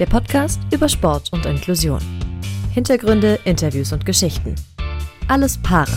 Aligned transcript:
Der 0.00 0.06
Podcast 0.06 0.60
über 0.72 0.88
Sport 0.88 1.32
und 1.32 1.46
Inklusion. 1.46 2.00
Hintergründe, 2.72 3.38
Interviews 3.44 3.92
und 3.92 4.04
Geschichten. 4.04 4.56
Alles 5.28 5.56
Paare. 5.58 5.92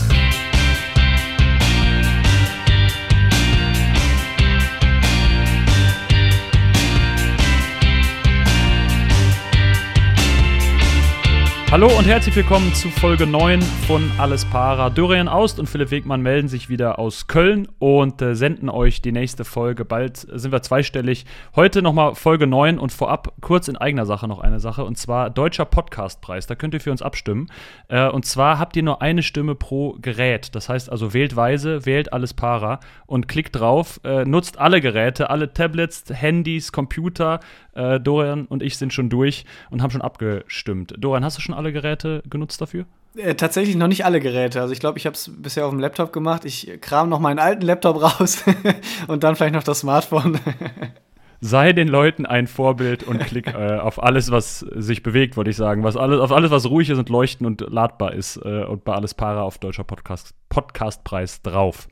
Hallo 11.77 11.95
und 11.95 12.07
herzlich 12.07 12.35
willkommen 12.35 12.73
zu 12.73 12.89
Folge 12.89 13.27
9 13.27 13.61
von 13.61 14.11
Alles 14.17 14.45
Para. 14.45 14.89
Dorian 14.89 15.27
Aust 15.27 15.59
und 15.59 15.67
Philipp 15.67 15.91
Wegmann 15.91 16.23
melden 16.23 16.47
sich 16.47 16.69
wieder 16.69 16.97
aus 16.97 17.27
Köln 17.27 17.67
und 17.77 18.19
äh, 18.19 18.33
senden 18.33 18.67
euch 18.67 19.03
die 19.03 19.11
nächste 19.11 19.45
Folge. 19.45 19.85
Bald 19.85 20.17
sind 20.17 20.51
wir 20.51 20.63
zweistellig. 20.63 21.27
Heute 21.55 21.83
nochmal 21.83 22.15
Folge 22.15 22.47
9 22.47 22.79
und 22.79 22.91
vorab 22.91 23.31
kurz 23.41 23.67
in 23.67 23.77
eigener 23.77 24.07
Sache 24.07 24.27
noch 24.27 24.39
eine 24.39 24.59
Sache 24.59 24.85
und 24.85 24.97
zwar 24.97 25.29
Deutscher 25.29 25.65
Podcastpreis. 25.65 26.47
Da 26.47 26.55
könnt 26.55 26.73
ihr 26.73 26.81
für 26.81 26.89
uns 26.89 27.03
abstimmen. 27.03 27.45
Äh, 27.89 28.09
und 28.09 28.25
zwar 28.25 28.57
habt 28.57 28.75
ihr 28.75 28.81
nur 28.81 29.03
eine 29.03 29.21
Stimme 29.21 29.53
pro 29.53 29.97
Gerät. 30.01 30.55
Das 30.55 30.69
heißt 30.69 30.91
also 30.91 31.13
wählt 31.13 31.35
weise, 31.35 31.85
wählt 31.85 32.11
Alles 32.11 32.33
Para 32.33 32.79
und 33.05 33.27
klickt 33.27 33.55
drauf. 33.55 33.99
Äh, 34.03 34.25
nutzt 34.25 34.57
alle 34.57 34.81
Geräte, 34.81 35.29
alle 35.29 35.53
Tablets, 35.53 36.05
Handys, 36.11 36.71
Computer. 36.71 37.39
Äh, 37.77 37.99
Dorian 37.99 38.45
und 38.45 38.63
ich 38.63 38.77
sind 38.77 38.91
schon 38.91 39.09
durch 39.09 39.45
und 39.69 39.81
haben 39.81 39.91
schon 39.91 40.01
abgestimmt. 40.01 40.95
Dorian, 40.97 41.23
hast 41.23 41.37
du 41.37 41.41
schon 41.41 41.53
alle 41.53 41.71
Geräte 41.71 42.23
genutzt 42.27 42.59
dafür? 42.59 42.85
Äh, 43.15 43.35
tatsächlich 43.35 43.75
noch 43.75 43.87
nicht 43.87 44.03
alle 44.05 44.19
Geräte. 44.19 44.61
Also 44.61 44.73
ich 44.73 44.79
glaube, 44.79 44.97
ich 44.97 45.05
habe 45.05 45.15
es 45.15 45.31
bisher 45.41 45.65
auf 45.65 45.71
dem 45.71 45.79
Laptop 45.79 46.11
gemacht. 46.11 46.43
Ich 46.45 46.79
kram 46.81 47.09
noch 47.09 47.19
meinen 47.19 47.39
alten 47.39 47.61
Laptop 47.61 48.01
raus 48.19 48.43
und 49.07 49.23
dann 49.23 49.35
vielleicht 49.35 49.53
noch 49.53 49.63
das 49.63 49.81
Smartphone. 49.81 50.39
Sei 51.39 51.71
den 51.71 51.87
Leuten 51.87 52.25
ein 52.25 52.47
Vorbild 52.47 53.03
und 53.03 53.19
klick 53.19 53.53
äh, 53.53 53.77
auf 53.77 54.01
alles, 54.01 54.31
was 54.31 54.59
sich 54.59 55.03
bewegt, 55.03 55.37
wollte 55.37 55.51
ich 55.51 55.55
sagen. 55.55 55.83
Was 55.83 55.95
alles, 55.95 56.19
auf 56.19 56.31
alles, 56.31 56.49
was 56.49 56.67
ruhig 56.67 56.89
ist 56.89 56.97
und 56.97 57.09
leuchten 57.09 57.45
und 57.45 57.61
ladbar 57.61 58.13
ist. 58.13 58.37
Äh, 58.37 58.63
und 58.63 58.83
bei 58.83 58.93
Alles 58.93 59.13
Para 59.13 59.43
auf 59.43 59.59
Deutscher 59.59 59.83
Podcast, 59.83 60.33
Podcastpreis 60.49 61.43
drauf. 61.43 61.87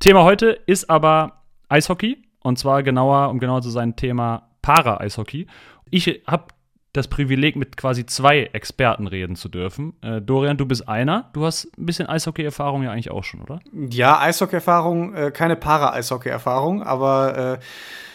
Thema 0.00 0.24
heute 0.24 0.58
ist 0.66 0.90
aber 0.90 1.44
Eishockey. 1.68 2.24
Und 2.40 2.58
zwar 2.58 2.82
genauer, 2.82 3.30
um 3.30 3.38
genauer 3.38 3.62
zu 3.62 3.70
sein, 3.70 3.94
Thema 3.94 4.47
Para-Eishockey. 4.62 5.46
Ich 5.90 6.22
habe 6.26 6.46
das 6.92 7.08
Privileg, 7.08 7.56
mit 7.56 7.76
quasi 7.76 8.06
zwei 8.06 8.44
Experten 8.52 9.06
reden 9.06 9.36
zu 9.36 9.48
dürfen. 9.48 9.94
Äh, 10.02 10.20
Dorian, 10.20 10.56
du 10.56 10.66
bist 10.66 10.88
einer. 10.88 11.30
Du 11.32 11.44
hast 11.44 11.66
ein 11.78 11.86
bisschen 11.86 12.08
Eishockey-Erfahrung 12.08 12.82
ja 12.82 12.90
eigentlich 12.90 13.10
auch 13.10 13.24
schon, 13.24 13.40
oder? 13.40 13.60
Ja, 13.72 14.18
Eishockey-Erfahrung, 14.20 15.14
äh, 15.14 15.30
keine 15.30 15.56
Para-Eishockey-Erfahrung, 15.56 16.82
aber 16.82 17.58
äh, 17.58 17.64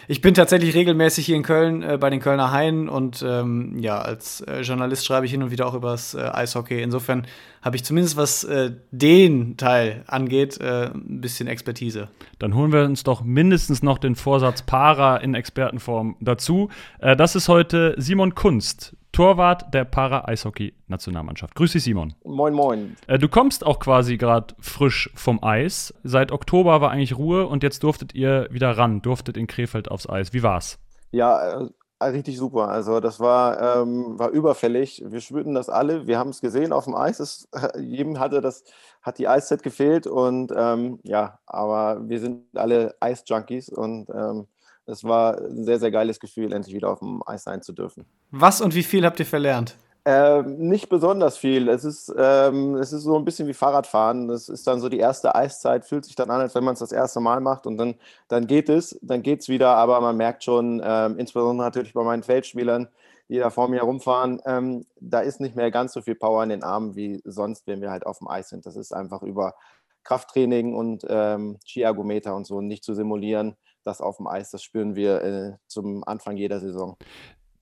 ich 0.08 0.22
bin 0.22 0.34
tatsächlich 0.34 0.76
regelmäßig 0.76 1.26
hier 1.26 1.36
in 1.36 1.44
Köln 1.44 1.82
äh, 1.82 1.98
bei 1.98 2.10
den 2.10 2.20
Kölner 2.20 2.52
Haien 2.52 2.90
und 2.90 3.24
ähm, 3.26 3.78
ja, 3.80 4.00
als 4.00 4.42
äh, 4.42 4.62
Journalist 4.62 5.06
schreibe 5.06 5.26
ich 5.26 5.32
hin 5.32 5.44
und 5.44 5.52
wieder 5.52 5.68
auch 5.68 5.76
übers 5.76 6.14
äh, 6.14 6.22
Eishockey. 6.22 6.82
Insofern 6.82 7.26
habe 7.64 7.78
ich 7.78 7.84
zumindest, 7.84 8.18
was 8.18 8.44
äh, 8.44 8.72
den 8.92 9.58
Teil 9.58 10.04
angeht, 10.08 10.60
äh, 10.60 10.92
ein 10.94 11.22
bisschen 11.22 11.48
Expertise. 11.48 12.10
Dann 12.38 12.56
holen 12.56 12.74
wir 12.74 12.84
uns 12.84 13.04
doch 13.04 13.24
mindestens 13.24 13.82
noch 13.82 13.98
den 13.98 14.16
Vorsatz 14.16 14.62
Para 14.62 15.18
in 15.18 15.34
Expertenform 15.34 16.18
dazu. 16.20 16.70
Äh, 17.00 17.16
das 17.16 17.36
ist 17.36 17.48
heute 17.48 17.96
Simon 17.98 18.36
Kunst, 18.36 18.98
Torwart 19.14 19.74
der 19.74 19.86
Para-Eishockey-Nationalmannschaft. 19.86 21.56
Grüß 21.56 21.72
dich, 21.72 21.84
Simon. 21.84 22.16
Moin, 22.26 22.54
moin. 22.54 22.98
Äh, 23.08 23.18
du 23.18 23.30
kommst 23.30 23.66
auch 23.66 23.80
quasi 23.80 24.18
gerade 24.18 24.54
frisch 24.60 25.10
vom 25.16 25.42
Eis. 25.42 25.94
Seit 26.04 26.34
Oktober 26.34 26.82
war 26.82 26.92
eigentlich 26.92 27.18
Ruhe 27.18 27.48
und 27.48 27.64
jetzt 27.64 27.84
durftet 27.84 28.14
ihr 28.14 28.50
wieder 28.52 28.72
ran, 28.78 29.02
durftet 29.02 29.38
in 29.38 29.48
Krefeld 29.48 29.90
aufs 29.90 30.10
Eis. 30.10 30.34
Wie 30.34 30.44
war's? 30.44 30.80
Ja, 31.12 31.62
äh, 31.62 31.70
richtig 32.12 32.38
super. 32.38 32.70
Also 32.70 33.00
das 33.00 33.20
war, 33.20 33.82
ähm, 33.82 34.18
war 34.20 34.30
überfällig. 34.30 35.04
Wir 35.06 35.22
spürten 35.22 35.54
das 35.54 35.70
alle. 35.70 36.08
Wir 36.08 36.18
haben 36.18 36.30
es 36.30 36.42
gesehen 36.42 36.74
auf 36.74 36.86
dem 36.86 36.96
Eis. 36.96 37.20
Es, 37.20 37.48
jedem 37.80 38.20
hatte 38.20 38.42
das, 38.42 38.64
hat 39.02 39.18
die 39.18 39.28
Eiszeit 39.28 39.64
gefehlt 39.64 40.08
und 40.08 40.52
ähm, 40.56 41.00
ja, 41.04 41.40
aber 41.46 42.08
wir 42.08 42.20
sind 42.20 42.46
alle 42.56 42.96
Eisjunkies 43.00 43.70
und 43.70 44.10
ähm, 44.10 44.48
es 44.86 45.04
war 45.04 45.38
ein 45.38 45.64
sehr, 45.64 45.80
sehr 45.80 45.92
geiles 45.92 46.20
Gefühl, 46.20 46.52
endlich 46.52 46.76
wieder 46.76 46.90
auf 46.90 47.00
dem 47.00 47.24
Eis 47.26 47.44
sein 47.44 47.62
zu 47.62 47.74
dürfen. 47.74 48.06
Was 48.32 48.62
und 48.62 48.76
wie 48.76 48.84
viel 48.84 49.06
habt 49.06 49.20
ihr 49.20 49.26
verlernt? 49.26 49.78
Ähm, 50.06 50.58
nicht 50.58 50.90
besonders 50.90 51.38
viel. 51.38 51.70
Es 51.70 51.86
ist, 51.86 52.14
ähm, 52.18 52.76
es 52.76 52.92
ist 52.92 53.04
so 53.04 53.18
ein 53.18 53.24
bisschen 53.24 53.48
wie 53.48 53.54
Fahrradfahren. 53.54 54.28
Das 54.28 54.50
ist 54.50 54.68
dann 54.68 54.82
so 54.82 54.90
die 54.90 55.00
erste 55.00 55.34
Eiszeit, 55.34 55.86
fühlt 55.86 56.04
sich 56.04 56.16
dann 56.16 56.30
an, 56.30 56.42
als 56.42 56.56
wenn 56.56 56.64
man 56.64 56.74
es 56.74 56.80
das 56.80 56.92
erste 56.92 57.22
Mal 57.22 57.40
macht 57.40 57.66
und 57.66 57.78
dann, 57.78 57.96
dann 58.28 58.46
geht 58.46 58.68
es, 58.68 59.00
dann 59.02 59.22
geht 59.24 59.42
es 59.42 59.50
wieder, 59.50 59.76
aber 59.78 60.02
man 60.02 60.18
merkt 60.18 60.44
schon, 60.44 60.82
ähm, 60.84 61.18
insbesondere 61.18 61.66
natürlich 61.68 61.94
bei 61.94 62.04
meinen 62.04 62.24
Feldspielern, 62.24 62.90
die 63.30 63.38
da 63.38 63.50
vor 63.50 63.70
mir 63.70 63.78
herumfahren, 63.78 64.42
ähm, 64.46 64.86
da 65.00 65.22
ist 65.22 65.40
nicht 65.40 65.56
mehr 65.56 65.72
ganz 65.72 65.94
so 65.94 66.02
viel 66.02 66.16
Power 66.16 66.44
in 66.44 66.50
den 66.50 66.64
Armen 66.64 66.96
wie 66.98 67.22
sonst, 67.24 67.66
wenn 67.68 67.82
wir 67.82 67.90
halt 67.90 68.06
auf 68.06 68.18
dem 68.20 68.28
Eis 68.28 68.50
sind. 68.50 68.66
Das 68.66 68.76
ist 68.76 68.94
einfach 68.94 69.24
über 69.24 69.56
Krafttraining 70.04 70.76
und 70.76 71.06
ähm, 71.08 71.60
Skiergometer 71.66 72.36
und 72.36 72.46
so 72.46 72.60
nicht 72.60 72.84
zu 72.84 72.94
simulieren 72.94 73.56
das 73.84 74.02
auf 74.02 74.18
dem 74.18 74.28
Eis, 74.28 74.52
das 74.52 74.64
spüren 74.64 74.96
wir 74.96 75.22
äh, 75.22 75.54
zum 75.68 76.04
Anfang 76.06 76.38
jeder 76.38 76.60
Saison. 76.60 76.98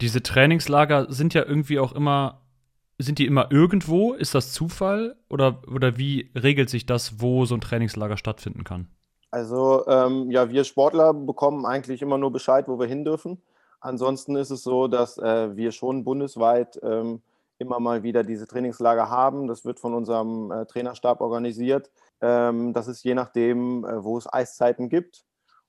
Diese 0.01 0.23
Trainingslager 0.23 1.07
sind 1.09 1.33
ja 1.33 1.45
irgendwie 1.45 1.79
auch 1.79 1.93
immer, 1.93 2.41
sind 2.97 3.19
die 3.19 3.27
immer 3.27 3.51
irgendwo? 3.51 4.13
Ist 4.13 4.33
das 4.33 4.51
Zufall? 4.51 5.15
Oder, 5.29 5.61
oder 5.71 5.97
wie 5.97 6.31
regelt 6.35 6.69
sich 6.69 6.85
das, 6.85 7.21
wo 7.21 7.45
so 7.45 7.55
ein 7.55 7.61
Trainingslager 7.61 8.17
stattfinden 8.17 8.63
kann? 8.63 8.87
Also 9.29 9.85
ähm, 9.87 10.29
ja, 10.29 10.49
wir 10.49 10.63
Sportler 10.63 11.13
bekommen 11.13 11.65
eigentlich 11.65 12.01
immer 12.01 12.17
nur 12.17 12.31
Bescheid, 12.31 12.67
wo 12.67 12.79
wir 12.79 12.87
hin 12.87 13.05
dürfen. 13.05 13.41
Ansonsten 13.79 14.35
ist 14.35 14.51
es 14.51 14.63
so, 14.63 14.87
dass 14.87 15.17
äh, 15.17 15.55
wir 15.55 15.71
schon 15.71 16.03
bundesweit 16.03 16.79
ähm, 16.83 17.21
immer 17.57 17.79
mal 17.79 18.03
wieder 18.03 18.23
diese 18.23 18.47
Trainingslager 18.47 19.09
haben. 19.09 19.47
Das 19.47 19.63
wird 19.65 19.79
von 19.79 19.93
unserem 19.93 20.51
äh, 20.51 20.65
Trainerstab 20.65 21.21
organisiert. 21.21 21.89
Ähm, 22.19 22.73
das 22.73 22.87
ist 22.87 23.03
je 23.03 23.13
nachdem, 23.13 23.85
äh, 23.85 24.03
wo 24.03 24.17
es 24.17 24.31
Eiszeiten 24.31 24.89
gibt. 24.89 25.23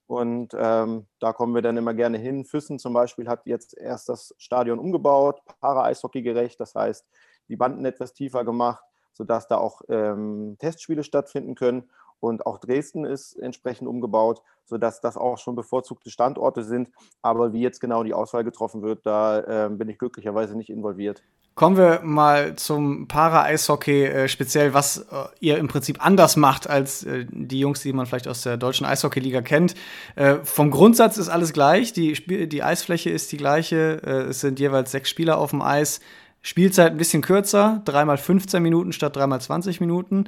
Und 0.06 0.54
ähm, 0.58 1.06
da 1.20 1.32
kommen 1.32 1.54
wir 1.54 1.62
dann 1.62 1.76
immer 1.76 1.94
gerne 1.94 2.18
hin. 2.18 2.44
Füssen 2.44 2.78
zum 2.78 2.92
Beispiel 2.92 3.28
hat 3.28 3.46
jetzt 3.46 3.76
erst 3.76 4.08
das 4.08 4.34
Stadion 4.38 4.78
umgebaut, 4.78 5.40
para-Eishockey 5.60 6.22
gerecht. 6.22 6.60
Das 6.60 6.74
heißt, 6.74 7.06
die 7.48 7.56
Banden 7.56 7.84
etwas 7.84 8.12
tiefer 8.12 8.44
gemacht, 8.44 8.84
sodass 9.12 9.46
da 9.48 9.58
auch 9.58 9.82
ähm, 9.88 10.56
Testspiele 10.58 11.04
stattfinden 11.04 11.54
können. 11.54 11.90
Und 12.22 12.46
auch 12.46 12.58
Dresden 12.58 13.04
ist 13.04 13.34
entsprechend 13.34 13.88
umgebaut, 13.88 14.42
sodass 14.64 15.00
das 15.00 15.16
auch 15.16 15.38
schon 15.38 15.56
bevorzugte 15.56 16.08
Standorte 16.08 16.62
sind. 16.62 16.88
Aber 17.20 17.52
wie 17.52 17.60
jetzt 17.60 17.80
genau 17.80 18.04
die 18.04 18.14
Auswahl 18.14 18.44
getroffen 18.44 18.80
wird, 18.80 19.04
da 19.04 19.66
äh, 19.66 19.68
bin 19.70 19.88
ich 19.88 19.98
glücklicherweise 19.98 20.56
nicht 20.56 20.70
involviert. 20.70 21.24
Kommen 21.56 21.76
wir 21.76 22.00
mal 22.04 22.54
zum 22.54 23.08
Para-Eishockey, 23.08 24.04
äh, 24.04 24.28
speziell 24.28 24.72
was 24.72 24.98
äh, 24.98 25.24
ihr 25.40 25.58
im 25.58 25.66
Prinzip 25.66 26.04
anders 26.04 26.36
macht 26.36 26.70
als 26.70 27.02
äh, 27.02 27.26
die 27.28 27.58
Jungs, 27.58 27.82
die 27.82 27.92
man 27.92 28.06
vielleicht 28.06 28.28
aus 28.28 28.42
der 28.42 28.56
deutschen 28.56 28.86
Eishockeyliga 28.86 29.42
kennt. 29.42 29.74
Äh, 30.14 30.36
vom 30.44 30.70
Grundsatz 30.70 31.18
ist 31.18 31.28
alles 31.28 31.52
gleich, 31.52 31.92
die, 31.92 32.12
Sp 32.14 32.46
die 32.46 32.62
Eisfläche 32.62 33.10
ist 33.10 33.32
die 33.32 33.36
gleiche, 33.36 34.00
äh, 34.06 34.30
es 34.30 34.40
sind 34.40 34.60
jeweils 34.60 34.92
sechs 34.92 35.10
Spieler 35.10 35.38
auf 35.38 35.50
dem 35.50 35.60
Eis. 35.60 36.00
Spielzeit 36.40 36.92
ein 36.92 36.98
bisschen 36.98 37.22
kürzer, 37.22 37.82
dreimal 37.84 38.16
15 38.16 38.62
Minuten 38.62 38.92
statt 38.92 39.16
dreimal 39.16 39.40
20 39.40 39.80
Minuten. 39.80 40.26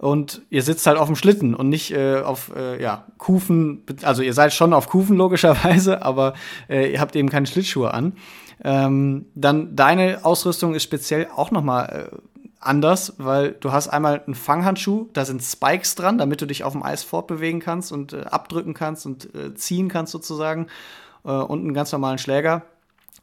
Und 0.00 0.42
ihr 0.48 0.62
sitzt 0.62 0.86
halt 0.86 0.96
auf 0.96 1.08
dem 1.08 1.16
Schlitten 1.16 1.54
und 1.54 1.68
nicht 1.68 1.92
äh, 1.92 2.20
auf 2.20 2.50
ja, 2.80 3.04
Kufen, 3.18 3.84
also 4.02 4.22
ihr 4.22 4.32
seid 4.32 4.54
schon 4.54 4.72
auf 4.72 4.88
Kufen 4.88 5.16
logischerweise, 5.16 6.02
aber 6.02 6.32
ihr 6.68 7.00
habt 7.00 7.14
eben 7.16 7.28
keine 7.28 7.46
Schlittschuhe 7.46 7.92
an. 7.92 8.14
Ähm, 8.62 9.26
dann 9.34 9.74
deine 9.74 10.24
Ausrüstung 10.24 10.74
ist 10.74 10.82
speziell 10.82 11.28
auch 11.34 11.50
noch 11.50 11.62
mal 11.62 11.84
äh, 11.84 12.16
anders, 12.60 13.14
weil 13.16 13.52
du 13.52 13.72
hast 13.72 13.88
einmal 13.88 14.22
einen 14.24 14.34
Fanghandschuh, 14.34 15.08
da 15.14 15.24
sind 15.24 15.42
Spikes 15.42 15.94
dran, 15.94 16.18
damit 16.18 16.42
du 16.42 16.46
dich 16.46 16.62
auf 16.62 16.74
dem 16.74 16.82
Eis 16.82 17.02
fortbewegen 17.02 17.60
kannst 17.60 17.90
und 17.90 18.12
äh, 18.12 18.20
abdrücken 18.22 18.74
kannst 18.74 19.06
und 19.06 19.34
äh, 19.34 19.54
ziehen 19.54 19.88
kannst 19.88 20.12
sozusagen 20.12 20.66
äh, 21.24 21.30
und 21.30 21.60
einen 21.60 21.74
ganz 21.74 21.90
normalen 21.92 22.18
Schläger. 22.18 22.62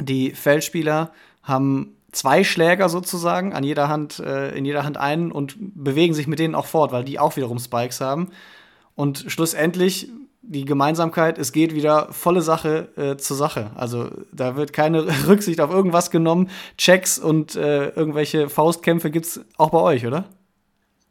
Die 0.01 0.31
Feldspieler 0.31 1.11
haben 1.43 1.95
zwei 2.17 2.43
Schläger 2.43 2.89
sozusagen 2.89 3.53
an 3.53 3.63
jeder 3.63 3.87
Hand, 3.87 4.19
äh, 4.19 4.57
in 4.57 4.65
jeder 4.65 4.83
Hand 4.83 4.97
einen 4.97 5.31
und 5.31 5.55
bewegen 5.59 6.13
sich 6.13 6.27
mit 6.27 6.39
denen 6.39 6.55
auch 6.55 6.65
fort, 6.65 6.91
weil 6.91 7.03
die 7.03 7.19
auch 7.19 7.35
wiederum 7.35 7.59
Spikes 7.59 8.01
haben. 8.01 8.31
Und 8.95 9.25
schlussendlich 9.27 10.09
die 10.41 10.65
Gemeinsamkeit, 10.65 11.37
es 11.37 11.51
geht 11.51 11.75
wieder 11.75 12.07
volle 12.11 12.41
Sache 12.41 12.89
äh, 12.95 13.17
zur 13.17 13.37
Sache. 13.37 13.71
Also 13.75 14.09
da 14.31 14.55
wird 14.55 14.73
keine 14.73 15.05
Rücksicht 15.27 15.61
auf 15.61 15.69
irgendwas 15.69 16.09
genommen. 16.09 16.49
Checks 16.77 17.19
und 17.19 17.55
äh, 17.55 17.89
irgendwelche 17.89 18.49
Faustkämpfe 18.49 19.11
gibt 19.11 19.25
es 19.25 19.41
auch 19.57 19.69
bei 19.69 19.79
euch, 19.79 20.07
oder? 20.07 20.25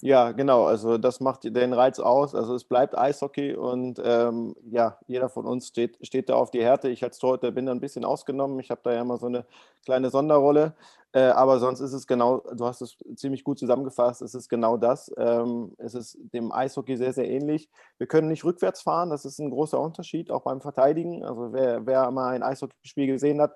Ja, 0.03 0.33
genau. 0.33 0.65
Also 0.67 0.99
das 0.99 1.21
macht 1.21 1.45
den 1.45 1.73
Reiz 1.73 1.99
aus. 1.99 2.35
Also 2.35 2.55
es 2.55 2.65
bleibt 2.65 2.97
Eishockey 2.99 3.55
und 3.55 3.99
ähm, 4.05 4.55
ja, 4.71 4.99
jeder 5.07 5.31
von 5.31 5.47
uns 5.47 5.69
steht, 5.69 5.97
steht 6.07 6.29
da 6.29 6.35
auf 6.35 6.51
die 6.51 6.63
Härte. 6.63 6.91
Ich 6.91 7.03
als 7.03 7.19
Torhüter 7.19 7.51
bin 7.51 7.65
da 7.65 7.73
ein 7.73 7.81
bisschen 7.81 8.05
ausgenommen. 8.05 8.61
Ich 8.61 8.71
habe 8.71 8.83
da 8.85 8.93
ja 8.93 9.01
immer 9.01 9.17
so 9.17 9.27
eine 9.27 9.47
kleine 9.87 10.11
Sonderrolle. 10.11 10.75
Äh, 11.13 11.21
aber 11.29 11.59
sonst 11.61 11.81
ist 11.81 11.95
es 11.95 12.07
genau, 12.07 12.41
du 12.55 12.67
hast 12.67 12.83
es 12.83 12.99
ziemlich 13.15 13.43
gut 13.43 13.59
zusammengefasst, 13.59 14.21
es 14.21 14.35
ist 14.35 14.51
genau 14.51 14.77
das. 14.77 15.11
Ähm, 15.17 15.73
es 15.79 15.95
ist 15.95 16.19
dem 16.35 16.53
Eishockey 16.53 16.97
sehr, 16.99 17.15
sehr 17.15 17.31
ähnlich. 17.31 17.71
Wir 17.97 18.07
können 18.07 18.29
nicht 18.29 18.45
rückwärts 18.45 18.83
fahren, 18.83 19.09
das 19.09 19.25
ist 19.25 19.39
ein 19.39 19.49
großer 19.51 19.81
Unterschied, 19.81 20.31
auch 20.31 20.43
beim 20.43 20.61
Verteidigen. 20.61 21.25
Also 21.25 21.55
wer, 21.55 21.87
wer 21.87 22.11
mal 22.11 22.35
ein 22.35 22.43
Eishockeyspiel 22.43 23.07
gesehen 23.07 23.41
hat, 23.41 23.55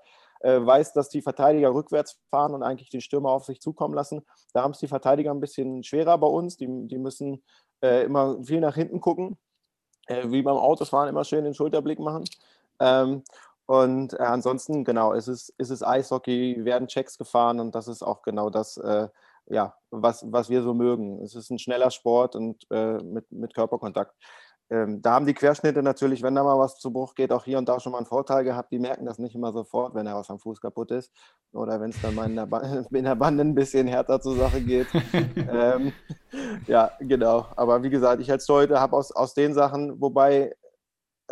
weiß, 0.48 0.92
dass 0.94 1.08
die 1.08 1.22
Verteidiger 1.22 1.74
rückwärts 1.74 2.18
fahren 2.30 2.54
und 2.54 2.62
eigentlich 2.62 2.90
den 2.90 3.00
Stürmer 3.00 3.30
auf 3.30 3.44
sich 3.44 3.60
zukommen 3.60 3.94
lassen. 3.94 4.22
Da 4.54 4.62
haben 4.62 4.72
es 4.72 4.78
die 4.78 4.88
Verteidiger 4.88 5.30
ein 5.30 5.40
bisschen 5.40 5.82
schwerer 5.82 6.16
bei 6.18 6.26
uns. 6.26 6.56
Die, 6.56 6.66
die 6.86 6.98
müssen 6.98 7.42
äh, 7.82 8.04
immer 8.04 8.42
viel 8.42 8.60
nach 8.60 8.74
hinten 8.74 9.00
gucken, 9.00 9.38
äh, 10.06 10.30
wie 10.30 10.42
beim 10.42 10.56
Autofahren 10.56 11.08
immer 11.08 11.24
schön 11.24 11.44
den 11.44 11.54
Schulterblick 11.54 11.98
machen. 11.98 12.24
Ähm, 12.80 13.22
und 13.66 14.14
äh, 14.14 14.22
ansonsten, 14.22 14.84
genau, 14.84 15.12
es 15.12 15.28
ist, 15.28 15.54
es 15.58 15.82
Eishockey, 15.82 16.64
werden 16.64 16.88
Checks 16.88 17.18
gefahren 17.18 17.60
und 17.60 17.74
das 17.74 17.86
ist 17.86 18.02
auch 18.02 18.22
genau 18.22 18.50
das, 18.50 18.76
äh, 18.78 19.08
ja, 19.46 19.76
was, 19.90 20.24
was 20.32 20.50
wir 20.50 20.62
so 20.62 20.74
mögen. 20.74 21.22
Es 21.22 21.34
ist 21.34 21.50
ein 21.50 21.58
schneller 21.58 21.90
Sport 21.90 22.34
und 22.34 22.66
äh, 22.70 22.94
mit, 23.02 23.30
mit 23.30 23.54
Körperkontakt. 23.54 24.14
Ähm, 24.72 25.02
da 25.02 25.14
haben 25.14 25.26
die 25.26 25.34
Querschnitte 25.34 25.82
natürlich, 25.82 26.22
wenn 26.22 26.36
da 26.36 26.44
mal 26.44 26.58
was 26.58 26.76
zu 26.78 26.92
Bruch 26.92 27.16
geht, 27.16 27.32
auch 27.32 27.44
hier 27.44 27.58
und 27.58 27.68
da 27.68 27.80
schon 27.80 27.90
mal 27.90 27.98
einen 27.98 28.06
Vorteil 28.06 28.44
gehabt. 28.44 28.70
Die 28.70 28.78
merken 28.78 29.04
das 29.04 29.18
nicht 29.18 29.34
immer 29.34 29.52
sofort, 29.52 29.96
wenn 29.96 30.06
da 30.06 30.14
was 30.14 30.30
am 30.30 30.38
Fuß 30.38 30.60
kaputt 30.60 30.92
ist 30.92 31.10
oder 31.52 31.80
wenn 31.80 31.90
es 31.90 32.00
dann 32.00 32.14
mal 32.14 32.30
in 32.30 32.36
der, 32.36 32.46
in 32.92 33.04
der, 33.04 33.16
Bande 33.16 33.42
ein 33.42 33.54
bisschen 33.54 33.88
härter 33.88 34.20
zur 34.20 34.36
Sache 34.36 34.60
geht. 34.60 34.86
ähm, 35.36 35.92
ja, 36.68 36.92
genau. 37.00 37.46
Aber 37.56 37.82
wie 37.82 37.90
gesagt, 37.90 38.22
ich 38.22 38.30
als 38.30 38.46
Torhüter 38.46 38.80
habe 38.80 38.96
aus, 38.96 39.10
aus 39.10 39.34
den 39.34 39.54
Sachen, 39.54 40.00
wobei 40.00 40.54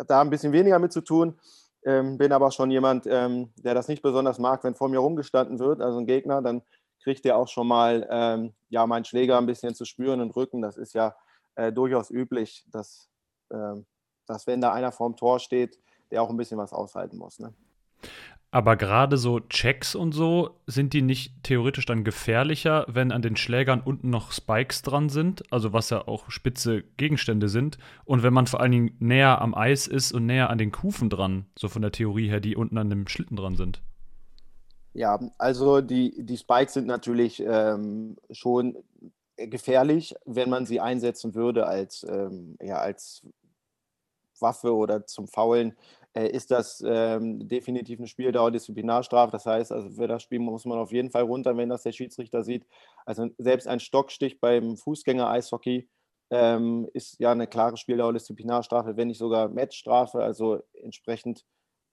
da 0.07 0.19
ein 0.19 0.29
bisschen 0.29 0.51
weniger 0.51 0.79
mit 0.79 0.91
zu 0.91 1.01
tun, 1.01 1.39
ähm, 1.85 2.17
bin 2.17 2.33
aber 2.33 2.51
schon 2.51 2.71
jemand, 2.71 3.07
ähm, 3.07 3.53
der 3.55 3.73
das 3.73 3.87
nicht 3.87 4.01
besonders 4.01 4.37
mag, 4.37 4.65
wenn 4.65 4.75
vor 4.75 4.89
mir 4.89 4.99
rumgestanden 4.99 5.59
wird, 5.59 5.81
also 5.81 5.97
ein 5.97 6.07
Gegner, 6.07 6.41
dann 6.41 6.61
kriegt 7.01 7.23
der 7.23 7.37
auch 7.37 7.47
schon 7.47 7.67
mal 7.67 8.05
ähm, 8.11 8.53
ja, 8.67 8.85
meinen 8.85 9.05
Schläger 9.05 9.37
ein 9.37 9.45
bisschen 9.45 9.75
zu 9.75 9.85
spüren 9.85 10.19
und 10.19 10.35
Rücken. 10.35 10.61
Das 10.61 10.75
ist 10.75 10.93
ja 10.93 11.15
äh, 11.55 11.71
durchaus 11.71 12.11
üblich, 12.11 12.65
dass, 12.71 13.08
dass 14.25 14.47
wenn 14.47 14.61
da 14.61 14.73
einer 14.73 14.91
vorm 14.91 15.15
Tor 15.15 15.39
steht, 15.39 15.79
der 16.11 16.21
auch 16.21 16.29
ein 16.29 16.37
bisschen 16.37 16.57
was 16.57 16.73
aushalten 16.73 17.17
muss. 17.17 17.39
Ne? 17.39 17.53
Aber 18.51 18.77
gerade 18.77 19.17
so 19.17 19.39
Checks 19.41 19.93
und 19.93 20.11
so, 20.11 20.55
sind 20.65 20.93
die 20.93 21.03
nicht 21.03 21.43
theoretisch 21.43 21.85
dann 21.85 22.03
gefährlicher, 22.03 22.85
wenn 22.87 23.11
an 23.11 23.21
den 23.21 23.35
Schlägern 23.35 23.79
unten 23.79 24.09
noch 24.09 24.31
Spikes 24.31 24.81
dran 24.81 25.09
sind, 25.09 25.43
also 25.53 25.71
was 25.71 25.91
ja 25.91 26.07
auch 26.07 26.31
spitze 26.31 26.83
Gegenstände 26.97 27.47
sind, 27.47 27.77
und 28.05 28.23
wenn 28.23 28.33
man 28.33 28.47
vor 28.47 28.59
allen 28.59 28.71
Dingen 28.71 28.95
näher 28.99 29.39
am 29.41 29.53
Eis 29.53 29.85
ist 29.85 30.13
und 30.13 30.25
näher 30.25 30.49
an 30.49 30.57
den 30.57 30.71
Kufen 30.71 31.11
dran, 31.11 31.45
so 31.55 31.67
von 31.67 31.83
der 31.83 31.91
Theorie 31.91 32.27
her, 32.27 32.39
die 32.39 32.55
unten 32.55 32.79
an 32.79 32.89
dem 32.89 33.07
Schlitten 33.07 33.35
dran 33.35 33.55
sind? 33.55 33.83
Ja, 34.93 35.19
also 35.37 35.81
die, 35.81 36.25
die 36.25 36.37
Spikes 36.37 36.73
sind 36.73 36.87
natürlich 36.87 37.43
ähm, 37.45 38.17
schon 38.31 38.75
gefährlich, 39.47 40.15
wenn 40.25 40.49
man 40.49 40.65
sie 40.65 40.79
einsetzen 40.79 41.35
würde 41.35 41.67
als, 41.67 42.05
ähm, 42.09 42.57
ja, 42.61 42.77
als 42.77 43.23
Waffe 44.39 44.73
oder 44.75 45.05
zum 45.05 45.27
Faulen, 45.27 45.75
äh, 46.13 46.27
ist 46.27 46.51
das 46.51 46.83
ähm, 46.85 47.47
definitiv 47.47 47.99
eine 47.99 48.07
Spieldauer-Disziplinarstrafe. 48.07 49.31
Das 49.31 49.45
heißt, 49.45 49.71
also 49.71 49.89
für 49.89 50.07
das 50.07 50.23
Spiel 50.23 50.39
muss 50.39 50.65
man 50.65 50.79
auf 50.79 50.91
jeden 50.91 51.11
Fall 51.11 51.23
runter, 51.23 51.55
wenn 51.57 51.69
das 51.69 51.83
der 51.83 51.91
Schiedsrichter 51.91 52.43
sieht. 52.43 52.65
Also 53.05 53.29
selbst 53.37 53.67
ein 53.67 53.79
Stockstich 53.79 54.39
beim 54.39 54.75
Fußgänger-Eishockey 54.77 55.87
ähm, 56.31 56.87
ist 56.93 57.19
ja 57.19 57.31
eine 57.31 57.47
klare 57.47 57.77
Spieldauer-Disziplinarstrafe, 57.77 58.97
wenn 58.97 59.07
nicht 59.07 59.17
sogar 59.17 59.49
Matchstrafe, 59.49 60.19
also 60.21 60.61
entsprechend 60.73 61.45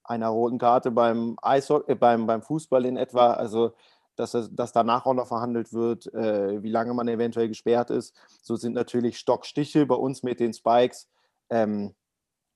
einer 0.04 0.28
roten 0.28 0.58
Karte 0.58 0.90
beim, 0.90 1.36
Eishockey, 1.42 1.92
äh, 1.92 1.94
beim, 1.94 2.26
beim 2.26 2.42
Fußball 2.42 2.84
in 2.86 2.96
etwa. 2.96 3.32
Also 3.32 3.74
dass, 4.16 4.36
dass 4.52 4.72
danach 4.72 5.06
auch 5.06 5.14
noch 5.14 5.28
verhandelt 5.28 5.72
wird, 5.72 6.12
äh, 6.14 6.62
wie 6.62 6.70
lange 6.70 6.94
man 6.94 7.08
eventuell 7.08 7.48
gesperrt 7.48 7.90
ist. 7.90 8.14
So 8.42 8.56
sind 8.56 8.74
natürlich 8.74 9.18
Stockstiche 9.18 9.86
bei 9.86 9.94
uns 9.94 10.22
mit 10.22 10.40
den 10.40 10.52
Spikes. 10.52 11.08
Ähm, 11.50 11.94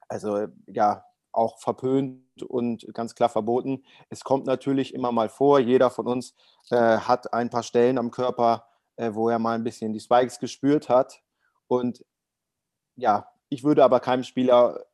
also 0.08 0.48
ja, 0.66 1.04
auch 1.32 1.58
verpönt 1.58 2.42
und 2.42 2.86
ganz 2.94 3.14
klar 3.14 3.28
verboten. 3.28 3.84
Es 4.08 4.24
kommt 4.24 4.46
natürlich 4.46 4.94
immer 4.94 5.12
mal 5.12 5.28
vor, 5.28 5.60
jeder 5.60 5.90
von 5.90 6.06
uns 6.06 6.34
äh, 6.70 6.76
hat 6.76 7.32
ein 7.32 7.50
paar 7.50 7.62
Stellen 7.62 7.98
am 7.98 8.10
Körper, 8.10 8.66
äh, 8.96 9.14
wo 9.14 9.28
er 9.28 9.38
mal 9.38 9.54
ein 9.54 9.64
bisschen 9.64 9.92
die 9.92 10.00
Spikes 10.00 10.38
gespürt 10.40 10.88
hat. 10.88 11.22
Und 11.68 12.04
ja, 12.96 13.28
ich 13.48 13.64
würde 13.64 13.84
aber 13.84 14.00
keinem 14.00 14.24
Spieler 14.24 14.84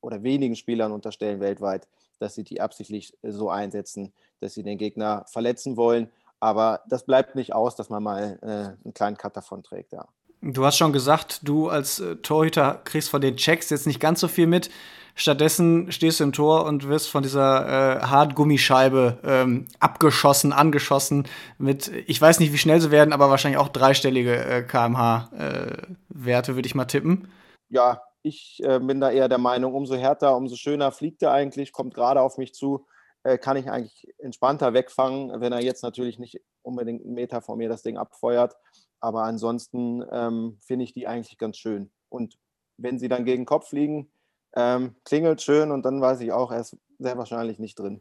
oder 0.00 0.22
wenigen 0.22 0.56
Spielern 0.56 0.92
unterstellen 0.92 1.40
weltweit, 1.40 1.88
dass 2.18 2.34
sie 2.34 2.44
die 2.44 2.60
absichtlich 2.60 3.16
so 3.22 3.50
einsetzen, 3.50 4.12
dass 4.40 4.54
sie 4.54 4.62
den 4.62 4.78
Gegner 4.78 5.24
verletzen 5.28 5.76
wollen. 5.76 6.10
Aber 6.40 6.82
das 6.88 7.04
bleibt 7.04 7.34
nicht 7.34 7.54
aus, 7.54 7.76
dass 7.76 7.88
man 7.88 8.02
mal 8.02 8.38
äh, 8.42 8.46
einen 8.84 8.94
kleinen 8.94 9.16
Cut 9.16 9.36
davon 9.36 9.62
trägt, 9.62 9.92
ja. 9.92 10.06
Du 10.42 10.64
hast 10.64 10.76
schon 10.76 10.92
gesagt, 10.92 11.40
du 11.44 11.68
als 11.68 11.98
äh, 11.98 12.16
Torhüter 12.16 12.80
kriegst 12.84 13.08
von 13.08 13.20
den 13.20 13.36
Checks 13.36 13.70
jetzt 13.70 13.86
nicht 13.86 14.00
ganz 14.00 14.20
so 14.20 14.28
viel 14.28 14.46
mit. 14.46 14.70
Stattdessen 15.18 15.90
stehst 15.90 16.20
du 16.20 16.24
im 16.24 16.32
Tor 16.32 16.66
und 16.66 16.88
wirst 16.88 17.08
von 17.08 17.22
dieser 17.22 18.02
äh, 18.02 18.02
Hartgummischeibe 18.02 19.18
ähm, 19.24 19.66
abgeschossen, 19.80 20.52
angeschossen 20.52 21.26
mit, 21.56 21.90
ich 22.06 22.20
weiß 22.20 22.38
nicht, 22.38 22.52
wie 22.52 22.58
schnell 22.58 22.82
sie 22.82 22.90
werden, 22.90 23.14
aber 23.14 23.30
wahrscheinlich 23.30 23.58
auch 23.58 23.70
dreistellige 23.70 24.36
äh, 24.44 24.62
kmh-Werte, 24.62 26.52
äh, 26.52 26.54
würde 26.54 26.66
ich 26.66 26.74
mal 26.74 26.84
tippen. 26.84 27.28
Ja, 27.70 28.02
ich 28.26 28.60
äh, 28.64 28.80
bin 28.80 29.00
da 29.00 29.10
eher 29.10 29.28
der 29.28 29.38
Meinung, 29.38 29.74
umso 29.74 29.94
härter, 29.94 30.36
umso 30.36 30.56
schöner 30.56 30.90
fliegt 30.90 31.22
er 31.22 31.32
eigentlich, 31.32 31.72
kommt 31.72 31.94
gerade 31.94 32.20
auf 32.20 32.38
mich 32.38 32.52
zu, 32.54 32.86
äh, 33.22 33.38
kann 33.38 33.56
ich 33.56 33.70
eigentlich 33.70 34.08
entspannter 34.18 34.74
wegfangen, 34.74 35.40
wenn 35.40 35.52
er 35.52 35.62
jetzt 35.62 35.82
natürlich 35.82 36.18
nicht 36.18 36.40
unbedingt 36.62 37.04
einen 37.04 37.14
Meter 37.14 37.40
vor 37.40 37.56
mir 37.56 37.68
das 37.68 37.82
Ding 37.82 37.96
abfeuert. 37.96 38.56
Aber 38.98 39.22
ansonsten 39.22 40.04
ähm, 40.10 40.58
finde 40.60 40.84
ich 40.84 40.92
die 40.92 41.06
eigentlich 41.06 41.38
ganz 41.38 41.56
schön. 41.56 41.90
Und 42.08 42.36
wenn 42.76 42.98
sie 42.98 43.08
dann 43.08 43.24
gegen 43.24 43.42
den 43.42 43.46
Kopf 43.46 43.68
fliegen, 43.68 44.10
ähm, 44.56 44.96
klingelt 45.04 45.40
schön 45.40 45.70
und 45.70 45.84
dann 45.84 46.00
weiß 46.00 46.20
ich 46.20 46.32
auch, 46.32 46.50
er 46.50 46.60
ist 46.60 46.76
sehr 46.98 47.16
wahrscheinlich 47.16 47.58
nicht 47.58 47.78
drin. 47.78 48.00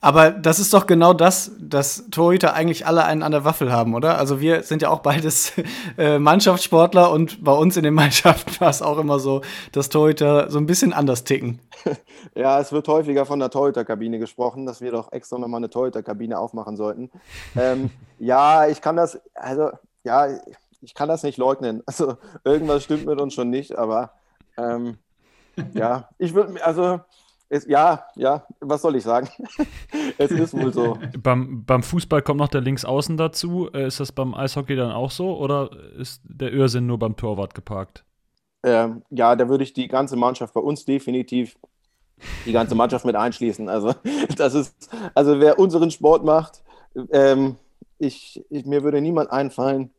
Aber 0.00 0.30
das 0.30 0.58
ist 0.58 0.74
doch 0.74 0.86
genau 0.86 1.14
das, 1.14 1.52
dass 1.58 2.04
Torhüter 2.10 2.52
eigentlich 2.52 2.86
alle 2.86 3.06
einen 3.06 3.22
an 3.22 3.32
der 3.32 3.46
Waffel 3.46 3.72
haben, 3.72 3.94
oder? 3.94 4.18
Also 4.18 4.38
wir 4.38 4.62
sind 4.62 4.82
ja 4.82 4.90
auch 4.90 5.00
beides 5.00 5.52
äh, 5.98 6.18
Mannschaftssportler 6.18 7.10
und 7.10 7.42
bei 7.42 7.52
uns 7.52 7.78
in 7.78 7.84
den 7.84 7.94
Mannschaften 8.02 8.60
war 8.60 8.68
es 8.68 8.82
auch 8.82 8.98
immer 8.98 9.18
so, 9.18 9.40
dass 9.72 9.88
Torhüter 9.88 10.50
so 10.50 10.58
ein 10.58 10.66
bisschen 10.66 10.92
anders 10.92 11.24
ticken. 11.24 11.60
Ja, 12.34 12.58
es 12.58 12.72
wird 12.72 12.88
häufiger 12.88 13.26
von 13.26 13.38
der 13.38 13.50
Torhüterkabine 13.50 14.18
gesprochen, 14.18 14.66
dass 14.66 14.80
wir 14.80 14.90
doch 14.90 15.12
extra 15.12 15.38
nochmal 15.38 15.58
eine 15.58 15.70
Torhüterkabine 15.70 16.36
aufmachen 16.38 16.76
sollten. 16.76 17.10
ähm, 17.54 17.90
ja, 18.18 18.66
ich 18.66 18.80
kann 18.80 18.96
das, 18.96 19.20
also 19.34 19.70
ja, 20.02 20.26
ich 20.80 20.94
kann 20.94 21.08
das 21.08 21.22
nicht 21.22 21.38
leugnen. 21.38 21.82
Also 21.86 22.16
irgendwas 22.42 22.82
stimmt 22.82 23.06
mit 23.06 23.20
uns 23.20 23.34
schon 23.34 23.50
nicht, 23.50 23.76
aber 23.76 24.12
ähm, 24.56 24.98
ja, 25.74 26.08
ich 26.18 26.34
würde, 26.34 26.64
also 26.64 27.00
es, 27.54 27.66
ja, 27.66 28.06
ja, 28.16 28.44
was 28.60 28.82
soll 28.82 28.96
ich 28.96 29.04
sagen? 29.04 29.28
es 30.18 30.30
ist 30.30 30.54
wohl 30.54 30.72
so. 30.72 30.98
Beim, 31.22 31.64
beim 31.64 31.82
Fußball 31.82 32.20
kommt 32.22 32.40
noch 32.40 32.48
der 32.48 32.60
Linksaußen 32.60 33.16
dazu. 33.16 33.70
Äh, 33.72 33.86
ist 33.86 34.00
das 34.00 34.10
beim 34.10 34.34
Eishockey 34.34 34.74
dann 34.74 34.90
auch 34.90 35.10
so 35.10 35.36
oder 35.38 35.70
ist 35.96 36.20
der 36.24 36.52
Irrsinn 36.52 36.86
nur 36.86 36.98
beim 36.98 37.16
Torwart 37.16 37.54
geparkt? 37.54 38.04
Ähm, 38.64 39.02
ja, 39.10 39.36
da 39.36 39.48
würde 39.48 39.62
ich 39.62 39.72
die 39.72 39.88
ganze 39.88 40.16
Mannschaft 40.16 40.54
bei 40.54 40.60
uns 40.60 40.84
definitiv 40.84 41.56
die 42.46 42.52
ganze 42.52 42.74
Mannschaft 42.74 43.04
mit 43.04 43.16
einschließen. 43.16 43.68
Also, 43.68 43.94
das 44.36 44.54
ist, 44.54 44.74
also 45.14 45.38
wer 45.38 45.58
unseren 45.58 45.90
Sport 45.90 46.24
macht, 46.24 46.62
ähm, 47.10 47.56
ich, 47.98 48.44
ich, 48.50 48.66
mir 48.66 48.82
würde 48.82 49.00
niemand 49.00 49.30
einfallen, 49.30 49.90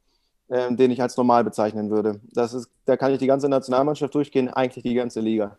ähm, 0.50 0.76
den 0.76 0.92
ich 0.92 1.02
als 1.02 1.16
normal 1.16 1.44
bezeichnen 1.44 1.90
würde. 1.90 2.20
Das 2.34 2.54
ist, 2.54 2.70
da 2.86 2.98
kann 2.98 3.14
ich 3.14 3.20
die 3.20 3.28
ganze 3.28 3.48
Nationalmannschaft 3.48 4.14
durchgehen, 4.14 4.50
eigentlich 4.50 4.84
die 4.84 4.94
ganze 4.94 5.22
Liga. 5.22 5.58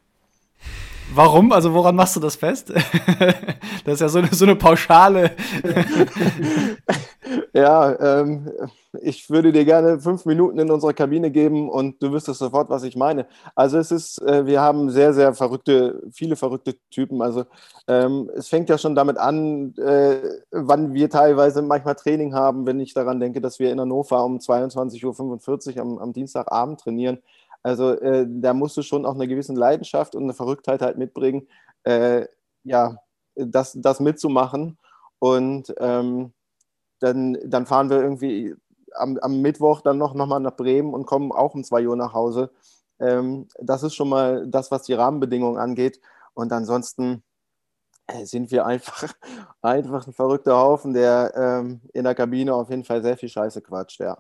Warum? 1.15 1.53
Also 1.53 1.73
woran 1.73 1.97
machst 1.97 2.17
du 2.17 2.21
das 2.21 2.37
fest? 2.37 2.71
das 3.85 3.95
ist 3.95 4.01
ja 4.01 4.09
so 4.09 4.19
eine, 4.19 4.29
so 4.33 4.45
eine 4.45 4.57
Pauschale. 4.57 5.33
ja, 7.53 8.21
ähm, 8.21 8.51
ich 9.03 9.31
würde 9.31 9.53
dir 9.53 9.65
gerne 9.65 10.01
fünf 10.01 10.25
Minuten 10.27 10.59
in 10.59 10.71
unserer 10.71 10.93
Kabine 10.93 11.31
geben 11.31 11.69
und 11.69 12.03
du 12.03 12.13
wüsstest 12.13 12.41
sofort, 12.41 12.71
was 12.71 12.83
ich 12.83 12.97
meine. 12.97 13.27
Also 13.55 13.79
es 13.79 13.91
ist, 13.91 14.21
äh, 14.23 14.47
wir 14.47 14.61
haben 14.61 14.91
sehr, 14.91 15.13
sehr 15.13 15.35
verrückte, 15.35 16.03
viele 16.13 16.37
verrückte 16.37 16.77
Typen. 16.91 17.23
Also 17.23 17.45
ähm, 17.87 18.31
es 18.35 18.49
fängt 18.49 18.69
ja 18.69 18.79
schon 18.79 18.95
damit 18.95 19.17
an, 19.19 19.75
äh, 19.77 20.19
wann 20.51 20.93
wir 20.95 21.09
teilweise 21.09 21.63
manchmal 21.63 21.95
Training 21.95 22.35
haben, 22.35 22.67
wenn 22.67 22.81
ich 22.81 22.95
daran 22.95 23.21
denke, 23.21 23.41
dass 23.41 23.59
wir 23.59 23.71
in 23.71 23.81
Hannover 23.81 24.25
um 24.25 24.39
22.45 24.39 25.77
Uhr 25.77 25.83
am, 25.83 25.99
am 25.99 26.13
Dienstagabend 26.13 26.81
trainieren 26.81 27.19
also 27.67 27.99
äh, 27.99 28.25
da 28.29 28.55
musst 28.55 28.77
du 28.77 28.83
schon 28.83 29.05
auch 29.05 29.17
eine 29.17 29.27
gewisse 29.27 29.53
Leidenschaft 29.53 30.15
und 30.15 30.23
eine 30.23 30.35
Verrücktheit 30.35 30.83
halt 30.83 30.99
mitbringen, 30.99 31.49
äh, 31.83 32.29
ja, 32.63 32.99
das, 33.35 33.77
das 33.81 33.99
mitzumachen. 33.99 34.79
Und 35.19 35.75
ähm, 35.81 36.33
dann, 37.01 37.37
dann 37.45 37.67
fahren 37.67 37.91
wir 37.91 38.01
irgendwie 38.01 38.55
am, 38.95 39.19
am 39.19 39.43
Mittwoch 39.43 39.81
dann 39.81 39.99
noch, 39.99 40.15
noch 40.15 40.29
mal 40.29 40.39
nach 40.39 40.55
Bremen 40.55 40.95
und 40.95 41.07
kommen 41.07 41.33
auch 41.33 41.55
um 41.55 41.65
2 41.65 41.89
Uhr 41.89 41.97
nach 41.97 42.13
Hause. 42.13 42.53
Ähm, 43.01 43.49
das 43.59 43.83
ist 43.83 43.97
schon 43.97 44.11
mal 44.11 44.47
das, 44.47 44.71
was 44.71 44.85
die 44.85 44.95
Rahmenbedingungen 44.95 45.59
angeht. 45.59 46.01
Und 46.35 46.53
ansonsten 46.53 47.25
äh, 48.07 48.27
sind 48.27 48.53
wir 48.53 48.65
einfach, 48.65 49.13
einfach 49.61 50.07
ein 50.07 50.13
verrückter 50.13 50.57
Haufen, 50.57 50.95
der 50.95 51.33
ähm, 51.35 51.81
in 51.93 52.05
der 52.05 52.15
Kabine 52.15 52.55
auf 52.55 52.71
jeden 52.71 52.85
Fall 52.85 53.03
sehr 53.03 53.17
viel 53.17 53.29
Scheiße 53.29 53.61
quatscht, 53.61 53.99
ja 53.99 54.19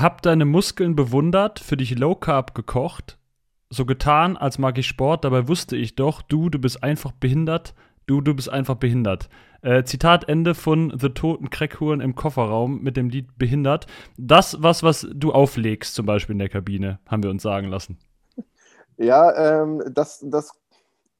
hab 0.00 0.22
deine 0.22 0.44
Muskeln 0.44 0.96
bewundert, 0.96 1.60
für 1.60 1.76
dich 1.76 1.98
Low 1.98 2.14
Carb 2.14 2.54
gekocht, 2.54 3.18
so 3.70 3.84
getan, 3.84 4.36
als 4.36 4.58
mag 4.58 4.78
ich 4.78 4.86
Sport, 4.86 5.24
dabei 5.24 5.48
wusste 5.48 5.76
ich 5.76 5.96
doch, 5.96 6.22
du, 6.22 6.48
du 6.48 6.58
bist 6.58 6.82
einfach 6.82 7.12
behindert, 7.12 7.74
du, 8.06 8.20
du 8.20 8.34
bist 8.34 8.48
einfach 8.50 8.76
behindert. 8.76 9.28
Äh, 9.62 9.84
Zitat 9.84 10.28
Ende 10.28 10.54
von 10.54 10.92
The 10.98 11.10
Toten 11.10 11.50
Crackhuren 11.50 12.00
im 12.00 12.14
Kofferraum 12.14 12.82
mit 12.82 12.96
dem 12.96 13.08
Lied 13.08 13.38
Behindert. 13.38 13.86
Das, 14.18 14.62
was, 14.62 14.82
was 14.82 15.06
du 15.12 15.32
auflegst, 15.32 15.94
zum 15.94 16.06
Beispiel 16.06 16.34
in 16.34 16.38
der 16.38 16.50
Kabine, 16.50 16.98
haben 17.06 17.22
wir 17.22 17.30
uns 17.30 17.42
sagen 17.42 17.68
lassen. 17.68 17.98
Ja, 18.96 19.62
ähm, 19.62 19.82
das, 19.92 20.24
das 20.28 20.52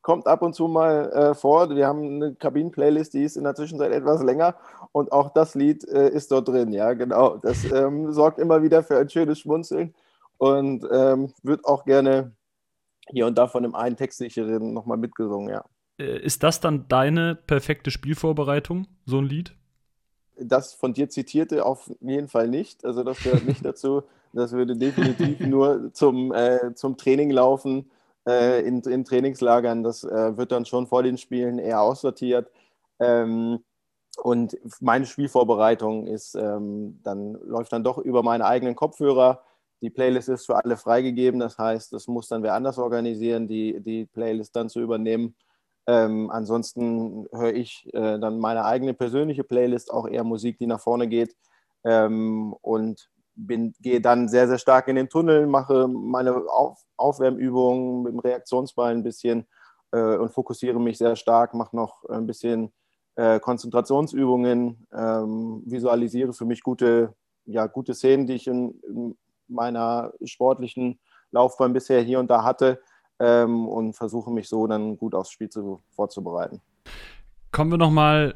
kommt 0.02 0.26
ab 0.26 0.42
und 0.42 0.54
zu 0.54 0.68
mal 0.68 1.10
äh, 1.10 1.34
vor. 1.34 1.70
Wir 1.70 1.86
haben 1.86 2.22
eine 2.22 2.34
Kabinen-Playlist, 2.34 3.14
die 3.14 3.24
ist 3.24 3.36
in 3.36 3.44
der 3.44 3.54
Zwischenzeit 3.54 3.90
etwas 3.90 4.22
länger 4.22 4.54
und 4.94 5.10
auch 5.10 5.32
das 5.32 5.56
Lied 5.56 5.82
äh, 5.88 6.08
ist 6.08 6.30
dort 6.30 6.48
drin. 6.48 6.72
Ja, 6.72 6.92
genau. 6.92 7.36
Das 7.38 7.64
ähm, 7.64 8.12
sorgt 8.12 8.38
immer 8.38 8.62
wieder 8.62 8.84
für 8.84 8.96
ein 8.96 9.10
schönes 9.10 9.40
Schmunzeln 9.40 9.92
und 10.38 10.86
ähm, 10.90 11.32
wird 11.42 11.64
auch 11.64 11.84
gerne 11.84 12.30
hier 13.08 13.26
und 13.26 13.36
da 13.36 13.48
von 13.48 13.64
dem 13.64 13.74
einen 13.74 13.96
Textsicheren 13.96 14.72
nochmal 14.72 14.96
mitgesungen, 14.96 15.48
ja. 15.48 15.64
Äh, 15.98 16.20
ist 16.20 16.44
das 16.44 16.60
dann 16.60 16.86
deine 16.88 17.34
perfekte 17.34 17.90
Spielvorbereitung, 17.90 18.86
so 19.04 19.18
ein 19.18 19.24
Lied? 19.24 19.56
Das 20.36 20.74
von 20.74 20.94
dir 20.94 21.08
zitierte 21.08 21.66
auf 21.66 21.90
jeden 22.00 22.28
Fall 22.28 22.46
nicht. 22.46 22.84
Also 22.84 23.02
das 23.02 23.20
gehört 23.20 23.44
nicht 23.44 23.64
dazu. 23.64 24.04
Das 24.32 24.52
würde 24.52 24.76
definitiv 24.76 25.40
nur 25.40 25.92
zum, 25.92 26.32
äh, 26.32 26.72
zum 26.74 26.96
Training 26.96 27.30
laufen, 27.30 27.90
äh, 28.28 28.64
in, 28.64 28.80
in 28.82 29.04
Trainingslagern. 29.04 29.82
Das 29.82 30.04
äh, 30.04 30.36
wird 30.36 30.52
dann 30.52 30.66
schon 30.66 30.86
vor 30.86 31.02
den 31.02 31.18
Spielen 31.18 31.58
eher 31.58 31.80
aussortiert. 31.80 32.48
Ähm, 33.00 33.58
und 34.16 34.56
meine 34.80 35.06
Spielvorbereitung 35.06 36.06
ist 36.06 36.34
ähm, 36.34 37.00
dann 37.02 37.34
läuft 37.44 37.72
dann 37.72 37.84
doch 37.84 37.98
über 37.98 38.22
meine 38.22 38.46
eigenen 38.46 38.76
Kopfhörer. 38.76 39.42
Die 39.82 39.90
Playlist 39.90 40.28
ist 40.28 40.46
für 40.46 40.56
alle 40.56 40.76
freigegeben, 40.76 41.40
das 41.40 41.58
heißt, 41.58 41.92
das 41.92 42.06
muss 42.08 42.28
dann 42.28 42.42
wer 42.42 42.54
anders 42.54 42.78
organisieren, 42.78 43.48
die, 43.48 43.80
die 43.80 44.06
Playlist 44.06 44.56
dann 44.56 44.68
zu 44.68 44.80
übernehmen. 44.80 45.34
Ähm, 45.86 46.30
ansonsten 46.30 47.26
höre 47.32 47.54
ich 47.54 47.86
äh, 47.92 48.18
dann 48.18 48.38
meine 48.38 48.64
eigene 48.64 48.94
persönliche 48.94 49.44
Playlist, 49.44 49.92
auch 49.92 50.08
eher 50.08 50.24
Musik, 50.24 50.58
die 50.58 50.66
nach 50.66 50.80
vorne 50.80 51.08
geht. 51.08 51.36
Ähm, 51.84 52.54
und 52.62 53.10
bin, 53.34 53.74
gehe 53.80 54.00
dann 54.00 54.28
sehr, 54.28 54.48
sehr 54.48 54.58
stark 54.58 54.88
in 54.88 54.96
den 54.96 55.08
Tunnel, 55.08 55.46
mache 55.46 55.88
meine 55.88 56.34
Auf 56.48 56.78
Aufwärmübungen 56.96 58.02
mit 58.04 58.12
dem 58.12 58.20
Reaktionsball 58.20 58.92
ein 58.94 59.02
bisschen 59.02 59.46
äh, 59.92 60.16
und 60.16 60.32
fokussiere 60.32 60.80
mich 60.80 60.98
sehr 60.98 61.16
stark, 61.16 61.54
mache 61.54 61.76
noch 61.76 62.04
ein 62.08 62.26
bisschen 62.26 62.72
äh, 63.16 63.40
Konzentrationsübungen, 63.40 64.86
ähm, 64.92 65.62
visualisiere 65.66 66.32
für 66.32 66.44
mich 66.44 66.62
gute, 66.62 67.14
ja, 67.46 67.66
gute 67.66 67.94
Szenen, 67.94 68.26
die 68.26 68.34
ich 68.34 68.46
in, 68.46 68.80
in 68.88 69.16
meiner 69.48 70.12
sportlichen 70.24 70.98
Laufbahn 71.30 71.72
bisher 71.72 72.00
hier 72.02 72.20
und 72.20 72.28
da 72.30 72.44
hatte 72.44 72.80
ähm, 73.18 73.68
und 73.68 73.94
versuche 73.94 74.30
mich 74.30 74.48
so 74.48 74.66
dann 74.66 74.96
gut 74.96 75.14
aufs 75.14 75.30
Spiel 75.30 75.48
zu, 75.48 75.82
vorzubereiten. 75.90 76.60
Kommen 77.52 77.70
wir 77.70 77.78
nochmal 77.78 78.34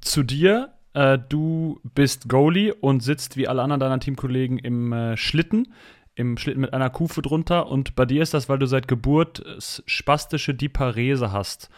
zu 0.00 0.22
dir. 0.22 0.72
Äh, 0.94 1.18
du 1.28 1.80
bist 1.94 2.28
Goalie 2.28 2.72
und 2.72 3.02
sitzt 3.02 3.36
wie 3.36 3.48
alle 3.48 3.62
anderen 3.62 3.80
deiner 3.80 4.00
Teamkollegen 4.00 4.58
im 4.58 4.92
äh, 4.92 5.16
Schlitten, 5.16 5.72
im 6.14 6.38
Schlitten 6.38 6.60
mit 6.60 6.72
einer 6.72 6.90
Kufe 6.90 7.20
drunter. 7.20 7.68
Und 7.68 7.94
bei 7.94 8.06
dir 8.06 8.22
ist 8.22 8.32
das, 8.32 8.48
weil 8.48 8.58
du 8.58 8.66
seit 8.66 8.88
Geburt 8.88 9.44
spastische 9.58 10.54
Diparese 10.54 11.32
hast. 11.32 11.68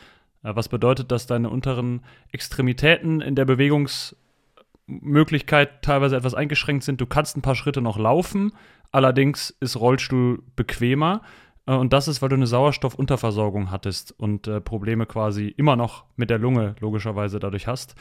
Äh, 0.43 0.55
was 0.55 0.69
bedeutet, 0.69 1.13
dass 1.13 1.27
deine 1.27 1.51
unteren 1.51 2.03
Extremitäten 2.33 3.21
in 3.21 3.35
der 3.35 3.45
Bewegungsmöglichkeit 3.45 5.83
teilweise 5.83 6.17
etwas 6.17 6.35
eingeschränkt 6.35 6.85
sind. 6.85 7.01
Du 7.01 7.07
kannst 7.07 7.37
ein 7.37 7.43
paar 7.43 7.55
Schritte 7.55 7.81
noch 7.81 7.99
laufen, 7.99 8.53
allerdings 8.93 9.51
ist 9.61 9.79
Rollstuhl 9.79 10.43
bequemer. 10.57 11.23
Äh, 11.67 11.75
und 11.75 11.93
das 11.93 12.09
ist, 12.09 12.23
weil 12.23 12.29
du 12.29 12.37
eine 12.37 12.47
Sauerstoffunterversorgung 12.47 13.71
hattest 13.71 14.15
und 14.19 14.47
äh, 14.47 14.61
Probleme 14.61 15.07
quasi 15.07 15.49
immer 15.49 15.77
noch 15.77 16.05
mit 16.17 16.31
der 16.31 16.39
Lunge 16.39 16.77
logischerweise 16.81 17.39
dadurch 17.39 17.67
hast. 17.67 17.95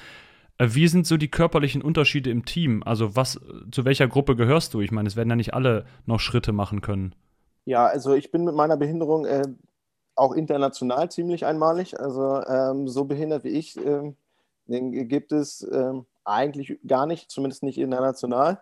Äh, 0.58 0.70
wie 0.72 0.88
sind 0.88 1.06
so 1.06 1.18
die 1.18 1.30
körperlichen 1.30 1.82
Unterschiede 1.82 2.30
im 2.30 2.46
Team? 2.46 2.84
Also 2.84 3.15
was, 3.15 3.39
zu 3.72 3.86
welcher 3.86 4.08
Gruppe 4.08 4.36
gehörst 4.36 4.74
du? 4.74 4.82
Ich 4.82 4.92
meine, 4.92 5.08
es 5.08 5.15
werden 5.15 5.30
ja 5.30 5.36
nicht 5.36 5.54
alle 5.54 5.86
noch 6.06 6.20
Schritte 6.20 6.54
machen 6.54 6.82
können. 6.82 7.13
Ja, 7.65 7.88
also 7.88 8.13
ich 8.13 8.32
bin 8.32 8.46
mit 8.46 8.56
meiner 8.56 8.77
Behinderung 8.77 9.25
äh, 9.25 9.44
auch 10.15 10.34
international 10.34 11.12
ziemlich 11.12 11.45
einmalig. 11.45 12.00
Also 12.00 12.41
ähm, 12.45 12.88
so 12.88 13.05
behindert 13.05 13.43
wie 13.43 13.50
ich, 13.50 13.77
ähm, 13.77 14.15
den 14.67 15.07
gibt 15.07 15.31
es 15.31 15.67
ähm, 15.72 16.05
eigentlich 16.24 16.79
gar 16.88 17.05
nicht, 17.05 17.29
zumindest 17.29 17.63
nicht 17.63 17.77
international. 17.77 18.62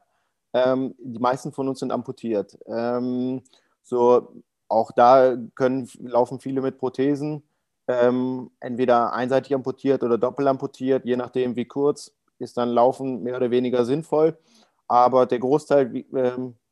Ähm, 0.54 0.96
die 1.00 1.20
meisten 1.20 1.52
von 1.52 1.68
uns 1.68 1.80
sind 1.80 1.92
amputiert. 1.92 2.58
Ähm, 2.68 3.42
so 3.82 4.34
auch 4.68 4.92
da 4.92 5.36
können, 5.56 5.90
laufen 6.00 6.40
viele 6.40 6.62
mit 6.62 6.78
Prothesen, 6.78 7.44
ähm, 7.88 8.52
entweder 8.60 9.14
einseitig 9.14 9.54
amputiert 9.54 10.04
oder 10.04 10.18
doppelt 10.18 10.48
amputiert, 10.48 11.06
je 11.06 11.16
nachdem 11.16 11.56
wie 11.56 11.66
kurz, 11.66 12.14
ist 12.40 12.58
dann 12.58 12.70
Laufen 12.70 13.24
mehr 13.24 13.38
oder 13.38 13.52
weniger 13.52 13.86
sinnvoll. 13.86 14.38
Aber 14.88 15.26
der 15.26 15.40
Großteil 15.40 16.06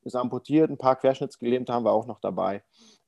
ist 0.04 0.16
amputiert, 0.16 0.70
ein 0.70 0.78
paar 0.78 0.96
Querschnittsgelähmte 0.96 1.74
haben 1.74 1.86
wir 1.86 1.92
auch 1.92 2.06
noch 2.06 2.20
dabei. 2.20 2.64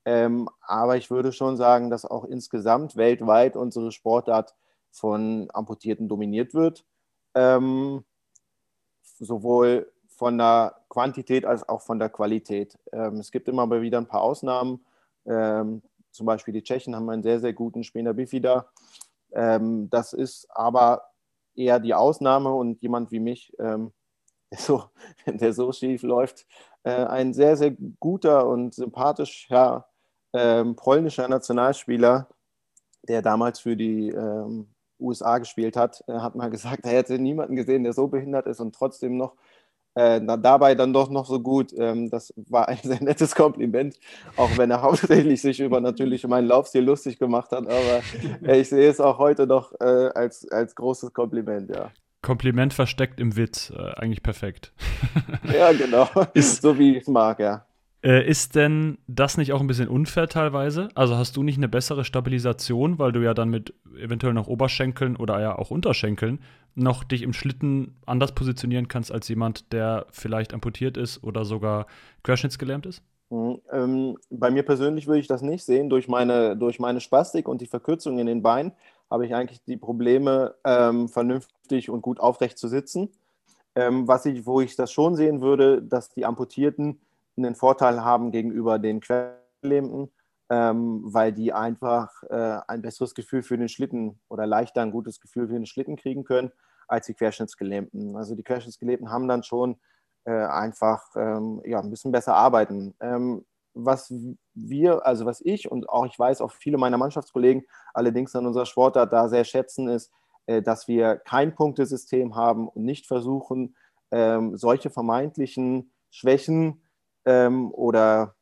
Ähm, 0.05 0.49
aber 0.61 0.97
ich 0.97 1.09
würde 1.09 1.31
schon 1.31 1.57
sagen, 1.57 1.89
dass 1.89 2.05
auch 2.05 2.25
insgesamt 2.25 2.95
weltweit 2.97 3.55
unsere 3.55 3.91
Sportart 3.91 4.55
von 4.91 5.49
Amputierten 5.53 6.07
dominiert 6.07 6.53
wird. 6.53 6.85
Ähm, 7.35 8.03
sowohl 9.19 9.91
von 10.07 10.37
der 10.37 10.75
Quantität 10.89 11.45
als 11.45 11.67
auch 11.67 11.81
von 11.81 11.99
der 11.99 12.09
Qualität. 12.09 12.77
Ähm, 12.91 13.17
es 13.17 13.31
gibt 13.31 13.47
immer 13.47 13.65
mal 13.65 13.81
wieder 13.81 13.97
ein 13.97 14.07
paar 14.07 14.21
Ausnahmen. 14.21 14.85
Ähm, 15.25 15.81
zum 16.11 16.25
Beispiel 16.25 16.53
die 16.53 16.63
Tschechen 16.63 16.95
haben 16.95 17.09
einen 17.09 17.23
sehr, 17.23 17.39
sehr 17.39 17.53
guten 17.53 17.83
Spina 17.83 18.13
Bifida. 18.13 18.67
Ähm, 19.31 19.89
das 19.89 20.13
ist 20.13 20.47
aber 20.51 21.09
eher 21.55 21.79
die 21.79 21.93
Ausnahme 21.93 22.53
und 22.53 22.81
jemand 22.81 23.11
wie 23.11 23.19
mich, 23.19 23.53
ähm, 23.59 23.91
der, 24.51 24.59
so, 24.59 24.83
der 25.25 25.53
so 25.53 25.71
schief 25.71 26.03
läuft, 26.03 26.45
äh, 26.83 26.91
ein 26.91 27.33
sehr, 27.33 27.57
sehr 27.57 27.71
guter 27.99 28.47
und 28.47 28.73
sympathischer 28.75 29.87
ähm, 30.33 30.75
polnischer 30.75 31.27
Nationalspieler, 31.27 32.27
der 33.07 33.21
damals 33.21 33.59
für 33.59 33.75
die 33.75 34.09
ähm, 34.09 34.67
USA 34.99 35.37
gespielt 35.37 35.75
hat, 35.75 36.03
äh, 36.07 36.13
hat 36.13 36.35
mal 36.35 36.49
gesagt, 36.51 36.85
er 36.85 36.93
hätte 36.93 37.19
niemanden 37.19 37.55
gesehen, 37.55 37.83
der 37.83 37.93
so 37.93 38.07
behindert 38.07 38.47
ist 38.47 38.59
und 38.59 38.73
trotzdem 38.75 39.17
noch 39.17 39.35
äh, 39.95 40.19
dabei 40.21 40.73
dann 40.73 40.91
doch 40.91 41.09
noch 41.09 41.25
so 41.27 41.39
gut. 41.39 41.71
Ähm, 41.77 42.09
das 42.09 42.33
war 42.35 42.67
ein 42.67 42.79
sehr 42.83 43.01
nettes 43.03 43.35
Kompliment, 43.35 43.99
auch 44.35 44.57
wenn 44.57 44.71
er 44.71 44.81
hauptsächlich 44.81 45.41
sich 45.41 45.59
über 45.59 45.81
natürlich 45.81 46.25
meinen 46.27 46.47
Laufstil 46.47 46.83
lustig 46.83 47.19
gemacht 47.19 47.51
hat. 47.51 47.67
Aber 47.67 48.01
äh, 48.47 48.61
ich 48.61 48.69
sehe 48.69 48.89
es 48.89 48.99
auch 48.99 49.19
heute 49.19 49.45
noch 49.45 49.73
äh, 49.79 50.09
als, 50.15 50.49
als 50.51 50.75
großes 50.75 51.13
Kompliment, 51.13 51.69
ja. 51.69 51.91
Kompliment 52.21 52.73
versteckt 52.73 53.19
im 53.19 53.35
Witz, 53.35 53.69
äh, 53.75 53.93
eigentlich 53.97 54.23
perfekt. 54.23 54.71
ja, 55.53 55.73
genau. 55.73 56.07
so 56.35 56.77
wie 56.79 56.95
ich 56.95 57.01
es 57.01 57.07
mag, 57.07 57.39
ja. 57.39 57.65
Äh, 58.03 58.27
ist 58.27 58.55
denn 58.55 58.97
das 59.07 59.37
nicht 59.37 59.53
auch 59.53 59.61
ein 59.61 59.67
bisschen 59.67 59.87
unfair 59.87 60.27
teilweise? 60.27 60.89
Also 60.93 61.15
hast 61.15 61.37
du 61.37 61.43
nicht 61.43 61.57
eine 61.57 61.69
bessere 61.69 62.03
Stabilisation, 62.03 62.99
weil 62.99 63.13
du 63.13 63.21
ja 63.21 63.33
dann 63.33 63.49
mit 63.49 63.73
eventuell 63.97 64.33
noch 64.33 64.47
Oberschenkeln 64.47 65.15
oder 65.15 65.39
ja 65.39 65.57
auch 65.57 65.71
Unterschenkeln 65.71 66.39
noch 66.75 67.03
dich 67.05 67.21
im 67.21 67.31
Schlitten 67.31 67.95
anders 68.05 68.33
positionieren 68.33 68.89
kannst 68.89 69.11
als 69.11 69.29
jemand, 69.29 69.71
der 69.71 70.07
vielleicht 70.11 70.53
amputiert 70.53 70.97
ist 70.97 71.23
oder 71.23 71.45
sogar 71.45 71.85
querschnittsgelähmt 72.23 72.85
ist? 72.85 73.01
Mhm, 73.29 73.61
ähm, 73.71 74.17
bei 74.29 74.51
mir 74.51 74.63
persönlich 74.63 75.07
würde 75.07 75.19
ich 75.19 75.27
das 75.27 75.41
nicht 75.41 75.63
sehen. 75.63 75.89
Durch 75.89 76.09
meine, 76.09 76.57
durch 76.57 76.79
meine 76.79 76.99
Spastik 76.99 77.47
und 77.47 77.61
die 77.61 77.67
Verkürzung 77.67 78.19
in 78.19 78.27
den 78.27 78.41
Beinen 78.41 78.73
habe 79.09 79.25
ich 79.25 79.33
eigentlich 79.33 79.63
die 79.63 79.77
Probleme, 79.77 80.55
ähm, 80.65 81.07
vernünftig 81.07 81.89
und 81.89 82.01
gut 82.01 82.19
aufrecht 82.19 82.57
zu 82.57 82.67
sitzen. 82.67 83.09
Ähm, 83.75 84.07
was 84.07 84.25
ich, 84.25 84.45
wo 84.45 84.59
ich 84.59 84.75
das 84.75 84.91
schon 84.91 85.15
sehen 85.15 85.41
würde, 85.41 85.81
dass 85.81 86.09
die 86.09 86.25
Amputierten 86.25 86.99
einen 87.37 87.55
Vorteil 87.55 88.03
haben 88.03 88.31
gegenüber 88.31 88.79
den 88.79 88.99
Querlähmten, 88.99 90.11
ähm, 90.49 91.01
weil 91.03 91.31
die 91.31 91.53
einfach 91.53 92.23
äh, 92.29 92.59
ein 92.67 92.81
besseres 92.81 93.15
Gefühl 93.15 93.43
für 93.43 93.57
den 93.57 93.69
Schlitten 93.69 94.19
oder 94.29 94.45
leichter 94.45 94.81
ein 94.81 94.91
gutes 94.91 95.19
Gefühl 95.19 95.47
für 95.47 95.53
den 95.53 95.65
Schlitten 95.65 95.95
kriegen 95.95 96.23
können 96.23 96.51
als 96.87 97.07
die 97.07 97.13
Querschnittsgelähmten. 97.13 98.15
Also 98.15 98.35
die 98.35 98.43
Querschnittsgelähmten 98.43 99.09
haben 99.09 99.27
dann 99.27 99.43
schon 99.43 99.77
äh, 100.25 100.31
einfach 100.31 101.03
ähm, 101.15 101.61
ja, 101.65 101.79
ein 101.79 101.89
bisschen 101.89 102.11
besser 102.11 102.35
arbeiten. 102.35 102.93
Ähm, 102.99 103.45
was 103.73 104.13
wir, 104.53 105.05
also 105.05 105.25
was 105.25 105.41
ich 105.41 105.71
und 105.71 105.89
auch 105.89 106.05
ich 106.05 106.17
weiß 106.17 106.41
auch 106.41 106.51
viele 106.51 106.77
meiner 106.77 106.97
Mannschaftskollegen 106.97 107.63
allerdings 107.93 108.35
an 108.35 108.45
unserer 108.45 108.67
Sportart 108.67 109.11
da 109.11 109.27
sehr 109.27 109.43
schätzen, 109.43 109.87
ist, 109.89 110.11
äh, 110.45 110.61
dass 110.61 110.87
wir 110.87 111.17
kein 111.17 111.55
Punktesystem 111.55 112.35
haben 112.35 112.67
und 112.67 112.83
nicht 112.83 113.07
versuchen, 113.07 113.75
ähm, 114.11 114.55
solche 114.57 114.89
vermeintlichen 114.89 115.91
Schwächen 116.11 116.82
ähm, 117.25 117.71
oder 117.71 118.35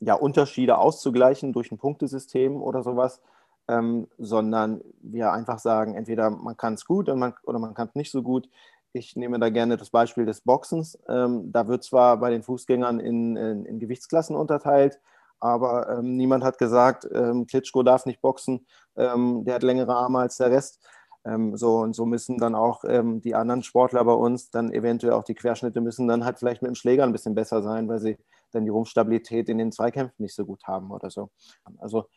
ja, 0.00 0.14
Unterschiede 0.14 0.78
auszugleichen 0.78 1.52
durch 1.52 1.72
ein 1.72 1.78
Punktesystem 1.78 2.62
oder 2.62 2.82
sowas, 2.82 3.20
ähm, 3.68 4.08
sondern 4.18 4.80
wir 5.00 5.32
einfach 5.32 5.58
sagen, 5.58 5.94
entweder 5.94 6.30
man 6.30 6.56
kann 6.56 6.74
es 6.74 6.84
gut 6.84 7.08
oder 7.08 7.16
man, 7.16 7.34
oder 7.44 7.58
man 7.58 7.74
kann 7.74 7.88
es 7.88 7.94
nicht 7.94 8.10
so 8.10 8.22
gut. 8.22 8.48
Ich 8.92 9.16
nehme 9.16 9.38
da 9.38 9.50
gerne 9.50 9.76
das 9.76 9.90
Beispiel 9.90 10.24
des 10.24 10.40
Boxens. 10.40 10.98
Ähm, 11.08 11.52
da 11.52 11.68
wird 11.68 11.84
zwar 11.84 12.16
bei 12.18 12.30
den 12.30 12.42
Fußgängern 12.42 13.00
in, 13.00 13.36
in, 13.36 13.64
in, 13.66 13.78
Gewichtsklassen 13.78 14.34
unterteilt, 14.34 14.98
aber 15.40 15.98
ähm, 15.98 16.16
niemand 16.16 16.42
hat 16.42 16.58
gesagt, 16.58 17.06
ähm, 17.12 17.46
Klitschko 17.46 17.82
darf 17.82 18.06
nicht 18.06 18.22
boxen, 18.22 18.66
ähm, 18.96 19.44
der 19.44 19.56
hat 19.56 19.62
längere 19.62 19.94
Arme 19.94 20.20
als 20.20 20.38
der 20.38 20.50
Rest. 20.50 20.80
Ähm, 21.28 21.56
so 21.56 21.78
und 21.78 21.94
so 21.94 22.06
müssen 22.06 22.38
dann 22.38 22.54
auch 22.54 22.84
ähm, 22.84 23.20
die 23.20 23.34
anderen 23.34 23.62
Sportler 23.62 24.04
bei 24.04 24.12
uns, 24.12 24.50
dann 24.50 24.72
eventuell 24.72 25.12
auch 25.12 25.24
die 25.24 25.34
Querschnitte 25.34 25.80
müssen 25.80 26.08
dann 26.08 26.24
halt 26.24 26.38
vielleicht 26.38 26.62
mit 26.62 26.70
dem 26.70 26.74
Schläger 26.74 27.04
ein 27.04 27.12
bisschen 27.12 27.34
besser 27.34 27.62
sein, 27.62 27.88
weil 27.88 27.98
sie 27.98 28.16
dann 28.52 28.64
die 28.64 28.70
Rumpfstabilität 28.70 29.48
in 29.48 29.58
den 29.58 29.72
Zweikämpfen 29.72 30.22
nicht 30.22 30.34
so 30.34 30.46
gut 30.46 30.62
haben 30.64 30.90
oder 30.90 31.10
so. 31.10 31.30
Also 31.78 32.08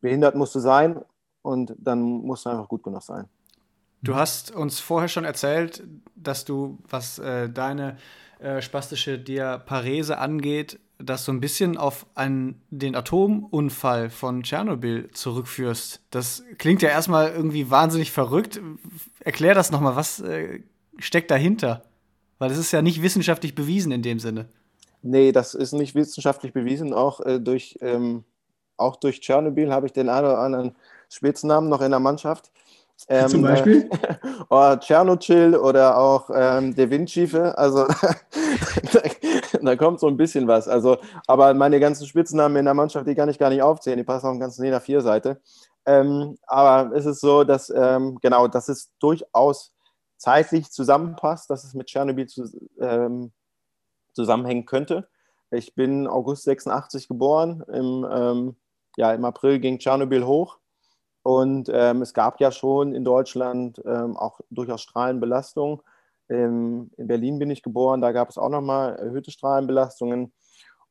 behindert 0.00 0.34
musst 0.34 0.54
du 0.54 0.60
sein 0.60 1.00
und 1.42 1.74
dann 1.78 2.00
musst 2.00 2.44
du 2.44 2.50
einfach 2.50 2.68
gut 2.68 2.82
genug 2.82 3.02
sein. 3.02 3.28
Du 4.02 4.14
hast 4.14 4.54
uns 4.54 4.78
vorher 4.78 5.08
schon 5.08 5.24
erzählt, 5.24 5.82
dass 6.14 6.44
du, 6.44 6.78
was 6.88 7.18
äh, 7.18 7.48
deine 7.48 7.96
äh, 8.38 8.60
spastische 8.60 9.18
Diaparese 9.18 10.18
angeht, 10.18 10.78
das 10.98 11.24
so 11.24 11.32
ein 11.32 11.40
bisschen 11.40 11.76
auf 11.76 12.06
einen, 12.14 12.60
den 12.70 12.96
Atomunfall 12.96 14.10
von 14.10 14.42
Tschernobyl 14.42 15.10
zurückführst. 15.12 16.00
Das 16.10 16.42
klingt 16.58 16.82
ja 16.82 16.88
erstmal 16.88 17.30
irgendwie 17.30 17.70
wahnsinnig 17.70 18.10
verrückt. 18.10 18.60
Erklär 19.20 19.54
das 19.54 19.70
nochmal, 19.70 19.96
was 19.96 20.20
äh, 20.20 20.60
steckt 20.98 21.30
dahinter? 21.30 21.82
Weil 22.38 22.50
es 22.50 22.58
ist 22.58 22.72
ja 22.72 22.82
nicht 22.82 23.02
wissenschaftlich 23.02 23.54
bewiesen 23.54 23.92
in 23.92 24.02
dem 24.02 24.18
Sinne. 24.18 24.48
Nee, 25.02 25.32
das 25.32 25.54
ist 25.54 25.72
nicht 25.72 25.94
wissenschaftlich 25.94 26.52
bewiesen. 26.52 26.92
Auch 26.92 27.20
äh, 27.20 27.38
durch, 27.38 27.78
ähm, 27.80 28.24
auch 28.76 28.96
durch 28.96 29.20
Tschernobyl 29.20 29.72
habe 29.72 29.86
ich 29.86 29.92
den 29.92 30.08
einen 30.08 30.26
oder 30.26 30.38
anderen 30.38 30.76
Spitznamen 31.08 31.68
noch 31.68 31.80
in 31.80 31.90
der 31.90 32.00
Mannschaft. 32.00 32.50
Ähm, 33.08 33.28
Zum 33.28 33.42
Beispiel? 33.42 33.88
Äh, 34.02 34.16
oh, 34.50 34.74
Tschernobyl 34.76 35.54
oder 35.54 35.96
auch 35.96 36.30
ähm, 36.34 36.74
der 36.74 36.90
Windschiefe. 36.90 37.56
Also 37.56 37.86
da 39.62 39.76
kommt 39.76 40.00
so 40.00 40.06
ein 40.08 40.16
bisschen 40.16 40.48
was. 40.48 40.68
Also, 40.68 40.98
aber 41.26 41.54
meine 41.54 41.80
ganzen 41.80 42.06
Spitznamen 42.06 42.56
in 42.56 42.64
der 42.64 42.74
Mannschaft, 42.74 43.06
die 43.06 43.14
kann 43.14 43.28
ich 43.28 43.38
gar 43.38 43.50
nicht 43.50 43.62
aufzählen. 43.62 43.98
Die 43.98 44.04
passen 44.04 44.26
auf 44.26 44.34
den 44.34 44.40
ganzen 44.40 44.62
DIN 44.62 44.74
A4-Seite. 44.74 45.40
Ähm, 45.86 46.38
aber 46.46 46.94
es 46.94 47.06
ist 47.06 47.20
so, 47.20 47.44
dass 47.44 47.70
ähm, 47.70 48.18
genau, 48.20 48.48
dass 48.48 48.68
es 48.68 48.90
durchaus 48.98 49.72
zeitlich 50.18 50.70
zusammenpasst, 50.70 51.48
dass 51.48 51.64
es 51.64 51.74
mit 51.74 51.86
Tschernobyl 51.86 52.26
zu, 52.26 52.44
ähm, 52.80 53.32
zusammenhängen 54.12 54.66
könnte. 54.66 55.08
Ich 55.50 55.74
bin 55.74 56.06
August 56.06 56.44
86 56.44 57.08
geboren. 57.08 57.62
Im, 57.72 58.06
ähm, 58.10 58.56
ja, 58.96 59.12
im 59.12 59.24
April 59.24 59.60
ging 59.60 59.78
Tschernobyl 59.78 60.26
hoch. 60.26 60.58
Und 61.22 61.70
ähm, 61.72 62.02
es 62.02 62.14
gab 62.14 62.40
ja 62.40 62.50
schon 62.50 62.94
in 62.94 63.04
Deutschland 63.04 63.80
ähm, 63.84 64.16
auch 64.16 64.40
durchaus 64.50 64.82
Strahlenbelastung. 64.82 65.82
Ähm, 66.30 66.90
in 66.96 67.06
Berlin 67.06 67.38
bin 67.38 67.50
ich 67.50 67.62
geboren, 67.62 68.00
da 68.00 68.12
gab 68.12 68.28
es 68.30 68.38
auch 68.38 68.48
nochmal 68.50 68.96
erhöhte 68.96 69.30
Strahlenbelastungen. 69.30 70.32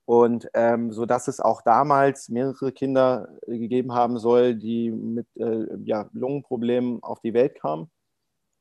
Und 0.06 0.50
ähm, 0.54 0.94
so 0.94 1.06
dass 1.06 1.28
es 1.28 1.42
auch 1.42 1.62
damals 1.62 2.30
mehrere 2.30 2.72
Kinder 2.72 3.28
gegeben 3.46 3.94
haben 3.94 4.18
soll, 4.20 4.56
die 4.56 4.90
mit 4.92 5.28
äh, 5.36 5.68
ja, 5.84 6.10
Lungenproblemen 6.14 7.04
auf 7.04 7.20
die 7.20 7.34
Welt 7.34 7.60
kamen. 7.60 7.92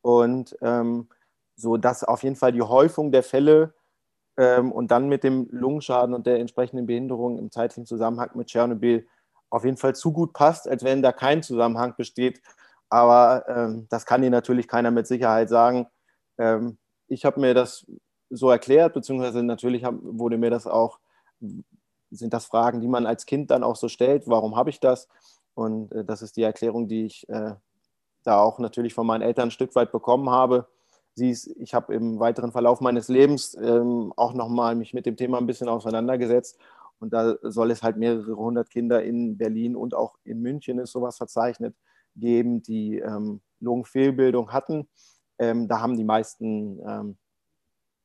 Und 0.03 0.57
ähm, 0.63 1.09
so 1.57 1.77
dass 1.77 2.05
auf 2.05 2.23
jeden 2.23 2.37
Fall 2.37 2.53
die 2.53 2.63
Häufung 2.63 3.13
der 3.13 3.23
Fälle 3.23 3.75
ähm, 4.37 4.73
und 4.73 4.91
dann 4.91 5.09
mit 5.09 5.25
dem 5.25 5.49
Lungenschaden 5.51 6.15
und 6.15 6.27
der 6.27 6.39
entsprechenden 6.41 6.87
Behinderung 6.87 7.39
im 7.39 7.51
zeitlichen 7.51 7.87
Zusammenhang 7.87 8.31
mit 8.35 8.49
Tschernobyl 8.49 9.07
auf 9.51 9.65
jeden 9.65 9.77
Fall 9.77 9.95
zu 9.95 10.13
gut 10.13 10.33
passt, 10.33 10.69
als 10.69 10.85
wenn 10.85 11.03
da 11.03 11.13
kein 11.13 11.43
Zusammenhang 11.43 11.95
besteht. 11.97 12.43
Aber 12.91 13.45
ähm, 13.49 13.87
das 13.91 14.07
kann 14.07 14.23
dir 14.23 14.31
natürlich 14.31 14.69
keiner 14.69 14.91
mit 14.91 15.07
Sicherheit 15.07 15.49
sagen. 15.49 15.87
Ähm, 16.39 16.79
ich 17.09 17.25
habe 17.25 17.41
mir 17.41 17.55
das 17.55 17.87
so 18.31 18.51
erklärt, 18.51 18.95
beziehungsweise 18.95 19.43
natürlich 19.43 19.85
hab, 19.85 19.95
wurde 20.01 20.39
mir 20.39 20.51
das 20.51 20.67
auch, 20.67 20.99
sind 22.11 22.33
das 22.33 22.47
Fragen, 22.47 22.81
die 22.81 22.89
man 22.89 23.07
als 23.07 23.27
Kind 23.27 23.51
dann 23.51 23.63
auch 23.63 23.77
so 23.77 23.89
stellt, 23.89 24.25
warum 24.27 24.57
habe 24.57 24.71
ich 24.71 24.81
das? 24.81 25.09
Und 25.55 25.93
äh, 25.93 26.05
das 26.05 26.23
ist 26.23 26.37
die 26.37 26.43
Erklärung, 26.43 26.89
die 26.89 27.07
ich 27.07 27.29
äh, 27.29 27.55
da 28.25 28.41
auch 28.41 28.59
natürlich 28.59 28.95
von 28.95 29.07
meinen 29.07 29.23
Eltern 29.23 29.49
ein 29.49 29.53
Stück 29.53 29.75
weit 29.75 29.93
bekommen 29.93 30.31
habe. 30.31 30.67
Sie 31.15 31.31
ist, 31.31 31.47
ich 31.59 31.75
habe 31.75 31.95
im 31.95 32.19
weiteren 32.19 32.53
Verlauf 32.53 32.81
meines 32.81 33.09
Lebens 33.09 33.55
ähm, 33.55 34.13
auch 34.17 34.35
nochmal 34.35 34.75
mich 34.75 34.93
mit 34.93 35.07
dem 35.07 35.17
Thema 35.17 35.39
ein 35.39 35.47
bisschen 35.47 35.69
auseinandergesetzt 35.69 36.59
und 36.99 37.13
da 37.13 37.37
soll 37.43 37.71
es 37.71 37.83
halt 37.83 37.97
mehrere 37.97 38.37
hundert 38.37 38.71
Kinder 38.71 39.03
in 39.03 39.37
Berlin 39.37 39.77
und 39.77 39.95
auch 39.95 40.17
in 40.25 40.41
München 40.41 40.79
ist 40.79 40.93
sowas 40.93 41.17
verzeichnet 41.17 41.75
geben, 42.17 42.63
die 42.63 42.99
ähm, 42.99 43.41
Lungenfehlbildung 43.61 44.53
hatten. 44.53 44.89
Ähm, 45.39 45.69
da 45.69 45.81
haben 45.81 45.97
die 45.97 46.05
meisten, 46.05 46.81
ähm, 46.87 47.17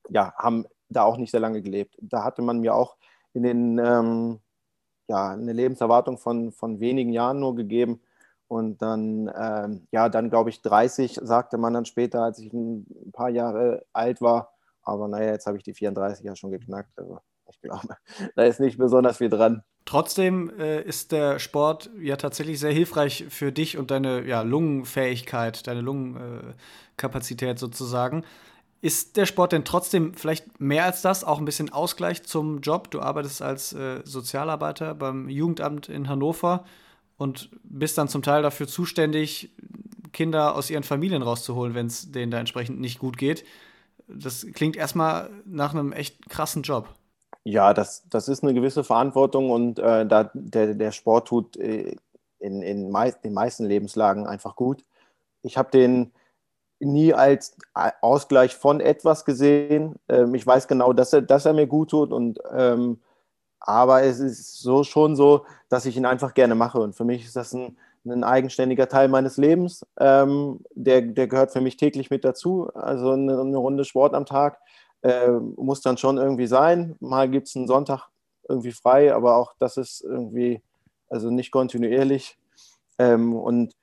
ja, 0.10 0.34
haben 0.38 0.66
da 0.90 1.04
auch 1.04 1.18
nicht 1.18 1.32
sehr 1.32 1.40
lange 1.40 1.62
gelebt. 1.62 1.98
Da 2.02 2.24
hatte 2.24 2.42
man 2.42 2.60
mir 2.60 2.76
auch 2.76 2.98
in 3.34 3.44
den, 3.44 3.80
ähm, 3.80 4.40
ja, 5.08 5.32
eine 5.32 5.54
Lebenserwartung 5.54 6.18
von, 6.18 6.52
von 6.52 6.80
wenigen 6.80 7.12
Jahren 7.12 7.40
nur 7.40 7.56
gegeben. 7.56 8.02
Und 8.48 8.82
dann, 8.82 9.32
ähm, 9.34 9.88
ja, 9.92 10.10
dann 10.10 10.30
glaube 10.30 10.50
ich 10.50 10.62
30, 10.62 11.20
sagte 11.24 11.58
man 11.58 11.74
dann 11.74 11.86
später, 11.86 12.24
als 12.24 12.40
ich 12.40 12.52
ein 12.52 12.86
paar 13.14 13.30
Jahre 13.30 13.86
alt 13.94 14.22
war. 14.22 14.54
Aber 14.84 15.08
naja, 15.08 15.32
jetzt 15.32 15.46
habe 15.48 15.58
ich 15.58 15.64
die 15.64 15.74
34 15.74 16.26
ja 16.26 16.36
schon 16.36 16.52
geknackt. 16.52 16.92
Also 16.98 17.20
ich 17.50 17.62
glaube, 17.62 17.96
da 18.36 18.44
ist 18.44 18.60
nicht 18.60 18.78
besonders 18.78 19.18
viel 19.18 19.30
dran. 19.30 19.64
Trotzdem 19.86 20.52
äh, 20.60 20.82
ist 20.84 21.12
der 21.12 21.40
Sport 21.40 21.90
ja 22.00 22.16
tatsächlich 22.16 22.60
sehr 22.60 22.72
hilfreich 22.72 23.26
für 23.30 23.52
dich 23.52 23.78
und 23.78 23.92
deine 23.92 24.26
ja, 24.26 24.42
Lungenfähigkeit, 24.42 25.66
deine 25.68 25.82
Lungenkapazität 25.82 27.58
sozusagen. 27.60 28.24
Ist 28.82 29.18
der 29.18 29.26
Sport 29.26 29.52
denn 29.52 29.64
trotzdem 29.64 30.14
vielleicht 30.16 30.60
mehr 30.60 30.86
als 30.86 31.02
das, 31.02 31.24
auch 31.24 31.38
ein 31.38 31.46
bisschen 31.46 31.72
Ausgleich 31.72 32.24
zum 32.24 32.62
Job? 32.62 32.90
Du 32.90 33.00
arbeitest 33.00 33.42
als 33.42 33.74
äh, 33.74 34.02
Sozialarbeiter 34.04 34.96
beim 34.96 35.30
Jugendamt 35.30 35.90
in 35.90 36.10
Hannover 36.10 36.66
und 37.18 37.50
bist 37.64 37.98
dann 37.98 38.08
zum 38.08 38.24
Teil 38.24 38.42
dafür 38.42 38.68
zuständig, 38.68 39.52
Kinder 40.14 40.56
aus 40.56 40.70
ihren 40.70 40.84
Familien 40.84 41.22
rauszuholen, 41.22 41.76
wenn 41.76 41.86
es 41.86 42.12
denen 42.12 42.32
da 42.32 42.40
entsprechend 42.40 42.80
nicht 42.80 43.00
gut 43.00 43.18
geht. 43.18 43.46
Das 44.08 44.46
klingt 44.54 44.76
erstmal 44.76 45.30
nach 45.46 45.74
einem 45.74 45.94
echt 45.94 46.30
krassen 46.30 46.64
Job. 46.64 46.90
Ja, 47.44 47.74
das, 47.74 48.04
das 48.10 48.28
ist 48.28 48.44
eine 48.44 48.54
gewisse 48.54 48.84
Verantwortung 48.84 49.50
und 49.50 49.80
äh, 49.80 50.06
da, 50.06 50.30
der, 50.34 50.76
der 50.76 50.92
Sport 50.92 51.28
tut 51.28 51.58
äh, 51.58 51.96
in, 52.40 52.62
in 52.62 52.92
mei 52.92 53.12
den 53.12 53.34
meisten 53.34 53.66
Lebenslagen 53.66 54.28
einfach 54.28 54.56
gut. 54.56 54.86
Ich 55.42 55.58
habe 55.58 55.72
den 55.72 56.12
nie 56.80 57.14
als 57.14 57.56
Ausgleich 58.02 58.56
von 58.56 58.80
etwas 58.80 59.26
gesehen. 59.26 59.96
Ähm, 60.08 60.36
ich 60.36 60.46
weiß 60.46 60.68
genau, 60.68 60.94
dass 60.94 61.14
er, 61.14 61.22
dass 61.24 61.46
er 61.46 61.54
mir 61.54 61.68
gut 61.68 61.92
tut 61.92 62.12
und 62.12 62.40
ähm, 62.56 63.00
aber 63.60 64.04
es 64.04 64.20
ist 64.20 64.60
so 64.60 64.84
schon 64.84 65.16
so, 65.16 65.46
dass 65.70 65.86
ich 65.86 65.98
ihn 65.98 66.06
einfach 66.06 66.34
gerne 66.34 66.56
mache 66.56 66.80
und 66.80 66.96
für 66.96 67.06
mich 67.06 67.26
ist 67.26 67.36
das 67.36 67.54
ein, 67.54 67.78
ein 68.06 68.24
eigenständiger 68.24 68.88
Teil 68.88 69.08
meines 69.08 69.38
Lebens. 69.38 69.86
Ähm, 70.00 70.62
der, 70.74 71.02
der 71.02 71.28
gehört 71.28 71.52
für 71.52 71.62
mich 71.62 71.78
täglich 71.78 72.10
mit 72.10 72.26
dazu. 72.26 72.70
Also 72.74 73.12
eine, 73.12 73.40
eine 73.40 73.58
Runde 73.58 73.86
Sport 73.86 74.16
am 74.16 74.26
Tag 74.26 74.60
äh, 75.02 75.30
muss 75.30 75.82
dann 75.82 75.98
schon 75.98 76.18
irgendwie 76.18 76.48
sein. 76.48 76.96
Mal 77.00 77.30
gibt 77.30 77.48
es 77.48 77.56
einen 77.56 77.68
Sonntag 77.68 78.10
irgendwie 78.48 78.72
frei, 78.72 79.14
aber 79.14 79.36
auch 79.36 79.54
das 79.60 79.78
ist 79.78 80.02
irgendwie, 80.02 80.62
also 81.10 81.30
nicht 81.30 81.52
kontinuierlich. 81.52 82.38
Ähm, 83.00 83.36
und 83.36 83.76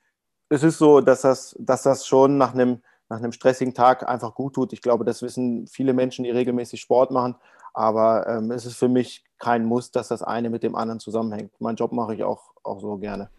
es 0.48 0.62
ist 0.62 0.78
so, 0.78 1.00
dass 1.00 1.22
das, 1.22 1.56
dass 1.58 1.82
das 1.82 2.06
schon 2.06 2.38
nach 2.38 2.54
einem, 2.54 2.82
nach 3.08 3.18
einem 3.18 3.32
stressigen 3.32 3.74
Tag 3.74 4.08
einfach 4.08 4.34
gut 4.34 4.54
tut. 4.54 4.72
Ich 4.72 4.82
glaube, 4.82 5.04
das 5.04 5.22
wissen 5.22 5.66
viele 5.66 5.92
Menschen, 5.92 6.24
die 6.24 6.30
regelmäßig 6.30 6.80
Sport 6.80 7.10
machen. 7.10 7.36
Aber 7.74 8.26
ähm, 8.26 8.50
es 8.50 8.66
ist 8.66 8.76
für 8.76 8.88
mich 8.88 9.24
kein 9.38 9.64
Muss, 9.64 9.90
dass 9.90 10.08
das 10.08 10.22
eine 10.22 10.50
mit 10.50 10.62
dem 10.62 10.74
anderen 10.74 11.00
zusammenhängt. 11.00 11.52
Mein 11.60 11.76
Job 11.76 11.92
mache 11.92 12.14
ich 12.14 12.24
auch, 12.24 12.50
auch 12.62 12.80
so 12.80 12.96
gerne. 12.96 13.30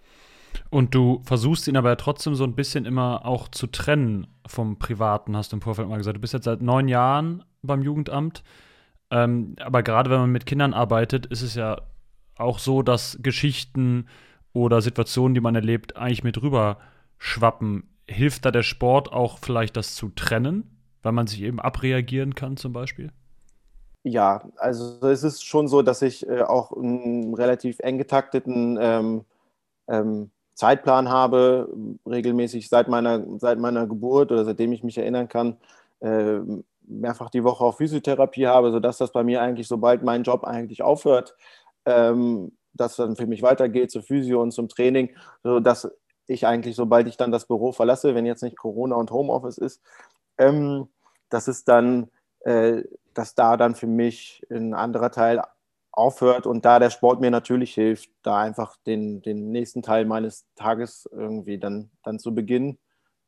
Und 0.69 0.95
du 0.95 1.21
versuchst 1.23 1.67
ihn 1.67 1.77
aber 1.77 1.97
trotzdem 1.97 2.35
so 2.35 2.43
ein 2.43 2.55
bisschen 2.55 2.85
immer 2.85 3.25
auch 3.25 3.47
zu 3.47 3.67
trennen 3.67 4.27
vom 4.47 4.79
Privaten, 4.79 5.35
hast 5.35 5.51
du 5.51 5.57
im 5.57 5.61
Vorfeld 5.61 5.89
mal 5.89 5.97
gesagt. 5.97 6.17
Du 6.17 6.21
bist 6.21 6.33
jetzt 6.33 6.45
seit 6.45 6.61
neun 6.61 6.87
Jahren 6.87 7.43
beim 7.62 7.82
Jugendamt. 7.82 8.43
Ähm, 9.12 9.56
aber 9.60 9.84
gerade 9.84 10.10
wenn 10.10 10.19
man 10.19 10.32
mit 10.32 10.45
Kindern 10.45 10.74
arbeitet, 10.74 11.26
ist 11.26 11.41
es 11.41 11.56
ja 11.56 11.82
auch 12.38 12.60
so, 12.60 12.82
dass 12.82 13.17
Geschichten 13.22 14.08
oder 14.54 14.82
Situationen, 14.82 15.34
die 15.34 15.41
man 15.41 15.56
erlebt, 15.56 15.98
eigentlich 15.98 16.24
mit 16.24 16.41
rüber 16.41 16.78
schwappen. 17.17 17.89
Hilft 18.08 18.45
da 18.45 18.52
der 18.52 18.63
Sport 18.63 19.12
auch 19.12 19.38
vielleicht 19.38 19.78
das 19.78 19.95
zu 19.95 20.10
trennen, 20.10 20.63
weil 21.04 21.12
man 21.12 21.28
sich 21.28 21.41
eben 21.41 21.60
abreagieren 21.60 22.36
kann 22.36 22.58
zum 22.58 22.74
Beispiel? 22.74 23.12
Ja, 24.04 24.43
also 24.58 25.06
es 25.08 25.24
ist 25.24 25.45
schon 25.45 25.67
so, 25.67 25.82
dass 25.82 26.02
ich 26.02 26.28
äh, 26.28 26.41
auch 26.41 26.72
einen 26.72 27.34
relativ 27.36 27.80
eng 27.80 27.98
getakteten 27.98 28.78
ähm, 28.82 29.26
ähm, 29.88 30.32
Zeitplan 30.54 31.10
habe, 31.10 31.69
regelmäßig 32.06 32.69
seit 32.69 32.88
meiner, 32.88 33.24
seit 33.39 33.60
meiner 33.60 33.88
Geburt 33.88 34.32
oder 34.32 34.45
seitdem 34.45 34.72
ich 34.72 34.84
mich 34.84 34.98
erinnern 34.98 35.28
kann, 35.28 35.58
äh, 36.00 36.39
mehrfach 36.89 37.30
die 37.30 37.43
Woche 37.43 37.63
auch 37.63 37.78
Physiotherapie 37.78 38.47
habe, 38.47 38.71
sodass 38.71 38.97
das 38.97 39.12
bei 39.12 39.23
mir 39.23 39.41
eigentlich, 39.41 39.67
sobald 39.67 40.04
mein 40.04 40.23
Job 40.23 40.43
eigentlich 40.43 40.82
aufhört, 40.82 41.36
ähm, 41.86 42.52
dass 42.73 42.95
dann 42.95 43.15
für 43.15 43.28
mich 43.28 43.41
weitergeht 43.41 43.91
zur 43.91 44.04
Physio 44.04 44.41
und 44.41 44.52
zum 44.52 44.67
Training, 44.67 45.15
sodass 45.43 45.89
ich 46.28 46.45
eigentlich, 46.45 46.75
sobald 46.75 47.08
ich 47.08 47.17
dann 47.17 47.32
das 47.32 47.45
Büro 47.45 47.71
verlasse, 47.71 48.15
wenn 48.15 48.25
jetzt 48.25 48.43
nicht 48.43 48.58
Corona 48.58 48.95
und 48.95 49.12
Homeoffice 49.12 49.58
ist, 49.58 49.82
ähm, 50.38 50.88
dass 51.30 51.47
es 51.47 51.63
dann, 51.63 52.10
äh, 52.41 52.84
dass 53.13 53.36
da 53.36 53.58
dann 53.58 53.75
für 53.75 53.88
mich 53.88 54.45
ein 54.49 54.73
anderer 54.73 55.12
Teil 55.12 55.41
aufhört 55.91 56.45
und 56.45 56.65
da 56.65 56.80
der 56.80 56.91
Sport 56.91 57.19
mir 57.19 57.32
natürlich 57.32 57.73
hilft, 57.73 58.10
da 58.23 58.39
einfach 58.39 58.78
den, 58.86 59.21
den 59.21 59.52
nächsten 59.52 59.82
Teil 59.82 60.06
meines 60.06 60.45
Tages 60.56 61.10
irgendwie 61.12 61.58
dann, 61.58 61.89
dann 62.04 62.19
zu 62.19 62.34
beginnen 62.34 62.78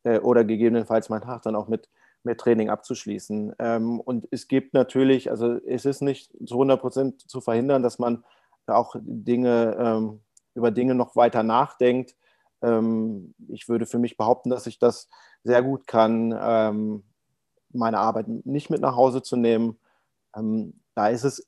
äh, 0.04 0.20
oder 0.20 0.44
gegebenenfalls 0.44 1.10
meinen 1.10 1.24
Tag 1.24 1.42
dann 1.42 1.56
auch 1.56 1.68
mit, 1.68 1.90
mit 2.24 2.40
Training 2.40 2.70
abzuschließen. 2.70 3.56
Ähm, 3.60 4.00
und 4.00 4.28
es 4.32 4.48
gibt 4.48 4.74
natürlich, 4.74 5.30
also 5.32 5.60
es 5.66 5.86
ist 5.86 6.02
nicht 6.02 6.32
zu 6.46 6.56
100 6.56 6.80
Prozent 6.80 7.30
zu 7.30 7.42
verhindern, 7.42 7.84
dass 7.84 8.00
man 8.00 8.24
auch 8.68 8.96
Dinge, 9.00 9.76
ähm, 9.80 10.22
über 10.54 10.72
Dinge 10.72 10.96
noch 10.96 11.16
weiter 11.16 11.44
nachdenkt. 11.44 12.16
Ähm, 12.62 13.34
ich 13.48 13.68
würde 13.70 13.86
für 13.86 14.00
mich 14.00 14.18
behaupten, 14.18 14.50
dass 14.50 14.68
ich 14.68 14.80
das 14.80 15.10
sehr 15.44 15.64
gut 15.64 15.88
kann, 15.88 16.38
ähm, 16.40 17.04
meine 17.74 18.00
Arbeit 18.00 18.28
nicht 18.28 18.70
mit 18.70 18.82
nach 18.82 18.96
Hause 18.96 19.22
zu 19.22 19.36
nehmen. 19.36 19.80
Ähm, 20.36 20.74
da 20.94 21.08
ist 21.08 21.24
es 21.24 21.48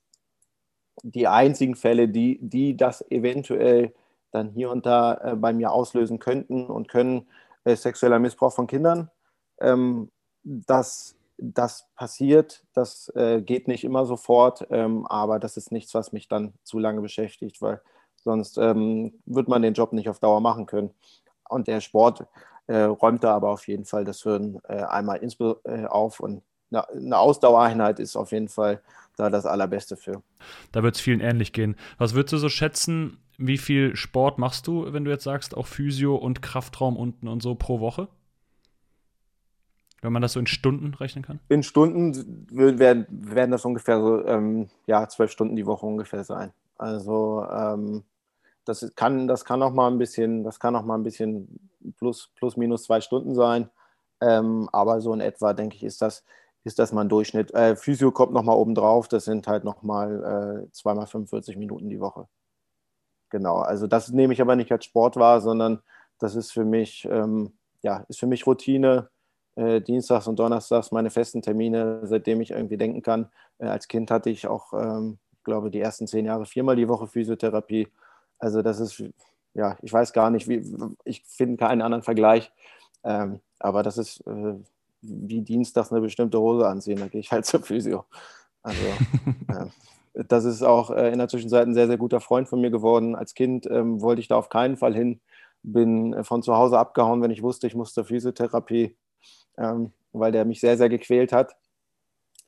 die 1.02 1.28
einzigen 1.28 1.76
Fälle, 1.76 2.08
die, 2.08 2.38
die 2.40 2.76
das 2.76 3.08
eventuell 3.10 3.94
dann 4.30 4.50
hier 4.50 4.70
und 4.70 4.86
da 4.86 5.14
äh, 5.14 5.36
bei 5.36 5.52
mir 5.52 5.70
auslösen 5.70 6.18
könnten 6.18 6.66
und 6.66 6.88
können, 6.88 7.26
äh, 7.64 7.76
sexueller 7.76 8.18
Missbrauch 8.18 8.52
von 8.52 8.66
Kindern. 8.66 9.10
Ähm, 9.60 10.10
das, 10.44 11.16
das 11.38 11.88
passiert, 11.96 12.64
das 12.74 13.10
äh, 13.16 13.40
geht 13.40 13.68
nicht 13.68 13.84
immer 13.84 14.06
sofort, 14.06 14.66
ähm, 14.70 15.06
aber 15.06 15.38
das 15.38 15.56
ist 15.56 15.72
nichts, 15.72 15.94
was 15.94 16.12
mich 16.12 16.28
dann 16.28 16.54
zu 16.62 16.78
lange 16.78 17.00
beschäftigt, 17.00 17.60
weil 17.60 17.80
sonst 18.16 18.58
ähm, 18.58 19.14
wird 19.26 19.48
man 19.48 19.62
den 19.62 19.74
Job 19.74 19.92
nicht 19.92 20.08
auf 20.08 20.20
Dauer 20.20 20.40
machen 20.40 20.66
können. 20.66 20.90
Und 21.48 21.68
der 21.68 21.80
Sport 21.80 22.26
äh, 22.66 22.82
räumt 22.82 23.24
da 23.24 23.34
aber 23.34 23.50
auf 23.50 23.68
jeden 23.68 23.84
Fall 23.84 24.04
das 24.04 24.22
Hirn 24.22 24.60
äh, 24.68 24.82
einmal 24.82 25.20
äh, 25.22 25.84
auf 25.86 26.20
und 26.20 26.42
eine 26.70 27.18
Ausdauereinheit 27.18 28.00
ist 28.00 28.16
auf 28.16 28.32
jeden 28.32 28.48
Fall 28.48 28.80
da 29.16 29.30
das 29.30 29.46
Allerbeste 29.46 29.96
für. 29.96 30.22
Da 30.72 30.82
wird 30.82 30.96
es 30.96 31.00
vielen 31.00 31.20
ähnlich 31.20 31.52
gehen. 31.52 31.76
Was 31.98 32.14
würdest 32.14 32.32
du 32.32 32.38
so 32.38 32.48
schätzen, 32.48 33.18
wie 33.38 33.58
viel 33.58 33.94
Sport 33.94 34.38
machst 34.38 34.66
du, 34.66 34.92
wenn 34.92 35.04
du 35.04 35.10
jetzt 35.10 35.24
sagst, 35.24 35.56
auch 35.56 35.66
Physio 35.66 36.16
und 36.16 36.42
Kraftraum 36.42 36.96
unten 36.96 37.28
und 37.28 37.42
so 37.42 37.54
pro 37.54 37.78
Woche? 37.78 38.08
Wenn 40.04 40.12
man 40.12 40.20
das 40.20 40.34
so 40.34 40.40
in 40.40 40.46
Stunden 40.46 40.92
rechnen 40.92 41.24
kann? 41.24 41.40
In 41.48 41.62
Stunden 41.62 42.46
werden, 42.50 43.06
werden 43.08 43.52
das 43.52 43.64
ungefähr 43.64 43.98
so, 43.98 44.22
ähm, 44.26 44.68
ja, 44.86 45.08
zwölf 45.08 45.30
Stunden 45.30 45.56
die 45.56 45.64
Woche 45.64 45.86
ungefähr 45.86 46.24
sein. 46.24 46.52
Also 46.76 47.42
ähm, 47.50 48.04
das 48.66 48.92
kann, 48.96 49.26
das 49.26 49.46
kann 49.46 49.62
auch 49.62 49.72
mal 49.72 49.90
ein 49.90 49.96
bisschen, 49.96 50.44
das 50.44 50.60
kann 50.60 50.76
auch 50.76 50.84
mal 50.84 50.96
ein 50.96 51.04
bisschen 51.04 51.70
plus, 51.96 52.30
plus 52.36 52.58
minus 52.58 52.82
zwei 52.82 53.00
Stunden 53.00 53.34
sein. 53.34 53.70
Ähm, 54.20 54.68
aber 54.72 55.00
so 55.00 55.14
in 55.14 55.22
etwa, 55.22 55.54
denke 55.54 55.76
ich, 55.76 55.84
ist 55.84 56.02
das, 56.02 56.22
ist 56.64 56.78
das 56.78 56.92
mal 56.92 57.00
ein 57.00 57.08
Durchschnitt. 57.08 57.54
Äh, 57.54 57.74
Physio 57.74 58.12
kommt 58.12 58.34
nochmal 58.34 58.56
oben 58.56 58.74
drauf, 58.74 59.08
das 59.08 59.24
sind 59.24 59.46
halt 59.46 59.64
nochmal 59.64 60.66
äh, 60.66 60.70
zweimal 60.72 61.06
45 61.06 61.56
Minuten 61.56 61.88
die 61.88 62.00
Woche. 62.00 62.28
Genau, 63.30 63.56
also 63.56 63.86
das 63.86 64.10
nehme 64.10 64.34
ich 64.34 64.42
aber 64.42 64.54
nicht 64.54 64.70
als 64.70 64.84
Sport 64.84 65.16
wahr, 65.16 65.40
sondern 65.40 65.80
das 66.18 66.34
ist 66.34 66.52
für 66.52 66.66
mich, 66.66 67.08
ähm, 67.10 67.54
ja, 67.80 68.04
ist 68.08 68.20
für 68.20 68.26
mich 68.26 68.46
Routine. 68.46 69.08
Äh, 69.56 69.80
Dienstags 69.80 70.26
und 70.26 70.38
Donnerstags 70.38 70.90
meine 70.90 71.10
festen 71.10 71.42
Termine, 71.42 72.00
seitdem 72.04 72.40
ich 72.40 72.50
irgendwie 72.50 72.76
denken 72.76 73.02
kann. 73.02 73.30
Äh, 73.58 73.66
als 73.66 73.88
Kind 73.88 74.10
hatte 74.10 74.30
ich 74.30 74.46
auch, 74.46 74.72
ähm, 74.72 75.18
ich 75.32 75.44
glaube, 75.44 75.70
die 75.70 75.80
ersten 75.80 76.06
zehn 76.06 76.26
Jahre 76.26 76.46
viermal 76.46 76.76
die 76.76 76.88
Woche 76.88 77.06
Physiotherapie. 77.06 77.88
Also 78.38 78.62
das 78.62 78.80
ist, 78.80 79.02
ja, 79.54 79.76
ich 79.82 79.92
weiß 79.92 80.12
gar 80.12 80.30
nicht, 80.30 80.48
wie, 80.48 80.64
ich 81.04 81.22
finde 81.24 81.56
keinen 81.56 81.82
anderen 81.82 82.02
Vergleich. 82.02 82.52
Ähm, 83.04 83.40
aber 83.58 83.82
das 83.82 83.98
ist 83.98 84.26
äh, 84.26 84.54
wie 85.02 85.42
dienstags 85.42 85.92
eine 85.92 86.00
bestimmte 86.00 86.40
Hose 86.40 86.66
anziehen, 86.66 86.98
da 86.98 87.08
gehe 87.08 87.20
ich 87.20 87.30
halt 87.32 87.44
zur 87.46 87.60
Physio. 87.62 88.04
Also 88.62 88.80
äh, 89.48 89.66
das 90.28 90.44
ist 90.44 90.62
auch 90.62 90.90
äh, 90.90 91.10
in 91.10 91.18
der 91.18 91.28
Zwischenzeit 91.28 91.66
ein 91.66 91.74
sehr, 91.74 91.86
sehr 91.86 91.98
guter 91.98 92.20
Freund 92.20 92.48
von 92.48 92.60
mir 92.60 92.70
geworden. 92.70 93.14
Als 93.14 93.34
Kind 93.34 93.66
ähm, 93.70 94.00
wollte 94.00 94.20
ich 94.20 94.28
da 94.28 94.36
auf 94.36 94.48
keinen 94.48 94.76
Fall 94.76 94.94
hin, 94.94 95.20
bin 95.62 96.12
äh, 96.14 96.24
von 96.24 96.42
zu 96.42 96.56
Hause 96.56 96.78
abgehauen, 96.78 97.22
wenn 97.22 97.30
ich 97.30 97.42
wusste, 97.42 97.66
ich 97.66 97.74
musste 97.74 98.04
Physiotherapie, 98.04 98.96
ähm, 99.58 99.92
weil 100.12 100.32
der 100.32 100.44
mich 100.44 100.60
sehr, 100.60 100.76
sehr 100.76 100.88
gequält 100.88 101.32
hat 101.32 101.56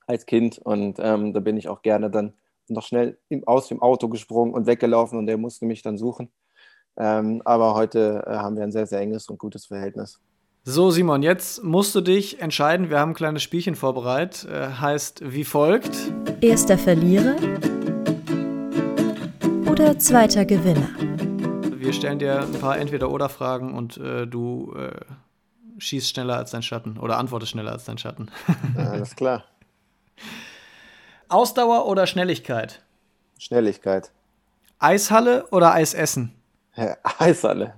als 0.07 0.27
Kind. 0.27 0.59
Und 0.59 0.99
ähm, 1.01 1.33
da 1.33 1.41
bin 1.41 1.57
ich 1.57 1.69
auch 1.69 1.83
gerne 1.83 2.11
dann 2.11 2.35
noch 2.69 2.85
schnell 2.85 3.19
im, 3.29 3.47
aus 3.47 3.69
dem 3.69 3.81
Auto 3.83 4.09
gesprungen 4.09 4.55
und 4.55 4.67
weggelaufen 4.67 5.19
und 5.19 5.27
der 5.27 5.39
musste 5.39 5.67
mich 5.67 5.83
dann 5.83 5.99
suchen. 5.99 6.31
Ähm, 6.97 7.43
aber 7.45 7.75
heute 7.75 8.25
äh, 8.27 8.37
haben 8.37 8.57
wir 8.57 8.65
ein 8.65 8.73
sehr, 8.73 8.87
sehr 8.87 9.01
enges 9.01 9.29
und 9.29 9.39
gutes 9.39 9.67
Verhältnis. 9.67 10.21
So, 10.65 10.91
Simon, 10.91 11.23
jetzt 11.23 11.63
musst 11.63 11.95
du 11.95 12.01
dich 12.01 12.41
entscheiden. 12.41 12.91
Wir 12.91 12.99
haben 12.99 13.11
ein 13.11 13.15
kleines 13.15 13.43
Spielchen 13.43 13.77
vorbereitet. 13.77 14.51
Äh, 14.51 14.69
heißt 14.81 15.23
wie 15.33 15.45
folgt: 15.45 16.13
Erster 16.41 16.77
Verlierer 16.79 17.37
oder 19.71 19.99
zweiter 19.99 20.45
Gewinner. 20.45 20.89
Wir 21.77 21.93
stellen 21.93 22.19
dir 22.19 22.41
ein 22.41 22.53
paar 22.61 22.79
Entweder-Oder-Fragen 22.79 23.75
und 23.75 23.99
äh, 23.99 24.27
du 24.27 24.75
äh, 25.77 25.81
schießt 25.81 26.11
schneller 26.11 26.37
als 26.37 26.51
dein 26.51 26.63
Schatten 26.63 26.99
oder 26.99 27.19
antwortest 27.19 27.53
schneller 27.53 27.73
als 27.73 27.85
dein 27.85 27.99
Schatten. 27.99 28.31
Alles 28.77 29.15
klar. 29.17 29.45
Ausdauer 31.29 31.87
oder 31.87 32.07
Schnelligkeit? 32.07 32.83
Schnelligkeit. 33.39 34.11
Eishalle 34.79 35.47
oder 35.51 35.73
Eisessen? 35.73 36.33
Ja, 36.77 36.97
Eishalle. 37.19 37.75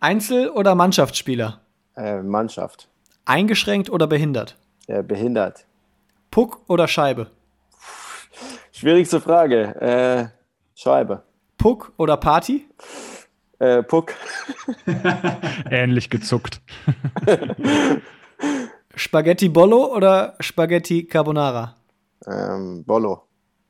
Einzel- 0.00 0.50
oder 0.50 0.74
Mannschaftsspieler? 0.74 1.60
Äh, 1.96 2.22
Mannschaft. 2.22 2.88
Eingeschränkt 3.24 3.90
oder 3.90 4.06
behindert? 4.06 4.56
Ja, 4.86 5.02
behindert. 5.02 5.66
Puck 6.30 6.60
oder 6.68 6.86
Scheibe? 6.86 7.30
Schwierigste 8.70 9.20
Frage. 9.20 9.74
Äh, 9.80 10.28
Scheibe. 10.74 11.22
Puck 11.56 11.92
oder 11.96 12.16
Party? 12.18 12.68
Äh, 13.58 13.82
Puck. 13.82 14.14
Ähnlich 15.70 16.10
gezuckt. 16.10 16.60
Spaghetti 18.94 19.48
Bollo 19.48 19.94
oder 19.94 20.34
Spaghetti 20.40 21.06
Carbonara? 21.06 21.76
Ähm, 22.26 22.84
Bollo. 22.84 23.22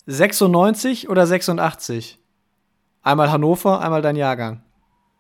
96 0.07 1.09
oder 1.09 1.27
86? 1.27 2.19
Einmal 3.03 3.31
Hannover, 3.31 3.81
einmal 3.81 4.03
dein 4.03 4.17
Jahrgang. 4.17 4.63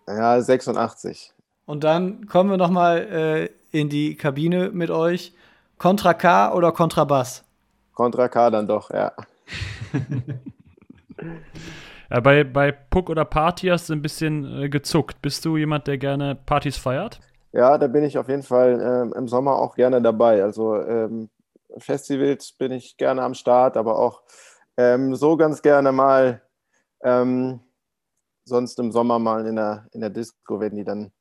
Ja, 0.07 0.40
86. 0.40 1.33
Und 1.64 1.85
dann 1.85 2.26
kommen 2.26 2.50
wir 2.50 2.57
noch 2.57 2.70
mal 2.70 2.98
äh, 2.98 3.50
in 3.76 3.88
die 3.88 4.16
Kabine 4.16 4.70
mit 4.70 4.90
euch. 4.90 5.35
Contra 5.79 6.14
K 6.14 6.52
oder 6.52 6.72
Kontrabass? 6.72 7.44
Contra 7.92 8.29
K 8.29 8.50
dann 8.50 8.66
doch, 8.66 8.90
ja. 8.90 9.12
ja 12.11 12.21
bei, 12.21 12.45
bei 12.45 12.73
Puck 12.73 13.11
oder 13.11 13.25
Party 13.25 13.69
hast 13.69 13.88
du 13.88 13.95
ein 13.95 14.03
bisschen 14.03 14.62
äh, 14.62 14.69
gezuckt. 14.69 15.23
Bist 15.23 15.45
du 15.45 15.57
jemand, 15.57 15.87
der 15.87 15.99
gerne 15.99 16.35
Partys 16.35 16.77
feiert? 16.77 17.21
Ja, 17.53 17.79
da 17.79 17.87
bin 17.87 18.05
ich 18.05 18.19
auf 18.19 18.29
jeden 18.29 18.42
Fall 18.42 18.81
ähm, 18.81 19.14
im 19.16 19.29
Sommer 19.29 19.57
auch 19.57 19.75
gerne 19.75 20.03
dabei. 20.03 20.42
Also 20.42 20.77
ähm, 20.77 21.31
Festivals 21.79 22.53
bin 22.53 22.73
ich 22.73 22.97
gerne 22.97 23.23
am 23.23 23.35
Start, 23.35 23.77
aber 23.77 23.99
auch 23.99 24.23
ähm, 24.77 25.14
so 25.14 25.37
ganz 25.37 25.62
gerne 25.62 25.92
mal 25.92 26.42
ähm, 27.03 27.61
sonst 28.45 28.79
im 28.79 28.92
Sommer 28.92 29.19
mal 29.19 29.47
in 29.47 29.57
der, 29.57 29.87
in 29.92 30.01
der 30.01 30.11
Disco, 30.11 30.61
wenn 30.61 30.77
die 30.77 30.85
dann 30.85 31.12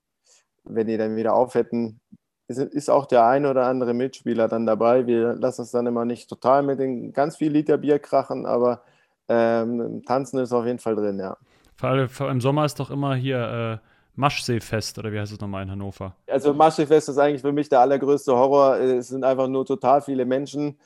wenn 0.66 0.88
die 0.88 0.98
dann 0.98 1.16
wieder 1.16 1.36
auf 1.36 1.56
hätten, 1.56 2.00
ist 2.48 2.90
auch 2.90 3.06
der 3.06 3.26
eine 3.26 3.50
oder 3.50 3.66
andere 3.66 3.94
Mitspieler 3.94 4.48
dann 4.48 4.66
dabei. 4.66 5.08
Wir 5.08 5.34
lassen 5.34 5.64
es 5.64 5.72
dann 5.72 5.88
immer 5.88 6.06
nicht 6.06 6.30
total 6.30 6.62
mit 6.64 6.80
den 6.80 7.12
ganz 7.12 7.38
viel 7.38 7.52
Liter 7.52 7.78
Bier 7.78 7.98
krachen, 7.98 8.46
aber 8.46 8.84
ähm, 9.28 10.04
Tanzen 10.06 10.40
ist 10.40 10.54
auf 10.54 10.66
jeden 10.66 10.80
Fall 10.80 10.96
drin, 10.96 11.20
ja. 11.20 11.38
Vor 11.78 11.90
allem 11.90 12.10
im 12.32 12.42
Sommer 12.42 12.66
ist 12.66 12.80
doch 12.80 12.90
immer 12.90 13.16
hier 13.16 13.82
äh, 13.84 13.88
Maschseefest 14.16 14.98
oder 14.98 15.12
wie 15.12 15.20
heißt 15.20 15.34
es 15.34 15.40
nochmal 15.40 15.64
in 15.64 15.72
Hannover? 15.72 16.16
Also 16.28 16.54
Maschseefest 16.54 17.10
ist 17.10 17.18
eigentlich 17.18 17.42
für 17.42 17.52
mich 17.52 17.68
der 17.68 17.82
allergrößte 17.82 18.34
Horror. 18.34 18.78
Es 18.78 19.10
sind 19.10 19.24
einfach 19.24 19.48
nur 19.48 19.66
total 19.66 20.02
viele 20.02 20.26
Menschen. 20.26 20.80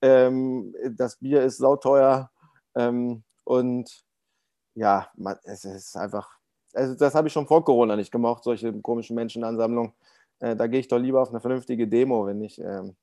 Ähm, 0.00 0.74
das 0.96 1.16
Bier 1.16 1.42
ist 1.42 1.58
sauteuer 1.58 2.30
ähm, 2.74 3.22
und 3.44 4.04
ja, 4.74 5.06
man, 5.14 5.36
es 5.44 5.64
ist 5.64 5.96
einfach 5.96 6.28
also 6.74 6.94
das 6.94 7.14
habe 7.14 7.28
ich 7.28 7.32
schon 7.32 7.46
vor 7.46 7.64
Corona 7.64 7.96
nicht 7.96 8.10
gemacht, 8.10 8.44
solche 8.44 8.72
komischen 8.80 9.14
Menschenansammlungen. 9.16 9.92
Äh, 10.40 10.56
da 10.56 10.66
gehe 10.66 10.80
ich 10.80 10.88
doch 10.88 10.98
lieber 10.98 11.20
auf 11.20 11.30
eine 11.30 11.40
vernünftige 11.40 11.86
Demo, 11.86 12.26
wenn 12.26 12.40
ich, 12.42 12.58
ähm, 12.60 12.96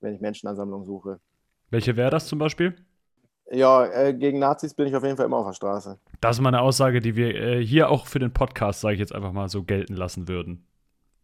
wenn 0.00 0.14
ich 0.14 0.20
Menschenansammlungen 0.20 0.86
suche. 0.86 1.20
Welche 1.70 1.96
wäre 1.96 2.10
das 2.10 2.26
zum 2.26 2.38
Beispiel? 2.38 2.74
Ja, 3.52 3.84
äh, 3.86 4.14
gegen 4.14 4.38
Nazis 4.38 4.74
bin 4.74 4.86
ich 4.86 4.94
auf 4.94 5.02
jeden 5.02 5.16
Fall 5.16 5.26
immer 5.26 5.38
auf 5.38 5.46
der 5.46 5.54
Straße. 5.54 5.98
Das 6.20 6.36
ist 6.36 6.40
mal 6.40 6.50
eine 6.50 6.60
Aussage, 6.60 7.00
die 7.00 7.16
wir 7.16 7.34
äh, 7.34 7.64
hier 7.64 7.90
auch 7.90 8.06
für 8.06 8.20
den 8.20 8.32
Podcast, 8.32 8.80
sage 8.80 8.94
ich 8.94 9.00
jetzt 9.00 9.14
einfach 9.14 9.32
mal, 9.32 9.48
so 9.48 9.64
gelten 9.64 9.94
lassen 9.94 10.28
würden. 10.28 10.64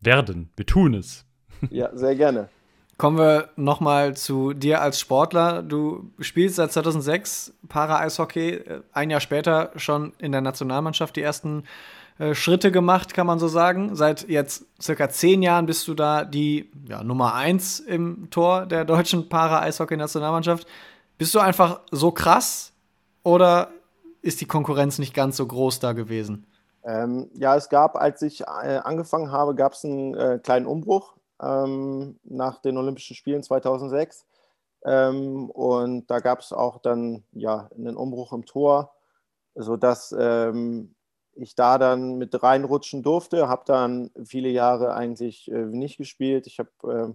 Werden. 0.00 0.50
Wir 0.56 0.66
tun 0.66 0.94
es. 0.94 1.24
Ja, 1.70 1.90
sehr 1.94 2.14
gerne. 2.16 2.48
Kommen 2.98 3.18
wir 3.18 3.50
nochmal 3.56 4.16
zu 4.16 4.54
dir 4.54 4.80
als 4.80 4.98
Sportler. 4.98 5.62
Du 5.62 6.10
spielst 6.18 6.56
seit 6.56 6.72
2006 6.72 7.52
Para-Eishockey, 7.68 8.50
äh, 8.54 8.80
ein 8.92 9.10
Jahr 9.10 9.20
später 9.20 9.70
schon 9.76 10.12
in 10.18 10.32
der 10.32 10.40
Nationalmannschaft 10.40 11.14
die 11.16 11.22
ersten 11.22 11.64
äh, 12.18 12.34
Schritte 12.34 12.72
gemacht, 12.72 13.12
kann 13.12 13.26
man 13.26 13.38
so 13.38 13.48
sagen. 13.48 13.94
Seit 13.94 14.28
jetzt 14.28 14.64
circa 14.80 15.10
zehn 15.10 15.42
Jahren 15.42 15.66
bist 15.66 15.86
du 15.86 15.94
da 15.94 16.24
die 16.24 16.70
ja, 16.88 17.04
Nummer 17.04 17.34
eins 17.34 17.78
im 17.78 18.30
Tor 18.30 18.64
der 18.64 18.84
deutschen 18.84 19.28
Para-Eishockey-Nationalmannschaft. 19.28 20.66
Bist 21.18 21.34
du 21.34 21.40
einfach 21.40 21.80
so 21.90 22.10
krass 22.10 22.72
oder 23.22 23.70
ist 24.20 24.40
die 24.40 24.46
Konkurrenz 24.46 24.98
nicht 24.98 25.14
ganz 25.14 25.36
so 25.36 25.46
groß 25.46 25.80
da 25.80 25.92
gewesen? 25.92 26.46
Ähm, 26.84 27.30
ja, 27.34 27.56
es 27.56 27.68
gab, 27.68 27.96
als 27.96 28.22
ich 28.22 28.42
äh, 28.42 28.44
angefangen 28.44 29.32
habe, 29.32 29.54
gab 29.54 29.72
es 29.72 29.84
einen 29.84 30.14
äh, 30.14 30.38
kleinen 30.42 30.66
Umbruch 30.66 31.16
ähm, 31.42 32.18
nach 32.22 32.60
den 32.60 32.76
Olympischen 32.76 33.16
Spielen 33.16 33.42
2006. 33.42 34.26
Ähm, 34.84 35.50
und 35.50 36.06
da 36.10 36.20
gab 36.20 36.40
es 36.40 36.52
auch 36.52 36.78
dann 36.78 37.24
ja 37.32 37.68
einen 37.76 37.96
Umbruch 37.96 38.32
im 38.32 38.44
Tor, 38.44 38.92
sodass 39.54 40.14
ähm, 40.16 40.94
ich 41.32 41.54
da 41.54 41.78
dann 41.78 42.18
mit 42.18 42.40
reinrutschen 42.42 43.02
durfte, 43.02 43.48
habe 43.48 43.62
dann 43.66 44.10
viele 44.24 44.48
Jahre 44.48 44.94
eigentlich 44.94 45.50
äh, 45.50 45.64
nicht 45.64 45.96
gespielt. 45.96 46.46
Ich 46.46 46.58
habe 46.58 46.70
äh, 46.84 47.14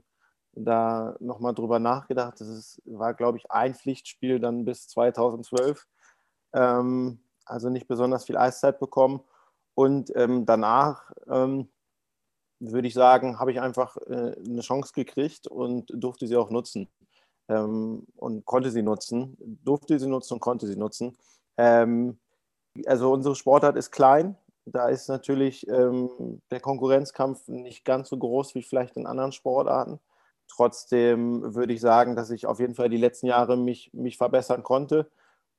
da 0.54 1.16
nochmal 1.20 1.54
drüber 1.54 1.80
nachgedacht. 1.80 2.40
Das 2.40 2.48
ist, 2.48 2.82
war, 2.86 3.14
glaube 3.14 3.38
ich, 3.38 3.52
ein 3.52 3.74
Pflichtspiel 3.74 4.40
dann 4.40 4.66
bis 4.66 4.88
2012. 4.88 5.88
Ähm, 6.54 7.20
also 7.46 7.70
nicht 7.70 7.88
besonders 7.88 8.26
viel 8.26 8.38
Eiszeit 8.38 8.80
bekommen. 8.80 9.22
Und 9.74 10.12
ähm, 10.16 10.46
danach 10.46 11.12
ähm, 11.28 11.70
würde 12.60 12.88
ich 12.88 12.94
sagen, 12.94 13.40
habe 13.40 13.52
ich 13.52 13.62
einfach 13.62 13.98
äh, 14.08 14.36
eine 14.38 14.62
Chance 14.62 14.94
gekriegt 14.94 15.48
und 15.48 15.92
durfte 15.94 16.28
sie 16.28 16.38
auch 16.38 16.50
nutzen. 16.50 16.90
Ähm, 17.50 18.06
und 18.16 18.46
konnte 18.46 18.72
sie 18.72 18.84
nutzen, 18.84 19.38
durfte 19.64 20.00
sie 20.00 20.08
nutzen 20.08 20.36
und 20.36 20.40
konnte 20.40 20.68
sie 20.68 20.76
nutzen. 20.76 21.18
Ähm, 21.58 22.20
also 22.86 23.12
unsere 23.12 23.36
Sportart 23.36 23.76
ist 23.78 23.92
klein. 23.92 24.38
Da 24.66 24.90
ist 24.90 25.08
natürlich 25.08 25.68
ähm, 25.68 26.42
der 26.52 26.60
Konkurrenzkampf 26.60 27.48
nicht 27.48 27.84
ganz 27.84 28.10
so 28.10 28.18
groß 28.18 28.54
wie 28.56 28.62
vielleicht 28.62 28.96
in 28.96 29.08
anderen 29.08 29.32
Sportarten. 29.32 30.00
Trotzdem 30.56 31.56
würde 31.56 31.74
ich 31.74 31.82
sagen, 31.82 32.16
dass 32.16 32.30
ich 32.30 32.46
auf 32.46 32.60
jeden 32.60 32.76
Fall 32.76 32.90
die 32.90 32.98
letzten 32.98 33.28
Jahre 33.28 33.58
mich, 33.58 33.92
mich 33.94 34.18
verbessern 34.18 34.64
konnte 34.64 35.10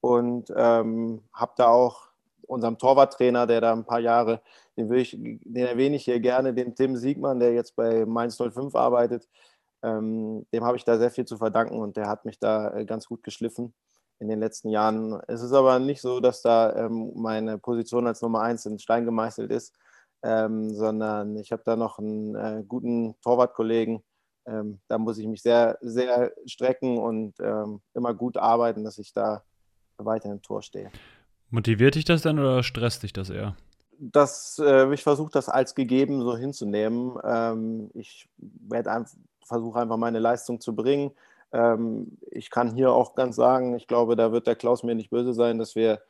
und 0.01 0.53
ähm, 0.55 1.23
habe 1.33 1.53
da 1.57 1.69
auch 1.69 2.09
unserem 2.47 2.79
Torwarttrainer, 2.79 3.47
der 3.47 3.61
da 3.61 3.73
ein 3.73 3.87
paar 3.87 4.01
Jahre, 4.01 4.43
den, 4.77 4.93
ich, 4.93 5.17
den 5.19 5.67
erwähne 5.67 5.97
ich 5.97 6.05
hier 6.05 6.21
gerne, 6.21 6.53
den 6.53 6.75
Tim 6.75 6.97
Siegmann, 6.97 7.41
der 7.41 7.55
jetzt 7.55 7.75
bei 7.77 8.05
Mainz 8.05 8.37
05 8.37 8.75
arbeitet, 8.75 9.29
ähm, 9.83 10.47
dem 10.53 10.65
habe 10.65 10.77
ich 10.77 10.85
da 10.85 10.99
sehr 10.99 11.11
viel 11.11 11.25
zu 11.25 11.39
verdanken 11.39 11.81
und 11.81 11.97
der 11.97 12.09
hat 12.09 12.25
mich 12.25 12.39
da 12.39 12.77
äh, 12.77 12.85
ganz 12.85 13.07
gut 13.07 13.23
geschliffen 13.23 13.75
in 14.19 14.29
den 14.29 14.39
letzten 14.41 14.69
Jahren. 14.69 15.21
Es 15.27 15.43
ist 15.43 15.53
aber 15.53 15.79
nicht 15.79 16.01
so, 16.01 16.21
dass 16.21 16.43
da 16.43 16.75
ähm, 16.77 17.13
meine 17.17 17.59
Position 17.59 18.07
als 18.07 18.23
Nummer 18.23 18.43
eins 18.43 18.67
in 18.67 18.79
Stein 18.79 19.05
gemeißelt 19.05 19.51
ist, 19.51 19.75
ähm, 20.23 20.71
sondern 20.75 21.37
ich 21.37 21.53
habe 21.53 21.63
da 21.65 21.77
noch 21.77 21.99
einen 21.99 22.35
äh, 22.35 22.65
guten 22.67 23.15
Torwartkollegen. 23.23 24.03
Ähm, 24.47 24.81
da 24.89 24.99
muss 24.99 25.19
ich 25.19 25.27
mich 25.27 25.43
sehr, 25.43 25.79
sehr 25.81 26.33
strecken 26.47 26.99
und 26.99 27.35
ähm, 27.41 27.81
immer 27.95 28.15
gut 28.15 28.37
arbeiten, 28.37 28.85
dass 28.85 28.99
ich 28.99 29.13
da 29.13 29.43
weiter 29.99 30.31
im 30.31 30.43
Tor 30.43 30.63
stehe. 30.63 30.91
Motiviert 31.51 31.95
dich 31.95 32.05
das 32.05 32.23
denn 32.23 32.39
oder 32.39 32.63
stresst 32.63 33.03
dich 33.03 33.13
das 33.13 33.31
eher? 33.31 33.57
Das, 33.99 34.61
äh, 34.65 34.93
ich 34.93 35.03
versuche 35.03 35.31
das 35.31 35.49
als 35.49 35.75
gegeben 35.75 36.23
so 36.23 36.37
hinzunehmen. 36.37 37.17
Ähm, 37.23 37.91
ich 37.95 38.29
versuche 39.45 39.81
einfach 39.81 39.97
meine 39.97 40.19
Leistung 40.19 40.61
zu 40.61 40.75
bringen 40.75 41.13
ähm, 41.53 42.19
ich 42.31 42.51
kann 42.51 42.75
hier 42.75 42.93
auch 42.93 43.15
ganz 43.15 43.37
sagen, 43.37 43.75
ich 43.77 43.87
glaube, 43.87 44.17
da 44.17 44.33
wird 44.33 44.47
der 44.47 44.57
Klaus 44.57 44.83
mir 44.83 44.95
nicht 44.95 45.11
böse 45.11 45.35
sein, 45.35 45.59
dass 45.59 45.75
wir 45.75 46.01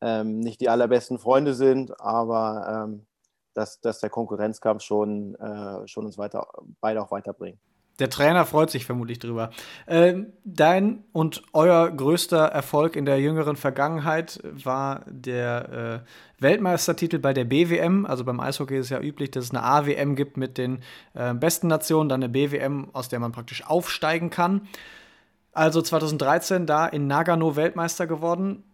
ähm, 0.00 0.40
nicht 0.40 0.60
die 0.60 0.68
allerbesten 0.68 1.18
Freunde 1.18 1.54
sind, 1.54 2.00
aber 2.00 2.86
ähm, 2.86 3.06
dass, 3.54 3.80
dass 3.80 4.00
der 4.00 4.10
Konkurrenzkampf 4.10 4.82
schon, 4.82 5.34
äh, 5.36 5.86
schon 5.86 6.06
uns 6.06 6.18
weiter, 6.18 6.46
beide 6.80 7.02
auch 7.02 7.10
weiterbringt. 7.10 7.58
Der 7.98 8.08
Trainer 8.08 8.46
freut 8.46 8.70
sich 8.70 8.86
vermutlich 8.86 9.18
drüber. 9.18 9.50
Ähm, 9.86 10.32
dein 10.44 11.04
und 11.12 11.42
euer 11.52 11.90
größter 11.90 12.46
Erfolg 12.46 12.96
in 12.96 13.04
der 13.04 13.20
jüngeren 13.20 13.56
Vergangenheit 13.56 14.40
war 14.64 15.04
der 15.06 16.02
äh, 16.38 16.42
Weltmeistertitel 16.42 17.18
bei 17.18 17.34
der 17.34 17.44
BWM. 17.44 18.06
Also 18.06 18.24
beim 18.24 18.40
Eishockey 18.40 18.78
ist 18.78 18.90
ja 18.90 19.00
üblich, 19.00 19.30
dass 19.30 19.44
es 19.44 19.50
eine 19.50 19.62
AWM 19.62 20.16
gibt 20.16 20.36
mit 20.36 20.56
den 20.56 20.80
äh, 21.14 21.34
besten 21.34 21.68
Nationen, 21.68 22.08
dann 22.08 22.22
eine 22.22 22.32
BWM, 22.32 22.88
aus 22.94 23.08
der 23.08 23.20
man 23.20 23.32
praktisch 23.32 23.66
aufsteigen 23.66 24.30
kann. 24.30 24.62
Also 25.52 25.82
2013 25.82 26.66
da 26.66 26.86
in 26.86 27.06
Nagano 27.06 27.56
Weltmeister 27.56 28.06
geworden. 28.06 28.64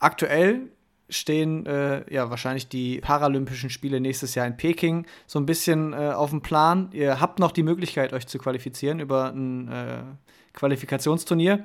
Aktuell 0.00 0.68
stehen 1.08 1.66
äh, 1.66 2.12
ja 2.12 2.30
wahrscheinlich 2.30 2.68
die 2.68 3.00
Paralympischen 3.00 3.70
Spiele 3.70 4.00
nächstes 4.00 4.34
Jahr 4.34 4.46
in 4.46 4.56
Peking 4.56 5.06
so 5.26 5.38
ein 5.38 5.46
bisschen 5.46 5.92
äh, 5.92 6.12
auf 6.12 6.30
dem 6.30 6.42
Plan. 6.42 6.90
Ihr 6.92 7.20
habt 7.20 7.38
noch 7.38 7.52
die 7.52 7.62
Möglichkeit, 7.62 8.12
euch 8.12 8.26
zu 8.26 8.38
qualifizieren 8.38 9.00
über 9.00 9.32
ein 9.32 9.68
äh, 9.68 10.02
Qualifikationsturnier. 10.54 11.64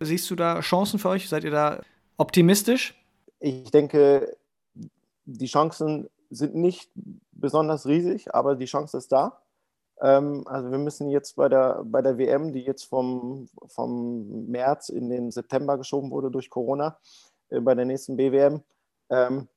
Siehst 0.00 0.30
du 0.30 0.36
da 0.36 0.60
Chancen 0.60 0.98
für 0.98 1.10
euch? 1.10 1.28
Seid 1.28 1.44
ihr 1.44 1.50
da 1.50 1.80
optimistisch? 2.16 3.00
Ich 3.38 3.70
denke, 3.70 4.36
die 5.24 5.46
Chancen 5.46 6.08
sind 6.30 6.54
nicht 6.54 6.90
besonders 7.32 7.86
riesig, 7.86 8.34
aber 8.34 8.56
die 8.56 8.66
Chance 8.66 8.96
ist 8.96 9.12
da. 9.12 9.42
Ähm, 10.00 10.42
also 10.46 10.70
wir 10.70 10.78
müssen 10.78 11.08
jetzt 11.10 11.36
bei 11.36 11.48
der, 11.48 11.82
bei 11.84 12.02
der 12.02 12.18
WM, 12.18 12.52
die 12.52 12.62
jetzt 12.62 12.84
vom, 12.84 13.48
vom 13.66 14.46
März 14.48 14.88
in 14.88 15.08
den 15.08 15.30
September 15.30 15.78
geschoben 15.78 16.10
wurde 16.10 16.30
durch 16.30 16.50
Corona, 16.50 16.98
bei 17.60 17.74
der 17.74 17.84
nächsten 17.84 18.16
BWM, 18.16 18.62
ähm, 19.10 19.48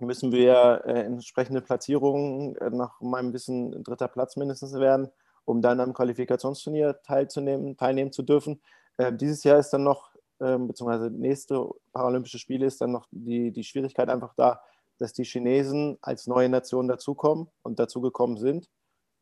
müssen 0.00 0.32
wir 0.32 0.82
äh, 0.84 1.00
entsprechende 1.02 1.60
Platzierungen 1.60 2.56
äh, 2.56 2.70
nach 2.70 3.00
meinem 3.00 3.32
Wissen 3.32 3.82
dritter 3.82 4.08
Platz 4.08 4.36
mindestens 4.36 4.74
werden, 4.74 5.10
um 5.44 5.62
dann 5.62 5.80
am 5.80 5.94
Qualifikationsturnier 5.94 7.00
teilzunehmen, 7.02 7.76
teilnehmen 7.76 8.12
zu 8.12 8.22
dürfen. 8.22 8.60
Äh, 8.98 9.12
dieses 9.12 9.44
Jahr 9.44 9.58
ist 9.58 9.70
dann 9.70 9.84
noch, 9.84 10.14
ähm, 10.40 10.68
beziehungsweise 10.68 11.10
nächste 11.10 11.68
Paralympische 11.92 12.38
Spiele 12.38 12.66
ist 12.66 12.80
dann 12.80 12.92
noch 12.92 13.06
die, 13.10 13.52
die 13.52 13.64
Schwierigkeit 13.64 14.10
einfach 14.10 14.34
da, 14.34 14.60
dass 14.98 15.12
die 15.12 15.24
Chinesen 15.24 15.98
als 16.00 16.26
neue 16.26 16.48
Nation 16.48 16.88
dazukommen 16.88 17.48
und 17.62 17.78
dazugekommen 17.78 18.36
sind, 18.38 18.68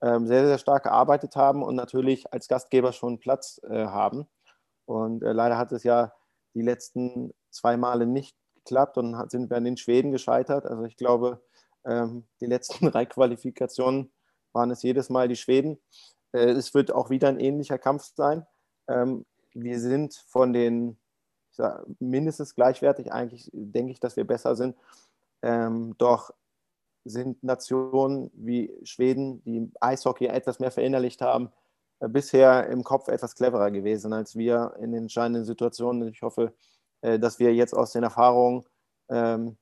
ähm, 0.02 0.26
sehr, 0.26 0.46
sehr 0.46 0.58
stark 0.58 0.84
gearbeitet 0.84 1.36
haben 1.36 1.62
und 1.62 1.76
natürlich 1.76 2.32
als 2.32 2.48
Gastgeber 2.48 2.92
schon 2.92 3.18
Platz 3.18 3.60
äh, 3.68 3.86
haben. 3.86 4.26
Und 4.86 5.22
äh, 5.22 5.32
leider 5.32 5.56
hat 5.56 5.72
es 5.72 5.84
ja 5.84 6.12
die 6.54 6.62
letzten 6.62 7.32
zwei 7.54 7.76
Male 7.76 8.06
nicht 8.06 8.36
geklappt 8.56 8.98
und 8.98 9.30
sind 9.30 9.50
wir 9.50 9.56
an 9.56 9.64
den 9.64 9.76
Schweden 9.76 10.12
gescheitert. 10.12 10.66
Also 10.66 10.84
ich 10.84 10.96
glaube, 10.96 11.40
ähm, 11.84 12.26
die 12.40 12.46
letzten 12.46 12.86
drei 12.90 13.06
Qualifikationen 13.06 14.12
waren 14.52 14.70
es 14.70 14.82
jedes 14.82 15.10
Mal 15.10 15.28
die 15.28 15.36
Schweden. 15.36 15.78
Äh, 16.32 16.50
es 16.50 16.74
wird 16.74 16.92
auch 16.92 17.10
wieder 17.10 17.28
ein 17.28 17.40
ähnlicher 17.40 17.78
Kampf 17.78 18.12
sein. 18.14 18.46
Ähm, 18.88 19.24
wir 19.52 19.80
sind 19.80 20.14
von 20.26 20.52
den 20.52 20.98
sag, 21.50 21.84
mindestens 22.00 22.54
gleichwertig, 22.54 23.12
eigentlich 23.12 23.50
denke 23.52 23.92
ich, 23.92 24.00
dass 24.00 24.16
wir 24.16 24.26
besser 24.26 24.56
sind. 24.56 24.76
Ähm, 25.42 25.94
doch 25.98 26.32
sind 27.04 27.42
Nationen 27.44 28.30
wie 28.34 28.72
Schweden, 28.82 29.42
die 29.44 29.70
Eishockey 29.80 30.26
etwas 30.26 30.58
mehr 30.58 30.70
verinnerlicht 30.70 31.20
haben, 31.20 31.52
äh, 32.00 32.08
bisher 32.08 32.66
im 32.68 32.82
Kopf 32.82 33.08
etwas 33.08 33.34
cleverer 33.34 33.70
gewesen 33.70 34.12
als 34.12 34.36
wir 34.36 34.74
in 34.80 34.92
den 34.92 35.04
entscheidenden 35.04 35.44
Situationen. 35.44 36.08
Ich 36.08 36.22
hoffe, 36.22 36.54
dass 37.18 37.38
wir 37.38 37.54
jetzt 37.54 37.74
aus 37.74 37.92
den 37.92 38.02
Erfahrungen, 38.02 38.64
ähm, 39.08 39.56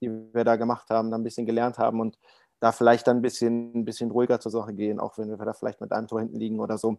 die 0.00 0.10
wir 0.10 0.44
da 0.44 0.56
gemacht 0.56 0.90
haben, 0.90 1.10
dann 1.10 1.20
ein 1.20 1.24
bisschen 1.24 1.46
gelernt 1.46 1.78
haben 1.78 2.00
und 2.00 2.18
da 2.60 2.72
vielleicht 2.72 3.06
dann 3.06 3.18
ein 3.18 3.22
bisschen, 3.22 3.74
ein 3.74 3.84
bisschen 3.84 4.10
ruhiger 4.10 4.40
zur 4.40 4.52
Sache 4.52 4.74
gehen, 4.74 4.98
auch 4.98 5.18
wenn 5.18 5.28
wir 5.28 5.36
da 5.36 5.52
vielleicht 5.52 5.80
mit 5.80 5.92
einem 5.92 6.06
Tor 6.06 6.20
hinten 6.20 6.38
liegen 6.38 6.60
oder 6.60 6.78
so. 6.78 6.98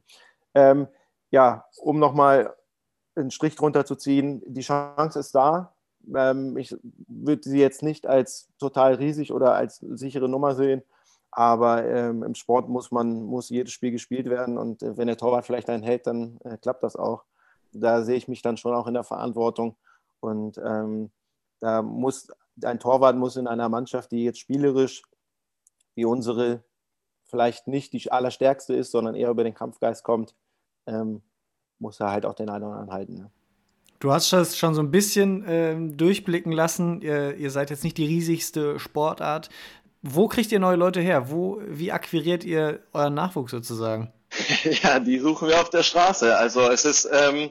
Ähm, 0.54 0.88
ja, 1.32 1.66
um 1.78 2.00
nochmal 2.00 2.56
einen 3.16 3.32
Strich 3.32 3.56
drunter 3.56 3.86
zu 3.86 3.96
ziehen, 3.96 4.42
die 4.46 4.62
Chance 4.62 5.20
ist 5.20 5.34
da. 5.34 5.74
Ähm, 6.16 6.58
ich 6.58 6.76
würde 7.08 7.50
sie 7.50 7.60
jetzt 7.60 7.84
nicht 7.84 8.08
als 8.08 8.50
total 8.60 8.96
riesig 8.96 9.34
oder 9.34 9.56
als 9.56 9.78
sichere 9.78 10.30
Nummer 10.30 10.56
sehen, 10.56 10.84
aber 11.32 11.86
ähm, 11.86 12.24
im 12.24 12.36
Sport 12.36 12.70
muss 12.70 12.92
man 12.92 13.24
muss 13.24 13.50
jedes 13.50 13.74
Spiel 13.74 13.92
gespielt 13.92 14.30
werden 14.30 14.58
und 14.58 14.84
äh, 14.84 14.98
wenn 14.98 15.08
der 15.08 15.18
Torwart 15.18 15.46
vielleicht 15.46 15.70
einen 15.70 15.84
hält, 15.84 16.08
dann 16.08 16.40
äh, 16.44 16.58
klappt 16.58 16.84
das 16.84 16.96
auch. 16.96 17.26
Da 17.74 18.04
sehe 18.04 18.16
ich 18.16 18.28
mich 18.28 18.42
dann 18.42 18.58
schon 18.58 18.74
auch 18.74 18.88
in 18.88 18.94
der 18.94 19.04
Verantwortung 19.04 19.76
und 20.20 20.58
ähm, 20.58 21.12
da 21.60 21.82
muss 21.82 22.30
ein 22.64 22.80
Torwart 22.80 23.16
muss 23.16 23.36
in 23.36 23.48
einer 23.48 23.70
Mannschaft, 23.70 24.12
die 24.12 24.24
jetzt 24.24 24.40
spielerisch 24.40 25.04
wie 25.96 26.06
unsere 26.06 26.64
vielleicht 27.26 27.68
nicht 27.68 27.94
die 27.94 28.12
allerstärkste 28.12 28.74
ist, 28.74 28.92
sondern 28.92 29.16
eher 29.16 29.30
über 29.30 29.44
den 29.44 29.54
Kampfgeist 29.54 30.04
kommt, 30.04 30.36
ähm, 30.86 31.22
muss 31.80 32.00
er 32.00 32.12
halt 32.12 32.26
auch 32.26 32.34
den 32.34 32.50
einen 32.50 32.64
oder 32.64 32.74
anderen 32.74 32.92
halten. 32.92 33.14
Ne? 33.16 33.32
Du 34.00 34.12
hast 34.12 34.32
das 34.32 34.58
schon 34.58 34.76
so 34.76 34.82
ein 34.82 34.92
bisschen 34.92 35.44
ähm, 35.48 35.98
durchblicken 35.98 36.52
lassen. 36.52 37.02
Ihr, 37.02 37.36
ihr, 37.36 37.52
seid 37.52 37.70
jetzt 37.70 37.84
nicht 37.84 37.98
die 37.98 38.06
riesigste 38.06 38.80
Sportart. 38.80 39.50
Wo 40.04 40.28
kriegt 40.28 40.52
ihr 40.52 40.60
neue 40.60 40.76
Leute 40.76 41.02
her? 41.02 41.32
Wo, 41.32 41.60
wie 41.66 41.92
akquiriert 41.92 42.44
ihr 42.44 42.80
euren 42.94 43.16
Nachwuchs 43.16 43.52
sozusagen? 43.52 44.14
Ja, 44.84 45.00
die 45.00 45.20
suchen 45.20 45.48
wir 45.48 45.60
auf 45.60 45.70
der 45.70 45.84
Straße. 45.84 46.38
Also 46.38 46.70
es 46.70 46.86
ist, 46.86 47.10
ähm, 47.12 47.50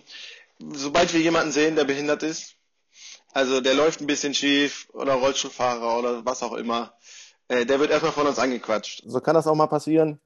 sobald 0.72 1.12
wir 1.12 1.20
jemanden 1.20 1.50
sehen, 1.50 1.74
der 1.74 1.84
behindert 1.84 2.22
ist, 2.22 2.55
also 3.32 3.60
der 3.60 3.74
läuft 3.74 4.00
ein 4.00 4.06
bisschen 4.06 4.34
schief 4.34 4.88
oder 4.92 5.14
Rollstuhlfahrer 5.14 5.98
oder 5.98 6.24
was 6.24 6.42
auch 6.42 6.54
immer, 6.54 6.94
äh, 7.48 7.64
der 7.66 7.78
wird 7.80 7.90
erstmal 7.90 8.12
von 8.12 8.26
uns 8.26 8.38
angequatscht. 8.38 9.02
So 9.06 9.20
kann 9.20 9.34
das 9.34 9.46
auch 9.46 9.54
mal 9.54 9.66
passieren. 9.66 10.20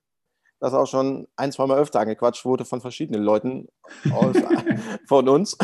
das 0.60 0.74
auch 0.74 0.86
schon 0.86 1.26
ein, 1.36 1.52
zwei 1.52 1.66
Mal 1.66 1.78
öfter 1.78 2.00
angequatscht 2.00 2.44
wurde 2.44 2.64
von 2.64 2.80
verschiedenen 2.80 3.22
Leuten 3.22 3.68
aus, 4.12 4.36
von 5.08 5.28
uns 5.28 5.56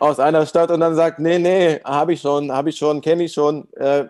aus 0.00 0.20
einer 0.20 0.46
Stadt 0.46 0.70
und 0.70 0.80
dann 0.80 0.94
sagt, 0.94 1.18
nee, 1.18 1.38
nee, 1.38 1.80
habe 1.82 2.12
ich 2.12 2.20
schon, 2.20 2.52
habe 2.52 2.70
ich 2.70 2.76
schon, 2.76 3.00
kenne 3.00 3.24
ich 3.24 3.32
schon, 3.32 3.72
äh, 3.74 4.06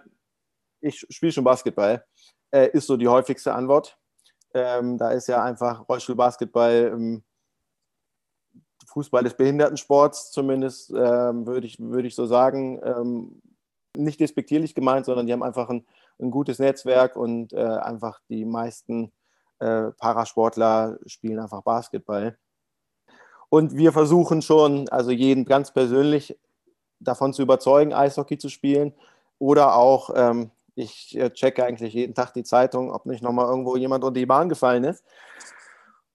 ich 0.81 1.07
spiele 1.09 1.33
schon 1.33 1.45
Basketball, 1.45 2.05
äh, 2.51 2.69
ist 2.73 2.87
so 2.87 2.97
die 2.97 3.09
häufigste 3.09 3.55
Antwort. 3.55 3.97
Ähm, 4.53 4.99
da 4.99 5.11
ist 5.11 5.27
ja 5.27 5.43
einfach 5.43 5.89
Rollstuhlbasketball 5.89 6.93
ähm, 6.95 7.25
Fußball 8.95 9.25
des 9.25 9.35
Behindertensports, 9.35 10.31
zumindest 10.31 10.91
ähm, 10.91 11.47
würde 11.47 11.67
ich, 11.67 11.79
würd 11.79 12.07
ich 12.07 12.15
so 12.15 12.27
sagen. 12.27 12.81
Ähm, 12.83 13.43
nicht 13.97 14.21
despektierlich 14.21 14.75
gemeint, 14.75 15.07
sondern 15.07 15.27
die 15.27 15.33
haben 15.33 15.43
einfach 15.43 15.69
ein, 15.69 15.85
ein 16.21 16.31
gutes 16.31 16.59
Netzwerk 16.59 17.17
und 17.17 17.53
äh, 17.53 17.59
einfach 17.59 18.21
die 18.29 18.45
meisten 18.45 19.13
äh, 19.59 19.91
Parasportler 19.99 20.99
spielen 21.07 21.39
einfach 21.39 21.63
Basketball. 21.63 22.39
Und 23.49 23.77
wir 23.77 23.93
versuchen 23.93 24.43
schon, 24.43 24.89
also 24.89 25.11
jeden 25.11 25.45
ganz 25.45 25.73
persönlich 25.73 26.39
davon 27.01 27.33
zu 27.33 27.43
überzeugen, 27.43 27.93
Eishockey 27.93 28.39
zu 28.39 28.49
spielen. 28.49 28.95
Oder 29.39 29.77
auch, 29.77 30.11
ähm, 30.15 30.51
ich 30.75 31.17
äh, 31.19 31.31
checke 31.31 31.65
eigentlich 31.65 31.95
jeden 31.95 32.15
Tag 32.15 32.33
die 32.33 32.43
Zeitung, 32.43 32.93
ob 32.93 33.07
nicht 33.07 33.23
nochmal 33.23 33.47
irgendwo 33.47 33.77
jemand 33.77 34.05
unter 34.05 34.19
die 34.19 34.27
Bahn 34.27 34.49
gefallen 34.49 34.85
ist. 34.85 35.05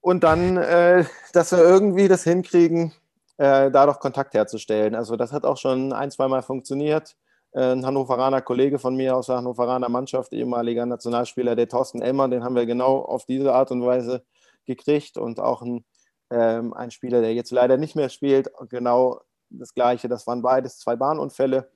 Und 0.01 0.23
dann, 0.23 0.57
äh, 0.57 1.05
dass 1.33 1.51
wir 1.51 1.59
irgendwie 1.59 2.07
das 2.07 2.23
hinkriegen, 2.23 2.93
äh, 3.37 3.71
da 3.71 3.85
doch 3.85 3.99
Kontakt 3.99 4.33
herzustellen. 4.33 4.95
Also 4.95 5.15
das 5.15 5.31
hat 5.31 5.45
auch 5.45 5.57
schon 5.57 5.93
ein, 5.93 6.11
zweimal 6.11 6.41
funktioniert. 6.41 7.15
Äh, 7.51 7.73
ein 7.73 7.85
Hannoveraner 7.85 8.41
Kollege 8.41 8.79
von 8.79 8.95
mir 8.95 9.15
aus 9.15 9.27
der 9.27 9.37
Hannoveraner 9.37 9.89
Mannschaft, 9.89 10.33
ehemaliger 10.33 10.85
Nationalspieler, 10.85 11.55
der 11.55 11.67
Thorsten 11.67 12.01
Elmer, 12.01 12.27
den 12.29 12.43
haben 12.43 12.55
wir 12.55 12.65
genau 12.65 12.99
auf 12.99 13.25
diese 13.25 13.53
Art 13.53 13.71
und 13.71 13.85
Weise 13.85 14.23
gekriegt 14.65 15.17
und 15.17 15.39
auch 15.39 15.61
ein, 15.61 15.85
ähm, 16.29 16.73
ein 16.73 16.91
Spieler, 16.91 17.21
der 17.21 17.33
jetzt 17.33 17.51
leider 17.51 17.77
nicht 17.77 17.95
mehr 17.95 18.09
spielt, 18.09 18.49
genau 18.69 19.21
das 19.49 19.73
Gleiche. 19.73 20.07
Das 20.07 20.27
waren 20.27 20.41
beides 20.41 20.79
zwei 20.79 20.95
Bahnunfälle. 20.95 21.71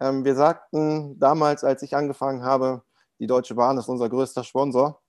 Ähm, 0.00 0.24
wir 0.24 0.34
sagten 0.34 1.18
damals, 1.18 1.64
als 1.64 1.82
ich 1.82 1.94
angefangen 1.94 2.42
habe, 2.42 2.82
die 3.18 3.26
Deutsche 3.26 3.54
Bahn 3.54 3.78
ist 3.78 3.88
unser 3.88 4.08
größter 4.08 4.44
Sponsor. 4.44 5.00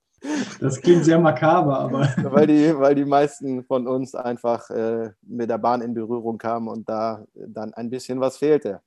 Das 0.60 0.82
klingt 0.82 1.06
sehr 1.06 1.20
makaber, 1.20 1.80
aber. 1.80 2.00
weil, 2.32 2.48
die, 2.48 2.78
weil 2.78 2.96
die 2.96 3.06
meisten 3.06 3.64
von 3.64 3.88
uns 3.88 4.16
einfach 4.16 4.70
äh, 4.70 5.12
mit 5.22 5.50
der 5.50 5.58
Bahn 5.58 5.82
in 5.82 5.94
Berührung 5.94 6.38
kamen 6.38 6.68
und 6.68 6.88
da 6.90 7.24
dann 7.34 7.74
ein 7.74 7.90
bisschen 7.90 8.20
was 8.20 8.38
fehlte 8.38 8.82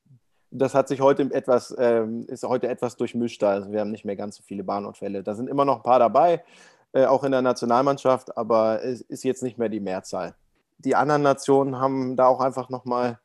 das 0.52 0.74
hat 0.74 0.88
sich 0.88 1.00
heute 1.00 1.22
etwas, 1.32 1.74
ähm, 1.78 2.26
ist 2.28 2.44
heute 2.44 2.68
etwas 2.68 2.96
durchmischter. 2.96 3.48
Also 3.48 3.72
wir 3.72 3.80
haben 3.80 3.90
nicht 3.90 4.04
mehr 4.04 4.16
ganz 4.16 4.36
so 4.36 4.42
viele 4.42 4.62
Bahnunfälle. 4.62 5.22
Da 5.22 5.34
sind 5.34 5.48
immer 5.48 5.64
noch 5.64 5.76
ein 5.76 5.82
paar 5.82 5.98
dabei, 5.98 6.44
äh, 6.92 7.06
auch 7.06 7.24
in 7.24 7.32
der 7.32 7.42
Nationalmannschaft, 7.42 8.36
aber 8.36 8.84
es 8.84 9.00
ist 9.00 9.24
jetzt 9.24 9.42
nicht 9.42 9.58
mehr 9.58 9.70
die 9.70 9.80
Mehrzahl. 9.80 10.34
Die 10.78 10.94
anderen 10.94 11.22
Nationen 11.22 11.80
haben 11.80 12.16
da 12.16 12.26
auch 12.26 12.40
einfach 12.40 12.68
nochmal, 12.68 13.18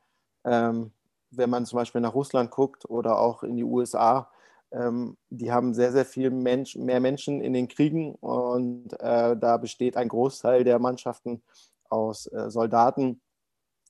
ähm, 0.46 0.92
wenn 1.32 1.50
man 1.50 1.66
zum 1.66 1.78
Beispiel 1.78 2.02
nach 2.02 2.16
Russland 2.16 2.50
guckt 2.50 2.90
oder 2.90 3.20
auch 3.20 3.44
in 3.44 3.58
die 3.58 3.64
USA, 3.64 4.30
die 4.72 5.52
haben 5.52 5.74
sehr, 5.74 5.94
sehr 5.94 6.06
viel 6.06 6.30
Mensch, 6.30 6.76
mehr 6.76 7.00
Menschen 7.00 7.42
in 7.42 7.54
den 7.54 7.70
Kriegen 7.70 8.16
und 8.16 8.92
äh, 9.00 9.38
da 9.38 9.58
besteht 9.58 9.96
ein 9.96 10.10
Großteil 10.10 10.66
der 10.66 10.78
Mannschaften 10.80 11.42
aus 11.90 12.28
äh, 12.28 12.50
Soldaten. 12.50 13.22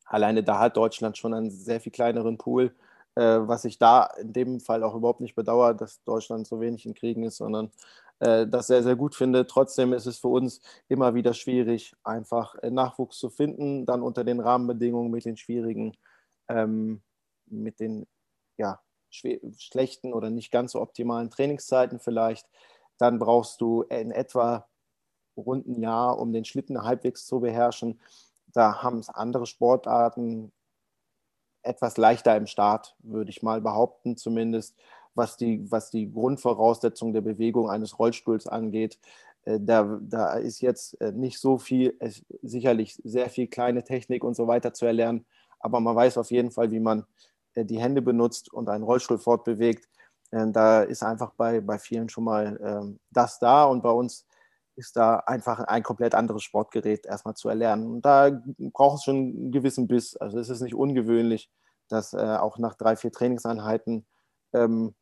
Alleine 0.06 0.44
da 0.44 0.60
hat 0.60 0.78
Deutschland 0.78 1.18
schon 1.18 1.34
einen 1.34 1.50
sehr 1.50 1.82
viel 1.82 1.92
kleineren 1.92 2.38
Pool 2.38 2.76
äh, 3.18 3.48
was 3.48 3.66
ich 3.66 3.80
da 3.80 4.06
in 4.22 4.32
dem 4.32 4.60
Fall 4.60 4.84
auch 4.84 4.94
überhaupt 4.94 5.22
nicht 5.22 5.34
bedauere, 5.36 5.74
dass 5.74 6.04
Deutschland 6.04 6.46
so 6.46 6.62
wenig 6.62 6.86
in 6.86 6.94
Kriegen 6.94 7.24
ist, 7.24 7.38
sondern 7.38 7.72
äh, 8.20 8.46
das 8.46 8.68
sehr, 8.68 8.84
sehr 8.84 8.96
gut 8.96 9.16
finde. 9.16 9.48
Trotzdem 9.48 9.92
ist 9.94 10.06
es 10.06 10.20
für 10.20 10.28
uns 10.28 10.62
immer 10.88 11.16
wieder 11.16 11.34
schwierig, 11.34 11.96
einfach 12.04 12.54
äh, 12.62 12.70
Nachwuchs 12.70 13.18
zu 13.18 13.32
finden, 13.32 13.88
dann 13.88 14.04
unter 14.04 14.24
den 14.24 14.40
Rahmenbedingungen 14.40 15.10
mit 15.12 15.26
den 15.26 15.36
schwierigen, 15.36 15.98
ähm, 16.48 17.02
mit 17.48 17.80
den 17.80 18.06
ja, 18.58 18.80
schlechten 19.58 20.14
oder 20.14 20.30
nicht 20.30 20.52
ganz 20.52 20.74
so 20.74 20.82
optimalen 20.82 21.30
Trainingszeiten 21.30 22.00
vielleicht. 22.00 22.48
Dann 22.98 23.20
brauchst 23.20 23.62
du 23.62 23.84
in 23.84 24.12
etwa 24.12 24.68
rund 25.36 25.68
ein 25.68 25.82
Jahr, 25.82 26.20
um 26.20 26.34
den 26.34 26.46
Schlitten 26.46 26.84
halbwegs 26.84 27.26
zu 27.26 27.40
beherrschen. 27.40 28.00
Da 28.54 28.82
haben 28.82 29.00
es 29.00 29.10
andere 29.10 29.46
Sportarten 29.46 30.52
etwas 31.62 31.98
leichter 31.98 32.36
im 32.36 32.48
Start, 32.48 32.96
würde 33.00 33.30
ich 33.30 33.44
mal 33.44 33.62
behaupten, 33.62 34.18
zumindest 34.18 34.76
was 35.16 35.38
die, 35.38 35.70
was 35.70 35.90
die 35.90 36.12
Grundvoraussetzung 36.12 37.14
der 37.14 37.22
Bewegung 37.22 37.70
eines 37.70 38.00
Rollstuhls 38.00 38.48
angeht. 38.48 39.00
Äh, 39.44 39.60
da, 39.60 40.00
da 40.02 40.34
ist 40.34 40.62
jetzt 40.62 41.00
äh, 41.02 41.12
nicht 41.12 41.40
so 41.40 41.58
viel, 41.58 41.98
sicherlich 42.42 42.96
sehr 43.04 43.30
viel 43.30 43.48
kleine 43.48 43.84
Technik 43.84 44.24
und 44.24 44.36
so 44.36 44.48
weiter 44.48 44.74
zu 44.74 44.86
erlernen, 44.86 45.26
aber 45.60 45.80
man 45.80 45.96
weiß 45.96 46.18
auf 46.18 46.32
jeden 46.32 46.52
Fall, 46.52 46.72
wie 46.72 46.80
man 46.80 47.06
die 47.66 47.80
Hände 47.80 48.02
benutzt 48.02 48.52
und 48.54 48.70
einen 48.70 48.84
Rollstuhl 48.84 49.18
fortbewegt. 49.20 49.88
Da 50.32 50.82
ist 50.84 51.04
einfach 51.04 51.32
bei, 51.36 51.62
bei 51.62 51.80
vielen 51.80 52.10
schon 52.10 52.26
mal 52.26 52.60
ähm, 52.62 53.00
das 53.12 53.40
da 53.40 53.64
und 53.64 53.82
bei 53.82 53.92
uns 53.92 54.26
ist 54.76 54.96
da 54.96 55.18
einfach 55.26 55.60
ein 55.60 55.84
komplett 55.84 56.14
anderes 56.14 56.44
Sportgerät 56.44 57.06
erstmal 57.06 57.34
zu 57.34 57.50
erlernen. 57.50 57.88
Und 57.88 58.02
da 58.06 58.42
braucht 58.74 59.00
es 59.00 59.04
schon 59.06 59.16
einen 59.16 59.52
gewissen 59.52 59.88
Biss. 59.88 60.16
Also 60.18 60.38
es 60.38 60.50
ist 60.50 60.62
nicht 60.62 60.76
ungewöhnlich, 60.76 61.50
dass 61.88 62.14
äh, 62.14 62.18
auch 62.18 62.60
nach 62.60 62.76
drei, 62.76 62.96
vier 62.96 63.12
Trainingseinheiten 63.12 64.06
ähm, 64.54 64.94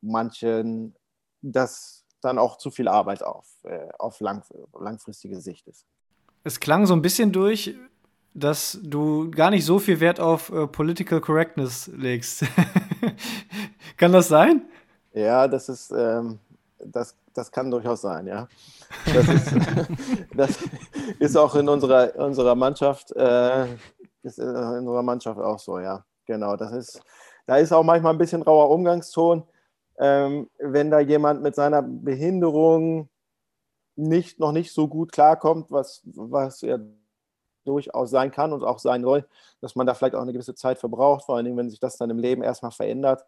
manchen 0.00 0.96
das 1.42 2.04
dann 2.20 2.38
auch 2.38 2.58
zu 2.58 2.70
viel 2.70 2.88
Arbeit 2.88 3.22
auf, 3.22 3.46
äh, 3.64 3.88
auf 3.98 4.18
lang, 4.20 4.42
langfristige 4.78 5.40
Sicht 5.40 5.68
ist. 5.68 5.86
Es 6.42 6.58
klang 6.58 6.86
so 6.86 6.94
ein 6.94 7.02
bisschen 7.02 7.32
durch, 7.32 7.76
dass 8.34 8.78
du 8.82 9.30
gar 9.30 9.50
nicht 9.50 9.64
so 9.64 9.78
viel 9.78 10.00
Wert 10.00 10.18
auf 10.18 10.50
äh, 10.50 10.66
Political 10.66 11.20
Correctness 11.20 11.86
legst. 11.94 12.44
kann 13.96 14.12
das 14.12 14.28
sein? 14.28 14.66
Ja, 15.12 15.46
das 15.46 15.68
ist, 15.68 15.92
ähm, 15.96 16.40
das, 16.84 17.16
das 17.32 17.52
kann 17.52 17.70
durchaus 17.70 18.02
sein, 18.02 18.26
ja. 18.26 18.48
Das 19.06 19.28
ist, 19.28 19.54
das 20.34 20.58
ist 21.20 21.36
auch 21.36 21.54
in 21.54 21.68
unserer, 21.68 22.16
unserer 22.16 22.56
Mannschaft, 22.56 23.12
äh, 23.12 23.66
ist 24.22 24.40
in 24.40 24.48
unserer 24.48 25.02
Mannschaft 25.02 25.38
auch 25.38 25.60
so, 25.60 25.78
ja. 25.78 26.04
Genau, 26.26 26.56
das 26.56 26.72
ist, 26.72 27.02
da 27.46 27.56
ist 27.56 27.72
auch 27.72 27.84
manchmal 27.84 28.14
ein 28.14 28.18
bisschen 28.18 28.42
rauer 28.42 28.70
Umgangston, 28.70 29.44
ähm, 29.98 30.50
wenn 30.58 30.90
da 30.90 30.98
jemand 30.98 31.42
mit 31.42 31.54
seiner 31.54 31.82
Behinderung 31.82 33.08
nicht, 33.94 34.40
noch 34.40 34.50
nicht 34.50 34.72
so 34.72 34.88
gut 34.88 35.12
klarkommt, 35.12 35.70
was, 35.70 36.02
was 36.04 36.64
er 36.64 36.80
durchaus 37.64 38.10
sein 38.10 38.30
kann 38.30 38.52
und 38.52 38.62
auch 38.64 38.78
sein 38.78 39.02
soll, 39.02 39.26
dass 39.60 39.76
man 39.76 39.86
da 39.86 39.94
vielleicht 39.94 40.14
auch 40.14 40.22
eine 40.22 40.32
gewisse 40.32 40.54
Zeit 40.54 40.78
verbraucht, 40.78 41.24
vor 41.24 41.36
allen 41.36 41.44
Dingen, 41.44 41.56
wenn 41.56 41.70
sich 41.70 41.80
das 41.80 41.96
dann 41.96 42.10
im 42.10 42.18
Leben 42.18 42.42
erstmal 42.42 42.70
verändert, 42.70 43.24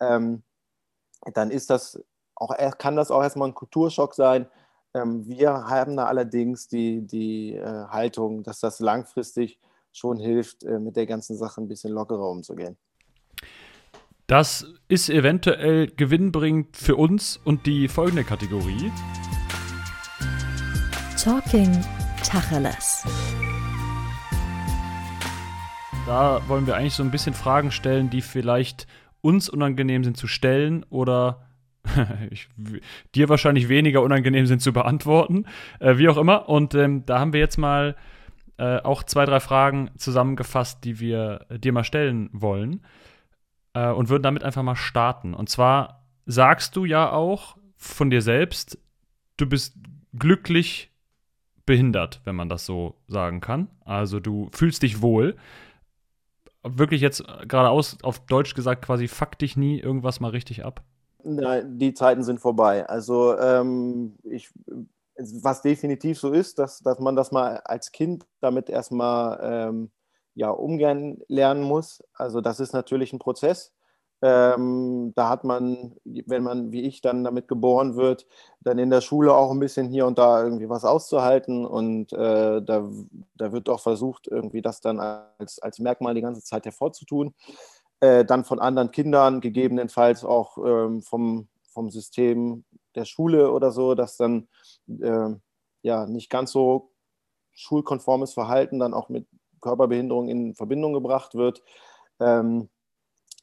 ähm, 0.00 0.42
dann 1.34 1.50
ist 1.50 1.70
das 1.70 2.02
auch, 2.34 2.54
kann 2.78 2.96
das 2.96 3.10
auch 3.10 3.22
erstmal 3.22 3.48
ein 3.48 3.54
Kulturschock 3.54 4.14
sein. 4.14 4.46
Ähm, 4.94 5.26
wir 5.26 5.50
haben 5.50 5.96
da 5.96 6.06
allerdings 6.06 6.68
die, 6.68 7.06
die 7.06 7.54
äh, 7.54 7.86
Haltung, 7.88 8.42
dass 8.42 8.60
das 8.60 8.80
langfristig 8.80 9.58
schon 9.92 10.18
hilft, 10.18 10.64
äh, 10.64 10.78
mit 10.78 10.96
der 10.96 11.06
ganzen 11.06 11.36
Sache 11.36 11.60
ein 11.60 11.68
bisschen 11.68 11.92
lockerer 11.92 12.28
umzugehen. 12.28 12.76
Das 14.26 14.66
ist 14.88 15.08
eventuell 15.08 15.86
gewinnbringend 15.86 16.76
für 16.76 16.96
uns 16.96 17.38
und 17.44 17.66
die 17.66 17.88
folgende 17.88 18.24
Kategorie. 18.24 18.90
Talking 21.16 21.84
Tacheles. 22.24 23.04
Da 26.06 26.40
wollen 26.46 26.68
wir 26.68 26.76
eigentlich 26.76 26.94
so 26.94 27.02
ein 27.02 27.10
bisschen 27.10 27.34
Fragen 27.34 27.72
stellen, 27.72 28.10
die 28.10 28.22
vielleicht 28.22 28.86
uns 29.22 29.48
unangenehm 29.48 30.04
sind 30.04 30.16
zu 30.16 30.28
stellen 30.28 30.86
oder 30.88 31.48
ich, 32.30 32.48
dir 33.16 33.28
wahrscheinlich 33.28 33.68
weniger 33.68 34.02
unangenehm 34.02 34.46
sind 34.46 34.62
zu 34.62 34.72
beantworten, 34.72 35.46
äh, 35.80 35.98
wie 35.98 36.08
auch 36.08 36.16
immer. 36.16 36.48
Und 36.48 36.76
ähm, 36.76 37.04
da 37.06 37.18
haben 37.18 37.32
wir 37.32 37.40
jetzt 37.40 37.56
mal 37.56 37.96
äh, 38.56 38.78
auch 38.78 39.02
zwei, 39.02 39.24
drei 39.24 39.40
Fragen 39.40 39.90
zusammengefasst, 39.96 40.84
die 40.84 41.00
wir 41.00 41.44
dir 41.50 41.72
mal 41.72 41.82
stellen 41.82 42.30
wollen 42.32 42.82
äh, 43.74 43.90
und 43.90 44.08
würden 44.08 44.22
damit 44.22 44.44
einfach 44.44 44.62
mal 44.62 44.76
starten. 44.76 45.34
Und 45.34 45.48
zwar 45.48 46.06
sagst 46.24 46.76
du 46.76 46.84
ja 46.84 47.10
auch 47.10 47.56
von 47.76 48.10
dir 48.10 48.22
selbst, 48.22 48.78
du 49.36 49.46
bist 49.46 49.76
glücklich 50.16 50.92
behindert, 51.66 52.20
wenn 52.22 52.36
man 52.36 52.48
das 52.48 52.64
so 52.64 52.94
sagen 53.08 53.40
kann. 53.40 53.68
Also 53.84 54.20
du 54.20 54.50
fühlst 54.52 54.84
dich 54.84 55.02
wohl. 55.02 55.36
Wirklich 56.68 57.00
jetzt 57.00 57.24
geradeaus 57.46 57.98
auf 58.02 58.20
Deutsch 58.20 58.54
gesagt, 58.54 58.84
quasi 58.84 59.08
fuck 59.08 59.38
dich 59.38 59.56
nie 59.56 59.78
irgendwas 59.78 60.20
mal 60.20 60.30
richtig 60.30 60.64
ab. 60.64 60.82
Nein, 61.22 61.78
die 61.78 61.92
Zeiten 61.94 62.22
sind 62.22 62.40
vorbei. 62.40 62.86
Also 62.88 63.36
ähm, 63.38 64.16
ich, 64.22 64.50
was 65.16 65.62
definitiv 65.62 66.18
so 66.18 66.32
ist, 66.32 66.58
dass, 66.58 66.80
dass 66.80 66.98
man 67.00 67.16
das 67.16 67.32
mal 67.32 67.58
als 67.64 67.90
Kind 67.90 68.26
damit 68.40 68.70
erstmal 68.70 69.40
ähm, 69.42 69.90
ja, 70.34 70.50
umgehen 70.50 71.22
lernen 71.28 71.62
muss. 71.62 72.02
Also 72.14 72.40
das 72.40 72.60
ist 72.60 72.72
natürlich 72.72 73.12
ein 73.12 73.18
Prozess. 73.18 73.72
Ähm, 74.22 75.12
da 75.14 75.28
hat 75.28 75.44
man, 75.44 75.94
wenn 76.04 76.42
man 76.42 76.72
wie 76.72 76.82
ich 76.82 77.02
dann 77.02 77.22
damit 77.22 77.48
geboren 77.48 77.96
wird, 77.96 78.26
dann 78.60 78.78
in 78.78 78.90
der 78.90 79.02
Schule 79.02 79.34
auch 79.34 79.50
ein 79.50 79.60
bisschen 79.60 79.88
hier 79.88 80.06
und 80.06 80.18
da 80.18 80.42
irgendwie 80.42 80.68
was 80.68 80.84
auszuhalten. 80.84 81.66
Und 81.66 82.12
äh, 82.12 82.62
da, 82.62 82.88
da 83.34 83.52
wird 83.52 83.68
auch 83.68 83.80
versucht, 83.80 84.26
irgendwie 84.28 84.62
das 84.62 84.80
dann 84.80 85.00
als, 85.00 85.58
als 85.60 85.78
Merkmal 85.78 86.14
die 86.14 86.22
ganze 86.22 86.42
Zeit 86.42 86.64
hervorzutun. 86.64 87.34
Äh, 88.00 88.24
dann 88.24 88.44
von 88.44 88.58
anderen 88.58 88.90
Kindern, 88.90 89.40
gegebenenfalls 89.40 90.24
auch 90.24 90.58
ähm, 90.58 91.02
vom, 91.02 91.48
vom 91.68 91.90
System 91.90 92.64
der 92.94 93.04
Schule 93.04 93.52
oder 93.52 93.70
so, 93.70 93.94
dass 93.94 94.16
dann 94.16 94.48
äh, 94.88 95.30
ja 95.82 96.06
nicht 96.06 96.30
ganz 96.30 96.52
so 96.52 96.90
schulkonformes 97.52 98.34
Verhalten 98.34 98.78
dann 98.78 98.94
auch 98.94 99.08
mit 99.08 99.26
Körperbehinderung 99.60 100.28
in 100.28 100.54
Verbindung 100.54 100.92
gebracht 100.92 101.34
wird. 101.34 101.62
Ähm, 102.20 102.68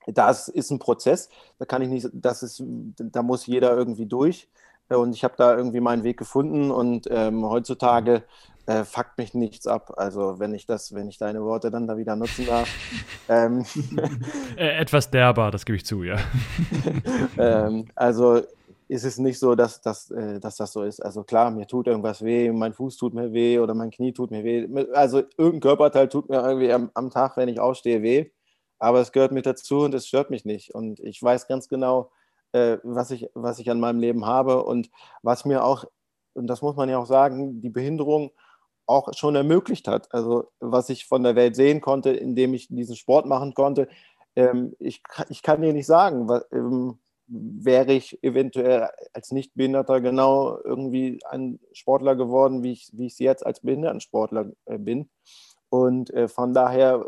das 0.07 0.47
ist 0.47 0.71
ein 0.71 0.79
Prozess, 0.79 1.29
da 1.59 1.65
kann 1.65 1.81
ich 1.81 1.89
nicht, 1.89 2.09
das 2.13 2.43
ist, 2.43 2.63
da 2.63 3.23
muss 3.23 3.45
jeder 3.45 3.75
irgendwie 3.75 4.05
durch. 4.05 4.49
Und 4.89 5.15
ich 5.15 5.23
habe 5.23 5.35
da 5.37 5.55
irgendwie 5.55 5.79
meinen 5.79 6.03
Weg 6.03 6.17
gefunden 6.17 6.69
und 6.69 7.07
ähm, 7.09 7.45
heutzutage 7.45 8.23
äh, 8.65 8.83
fuckt 8.83 9.17
mich 9.17 9.33
nichts 9.33 9.65
ab. 9.65 9.93
Also 9.97 10.39
wenn 10.39 10.53
ich 10.53 10.65
das, 10.65 10.93
wenn 10.93 11.07
ich 11.07 11.17
deine 11.17 11.41
Worte 11.41 11.71
dann 11.71 11.87
da 11.87 11.97
wieder 11.97 12.15
nutzen 12.15 12.45
darf. 12.45 12.69
ähm, 13.29 13.65
äh, 14.57 14.77
Etwas 14.77 15.09
derber, 15.09 15.51
das 15.51 15.65
gebe 15.65 15.77
ich 15.77 15.85
zu, 15.85 16.03
ja. 16.03 16.17
ähm, 17.37 17.87
also 17.95 18.41
ist 18.89 19.05
es 19.05 19.17
nicht 19.17 19.39
so, 19.39 19.55
dass, 19.55 19.81
dass, 19.81 20.11
äh, 20.11 20.39
dass 20.39 20.57
das 20.57 20.73
so 20.73 20.83
ist. 20.83 20.99
Also 20.99 21.23
klar, 21.23 21.49
mir 21.49 21.65
tut 21.65 21.87
irgendwas 21.87 22.21
weh, 22.21 22.51
mein 22.51 22.73
Fuß 22.73 22.97
tut 22.97 23.13
mir 23.13 23.31
weh 23.33 23.59
oder 23.59 23.73
mein 23.73 23.89
Knie 23.89 24.13
tut 24.13 24.31
mir 24.31 24.43
weh. 24.43 24.67
Also 24.93 25.23
irgendein 25.37 25.61
Körperteil 25.61 26.09
tut 26.09 26.29
mir 26.29 26.43
irgendwie 26.43 26.71
am, 26.71 26.91
am 26.93 27.09
Tag, 27.09 27.37
wenn 27.37 27.49
ich 27.49 27.59
aufstehe, 27.59 28.01
weh 28.03 28.29
aber 28.79 28.99
es 28.99 29.11
gehört 29.11 29.31
mit 29.31 29.45
dazu 29.45 29.79
und 29.79 29.93
es 29.93 30.07
stört 30.07 30.29
mich 30.29 30.45
nicht. 30.45 30.73
Und 30.73 30.99
ich 30.99 31.21
weiß 31.21 31.47
ganz 31.47 31.69
genau, 31.69 32.11
äh, 32.51 32.77
was, 32.83 33.11
ich, 33.11 33.29
was 33.33 33.59
ich 33.59 33.69
an 33.69 33.79
meinem 33.79 33.99
Leben 33.99 34.25
habe 34.25 34.63
und 34.63 34.89
was 35.21 35.45
mir 35.45 35.63
auch, 35.63 35.85
und 36.33 36.47
das 36.47 36.61
muss 36.61 36.75
man 36.75 36.89
ja 36.89 36.97
auch 36.97 37.05
sagen, 37.05 37.61
die 37.61 37.69
Behinderung 37.69 38.31
auch 38.85 39.13
schon 39.13 39.35
ermöglicht 39.35 39.87
hat. 39.87 40.13
Also 40.13 40.51
was 40.59 40.89
ich 40.89 41.05
von 41.05 41.23
der 41.23 41.35
Welt 41.35 41.55
sehen 41.55 41.81
konnte, 41.81 42.11
indem 42.11 42.53
ich 42.53 42.67
diesen 42.67 42.95
Sport 42.95 43.25
machen 43.25 43.53
konnte. 43.53 43.87
Ähm, 44.35 44.75
ich, 44.79 45.01
ich 45.29 45.41
kann 45.41 45.61
dir 45.61 45.73
nicht 45.73 45.85
sagen, 45.85 46.27
was, 46.27 46.45
ähm, 46.51 46.99
wäre 47.27 47.93
ich 47.93 48.21
eventuell 48.23 48.89
als 49.13 49.31
Nichtbehinderter 49.31 50.01
genau 50.01 50.57
irgendwie 50.63 51.19
ein 51.25 51.59
Sportler 51.71 52.15
geworden, 52.15 52.63
wie 52.63 52.73
ich 52.73 52.89
wie 52.93 53.11
jetzt 53.17 53.45
als 53.45 53.61
Behindertensportler 53.61 54.51
äh, 54.65 54.77
bin. 54.77 55.09
Und 55.69 56.11
äh, 56.11 56.27
von 56.27 56.53
daher 56.53 57.07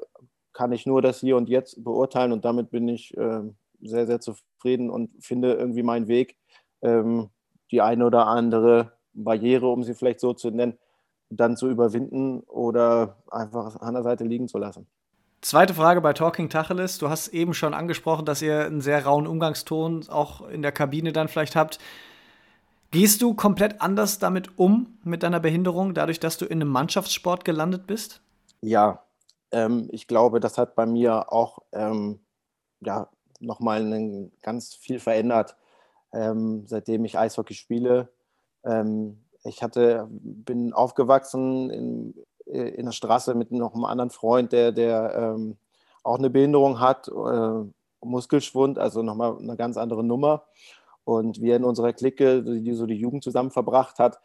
kann 0.55 0.71
ich 0.71 0.85
nur 0.85 1.01
das 1.01 1.19
Hier 1.19 1.37
und 1.37 1.49
Jetzt 1.49 1.83
beurteilen 1.83 2.31
und 2.31 2.45
damit 2.45 2.71
bin 2.71 2.87
ich 2.87 3.15
äh, 3.17 3.41
sehr, 3.81 4.07
sehr 4.07 4.21
zufrieden 4.21 4.89
und 4.89 5.11
finde 5.19 5.53
irgendwie 5.53 5.83
meinen 5.83 6.07
Weg, 6.07 6.37
ähm, 6.81 7.29
die 7.71 7.81
eine 7.81 8.05
oder 8.05 8.27
andere 8.27 8.93
Barriere, 9.13 9.67
um 9.67 9.83
sie 9.83 9.93
vielleicht 9.93 10.21
so 10.21 10.33
zu 10.33 10.49
nennen, 10.49 10.77
dann 11.29 11.57
zu 11.57 11.69
überwinden 11.69 12.39
oder 12.41 13.17
einfach 13.29 13.75
an 13.81 13.95
der 13.95 14.03
Seite 14.03 14.23
liegen 14.23 14.47
zu 14.47 14.57
lassen. 14.57 14.87
Zweite 15.41 15.73
Frage 15.73 16.01
bei 16.01 16.13
Talking 16.13 16.49
Tacheles. 16.49 16.97
Du 16.97 17.09
hast 17.09 17.27
eben 17.27 17.53
schon 17.53 17.73
angesprochen, 17.73 18.25
dass 18.25 18.41
ihr 18.41 18.65
einen 18.65 18.81
sehr 18.81 19.05
rauen 19.05 19.27
Umgangston 19.27 20.07
auch 20.09 20.47
in 20.47 20.61
der 20.61 20.71
Kabine 20.71 21.11
dann 21.11 21.27
vielleicht 21.27 21.55
habt. 21.55 21.79
Gehst 22.91 23.21
du 23.21 23.33
komplett 23.33 23.81
anders 23.81 24.19
damit 24.19 24.57
um, 24.57 24.97
mit 25.03 25.21
deiner 25.21 25.41
Behinderung, 25.41 25.93
dadurch, 25.93 26.19
dass 26.19 26.37
du 26.37 26.45
in 26.45 26.61
einem 26.61 26.71
Mannschaftssport 26.71 27.43
gelandet 27.43 27.87
bist? 27.87 28.21
Ja, 28.61 29.04
ähm, 29.51 29.87
ich 29.91 30.07
glaube, 30.07 30.39
das 30.39 30.57
hat 30.57 30.75
bei 30.75 30.85
mir 30.85 31.31
auch 31.31 31.59
ähm, 31.71 32.19
ja, 32.81 33.09
nochmal 33.39 34.29
ganz 34.41 34.73
viel 34.73 34.99
verändert, 34.99 35.55
ähm, 36.13 36.65
seitdem 36.67 37.05
ich 37.05 37.17
Eishockey 37.17 37.53
spiele. 37.53 38.09
Ähm, 38.63 39.25
ich 39.43 39.61
hatte, 39.61 40.07
bin 40.09 40.73
aufgewachsen 40.73 41.69
in, 41.69 42.13
äh, 42.45 42.69
in 42.69 42.85
der 42.85 42.93
Straße 42.93 43.35
mit 43.35 43.51
noch 43.51 43.73
einem 43.73 43.85
anderen 43.85 44.09
Freund, 44.09 44.51
der, 44.51 44.71
der 44.71 45.13
ähm, 45.15 45.57
auch 46.03 46.17
eine 46.17 46.29
Behinderung 46.29 46.79
hat, 46.79 47.07
äh, 47.07 47.63
Muskelschwund, 48.01 48.77
also 48.77 49.01
nochmal 49.01 49.37
eine 49.37 49.55
ganz 49.55 49.77
andere 49.77 50.03
Nummer. 50.03 50.45
Und 51.03 51.41
wir 51.41 51.55
in 51.55 51.63
unserer 51.63 51.93
Clique, 51.93 52.43
die 52.43 52.73
so 52.73 52.85
die 52.85 52.95
Jugend 52.95 53.23
zusammen 53.23 53.51
verbracht 53.51 53.99
hat, 53.99 54.19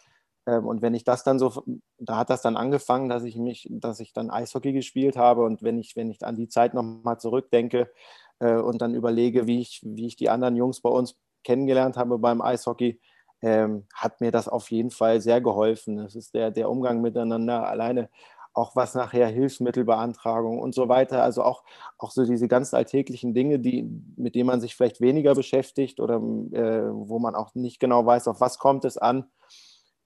und 0.56 0.82
wenn 0.82 0.94
ich 0.94 1.04
das 1.04 1.24
dann 1.24 1.38
so, 1.38 1.62
da 1.98 2.16
hat 2.16 2.30
das 2.30 2.42
dann 2.42 2.56
angefangen, 2.56 3.08
dass 3.08 3.24
ich 3.24 3.36
mich, 3.36 3.68
dass 3.70 4.00
ich 4.00 4.12
dann 4.12 4.30
Eishockey 4.30 4.72
gespielt 4.72 5.16
habe. 5.16 5.44
Und 5.44 5.62
wenn 5.62 5.78
ich, 5.78 5.96
wenn 5.96 6.10
ich 6.10 6.24
an 6.24 6.36
die 6.36 6.48
Zeit 6.48 6.74
nochmal 6.74 7.18
zurückdenke 7.18 7.90
äh, 8.38 8.56
und 8.56 8.80
dann 8.82 8.94
überlege, 8.94 9.46
wie 9.46 9.60
ich, 9.60 9.80
wie 9.84 10.06
ich 10.06 10.16
die 10.16 10.30
anderen 10.30 10.56
Jungs 10.56 10.80
bei 10.80 10.90
uns 10.90 11.16
kennengelernt 11.44 11.96
habe 11.96 12.18
beim 12.18 12.40
Eishockey, 12.40 13.00
ähm, 13.42 13.86
hat 13.94 14.20
mir 14.20 14.30
das 14.30 14.48
auf 14.48 14.70
jeden 14.70 14.90
Fall 14.90 15.20
sehr 15.20 15.40
geholfen. 15.40 15.98
Es 15.98 16.14
ist 16.14 16.34
der, 16.34 16.50
der 16.50 16.70
Umgang 16.70 17.00
miteinander 17.00 17.66
alleine, 17.68 18.10
auch 18.52 18.76
was 18.76 18.94
nachher 18.94 19.28
Hilfsmittelbeantragung 19.28 20.58
und 20.58 20.74
so 20.74 20.88
weiter. 20.88 21.22
Also 21.22 21.42
auch, 21.42 21.64
auch 21.98 22.10
so 22.10 22.24
diese 22.24 22.48
ganz 22.48 22.74
alltäglichen 22.74 23.32
Dinge, 23.32 23.58
die, 23.58 23.88
mit 24.16 24.34
denen 24.34 24.46
man 24.46 24.60
sich 24.60 24.74
vielleicht 24.74 25.00
weniger 25.00 25.34
beschäftigt 25.34 26.00
oder 26.00 26.16
äh, 26.16 26.90
wo 26.92 27.18
man 27.18 27.34
auch 27.34 27.54
nicht 27.54 27.80
genau 27.80 28.04
weiß, 28.04 28.28
auf 28.28 28.40
was 28.40 28.58
kommt 28.58 28.84
es 28.84 28.98
an 28.98 29.26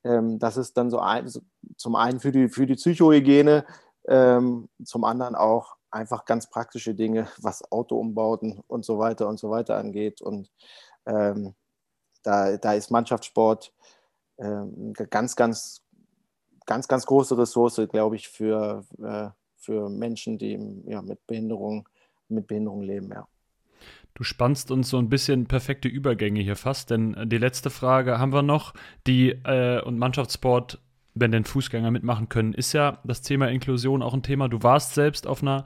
ähm, 0.04 0.38
das 0.38 0.56
ist 0.56 0.76
dann 0.76 0.90
so, 0.90 1.00
ein, 1.00 1.30
zum 1.76 1.96
einen 1.96 2.20
für 2.20 2.32
die, 2.32 2.48
für 2.48 2.66
die 2.66 2.74
Psychohygiene, 2.74 3.64
ähm, 4.06 4.68
zum 4.84 5.04
anderen 5.04 5.34
auch 5.34 5.76
einfach 5.90 6.24
ganz 6.24 6.48
praktische 6.50 6.94
Dinge, 6.94 7.28
was 7.40 7.70
Autoumbauten 7.70 8.62
und 8.66 8.84
so 8.84 8.98
weiter 8.98 9.28
und 9.28 9.38
so 9.38 9.50
weiter 9.50 9.76
angeht. 9.76 10.20
Und 10.20 10.50
ähm, 11.06 11.54
da, 12.22 12.56
da 12.56 12.74
ist 12.74 12.90
Mannschaftssport 12.90 13.72
ähm, 14.38 14.92
ganz, 14.92 15.36
ganz, 15.36 15.82
ganz, 16.66 16.88
ganz 16.88 17.06
große 17.06 17.38
Ressource, 17.38 17.80
glaube 17.88 18.16
ich, 18.16 18.28
für, 18.28 18.84
äh, 19.02 19.30
für 19.56 19.88
Menschen, 19.88 20.38
die 20.38 20.82
ja, 20.86 21.00
mit 21.00 21.26
Behinderung, 21.26 21.88
mit 22.28 22.46
Behinderung 22.46 22.82
leben, 22.82 23.10
ja. 23.12 23.26
Du 24.14 24.22
spannst 24.22 24.70
uns 24.70 24.88
so 24.90 24.98
ein 24.98 25.08
bisschen 25.08 25.46
perfekte 25.46 25.88
Übergänge 25.88 26.40
hier 26.40 26.54
fast, 26.54 26.90
denn 26.90 27.14
äh, 27.14 27.26
die 27.26 27.38
letzte 27.38 27.68
Frage 27.68 28.18
haben 28.18 28.32
wir 28.32 28.42
noch. 28.42 28.72
Die 29.06 29.30
äh, 29.30 29.82
und 29.82 29.98
Mannschaftssport, 29.98 30.78
wenn 31.14 31.32
denn 31.32 31.44
Fußgänger 31.44 31.90
mitmachen 31.90 32.28
können, 32.28 32.54
ist 32.54 32.72
ja 32.72 32.98
das 33.04 33.22
Thema 33.22 33.48
Inklusion 33.48 34.02
auch 34.02 34.14
ein 34.14 34.22
Thema. 34.22 34.48
Du 34.48 34.62
warst 34.62 34.94
selbst 34.94 35.26
auf 35.26 35.42
einer 35.42 35.64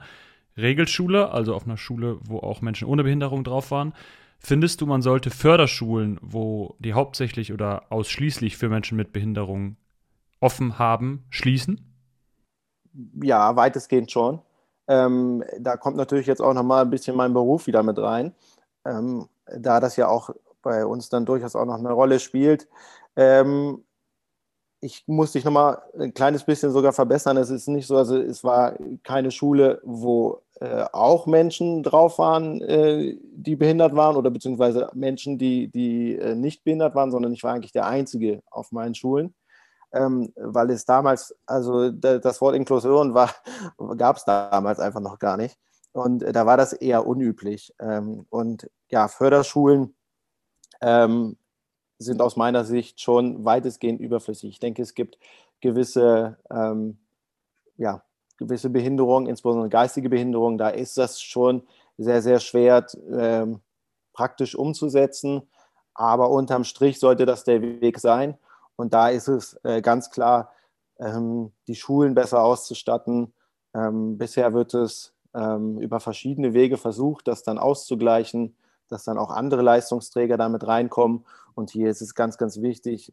Regelschule, 0.57 1.31
also 1.31 1.53
auf 1.53 1.65
einer 1.65 1.77
Schule, 1.77 2.17
wo 2.23 2.39
auch 2.39 2.61
Menschen 2.61 2.87
ohne 2.87 3.03
Behinderung 3.03 3.43
drauf 3.43 3.69
waren. 3.69 3.93
Findest 4.39 4.81
du, 4.81 4.87
man 4.87 5.01
sollte 5.01 5.29
Förderschulen, 5.29 6.17
wo 6.21 6.75
die 6.79 6.93
hauptsächlich 6.93 7.53
oder 7.53 7.91
ausschließlich 7.91 8.57
für 8.57 8.69
Menschen 8.69 8.97
mit 8.97 9.11
Behinderung 9.11 9.75
offen 10.39 10.79
haben, 10.79 11.25
schließen? 11.29 11.81
Ja, 13.21 13.55
weitestgehend 13.55 14.11
schon. 14.11 14.41
Ähm, 14.89 15.43
da 15.59 15.77
kommt 15.77 15.97
natürlich 15.97 16.25
jetzt 16.25 16.41
auch 16.41 16.53
nochmal 16.53 16.81
ein 16.83 16.89
bisschen 16.89 17.15
mein 17.15 17.31
Beruf 17.31 17.67
wieder 17.67 17.83
mit 17.83 17.99
rein, 17.99 18.33
ähm, 18.85 19.29
da 19.45 19.79
das 19.79 19.95
ja 19.95 20.07
auch 20.07 20.31
bei 20.63 20.85
uns 20.85 21.09
dann 21.09 21.25
durchaus 21.25 21.55
auch 21.55 21.65
noch 21.65 21.77
eine 21.77 21.91
Rolle 21.91 22.19
spielt. 22.19 22.67
Ähm, 23.15 23.83
ich 24.81 25.03
muss 25.07 25.33
dich 25.33 25.43
nochmal 25.45 25.81
ein 25.99 26.13
kleines 26.13 26.43
bisschen 26.43 26.71
sogar 26.71 26.93
verbessern. 26.93 27.37
Es 27.37 27.49
ist 27.51 27.67
nicht 27.67 27.85
so, 27.85 27.97
also 27.97 28.17
es 28.17 28.43
war 28.43 28.77
keine 29.03 29.29
Schule, 29.29 29.79
wo 29.83 30.41
äh, 30.59 30.85
auch 30.91 31.27
Menschen 31.27 31.83
drauf 31.83 32.17
waren, 32.17 32.61
äh, 32.61 33.17
die 33.21 33.55
behindert 33.55 33.95
waren 33.95 34.15
oder 34.15 34.31
beziehungsweise 34.31 34.89
Menschen, 34.93 35.37
die, 35.37 35.67
die 35.67 36.15
äh, 36.15 36.33
nicht 36.33 36.63
behindert 36.63 36.95
waren, 36.95 37.11
sondern 37.11 37.33
ich 37.33 37.43
war 37.43 37.53
eigentlich 37.53 37.73
der 37.73 37.87
Einzige 37.87 38.41
auf 38.49 38.71
meinen 38.71 38.95
Schulen 38.95 39.35
ähm, 39.91 40.33
weil 40.35 40.69
es 40.69 40.85
damals, 40.85 41.35
also 41.45 41.91
das 41.91 42.41
Wort 42.41 42.55
Inklusion 42.55 43.13
gab 43.13 44.17
es 44.17 44.25
damals 44.25 44.79
einfach 44.79 45.01
noch 45.01 45.19
gar 45.19 45.37
nicht. 45.37 45.57
Und 45.91 46.23
äh, 46.23 46.31
da 46.31 46.45
war 46.45 46.57
das 46.57 46.73
eher 46.73 47.07
unüblich. 47.07 47.73
Ähm, 47.79 48.25
und 48.29 48.69
ja, 48.89 49.07
Förderschulen 49.07 49.95
ähm, 50.81 51.37
sind 51.97 52.21
aus 52.21 52.35
meiner 52.35 52.63
Sicht 52.63 53.01
schon 53.01 53.43
weitestgehend 53.43 53.99
überflüssig. 53.99 54.49
Ich 54.51 54.59
denke, 54.59 54.81
es 54.81 54.93
gibt 54.93 55.17
gewisse, 55.61 56.37
ähm, 56.49 56.97
ja, 57.77 58.03
gewisse 58.37 58.69
Behinderungen, 58.69 59.27
insbesondere 59.27 59.69
geistige 59.69 60.09
Behinderungen, 60.09 60.57
da 60.57 60.69
ist 60.69 60.97
das 60.97 61.19
schon 61.21 61.63
sehr, 61.97 62.21
sehr 62.21 62.39
schwer 62.39 62.85
ähm, 63.11 63.59
praktisch 64.13 64.55
umzusetzen. 64.55 65.49
Aber 65.93 66.29
unterm 66.29 66.63
Strich 66.63 66.99
sollte 66.99 67.25
das 67.25 67.43
der 67.43 67.61
Weg 67.61 67.99
sein. 67.99 68.37
Und 68.79 68.93
da 68.93 69.09
ist 69.09 69.27
es 69.27 69.59
äh, 69.63 69.81
ganz 69.81 70.09
klar, 70.09 70.53
ähm, 70.99 71.51
die 71.67 71.75
Schulen 71.75 72.15
besser 72.15 72.41
auszustatten. 72.41 73.33
Ähm, 73.73 74.17
bisher 74.17 74.53
wird 74.53 74.73
es 74.73 75.13
ähm, 75.33 75.79
über 75.79 75.99
verschiedene 75.99 76.53
Wege 76.53 76.77
versucht, 76.77 77.27
das 77.27 77.43
dann 77.43 77.57
auszugleichen, 77.57 78.55
dass 78.87 79.03
dann 79.03 79.17
auch 79.17 79.31
andere 79.31 79.63
Leistungsträger 79.63 80.37
damit 80.37 80.65
reinkommen. 80.65 81.25
Und 81.55 81.71
hier 81.71 81.89
ist 81.89 81.99
es 81.99 82.15
ganz, 82.15 82.37
ganz 82.37 82.61
wichtig, 82.61 83.11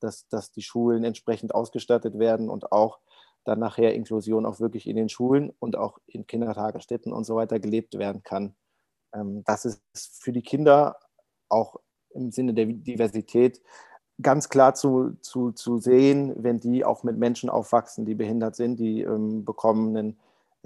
dass, 0.00 0.28
dass 0.28 0.50
die 0.50 0.62
Schulen 0.62 1.04
entsprechend 1.04 1.54
ausgestattet 1.54 2.18
werden 2.18 2.48
und 2.48 2.72
auch 2.72 3.00
dann 3.44 3.58
nachher 3.58 3.94
Inklusion 3.94 4.46
auch 4.46 4.60
wirklich 4.60 4.86
in 4.86 4.96
den 4.96 5.10
Schulen 5.10 5.52
und 5.58 5.76
auch 5.76 5.98
in 6.06 6.26
Kindertagesstätten 6.26 7.12
und 7.12 7.24
so 7.24 7.36
weiter 7.36 7.60
gelebt 7.60 7.98
werden 7.98 8.22
kann. 8.22 8.56
das 9.12 9.66
ist 9.66 9.82
für 10.22 10.32
die 10.32 10.40
Kinder 10.40 10.96
auch 11.50 11.76
im 12.14 12.30
Sinne 12.30 12.54
der 12.54 12.64
Diversität 12.64 13.60
ganz 14.22 14.48
klar 14.48 14.74
zu, 14.74 15.16
zu, 15.20 15.52
zu 15.52 15.78
sehen, 15.78 16.32
wenn 16.36 16.60
die 16.60 16.84
auch 16.84 17.02
mit 17.02 17.18
Menschen 17.18 17.50
aufwachsen, 17.50 18.06
die 18.06 18.14
behindert 18.14 18.56
sind, 18.56 18.78
die 18.78 19.02
ähm, 19.02 19.44
bekommen 19.44 19.96
einen 19.96 20.16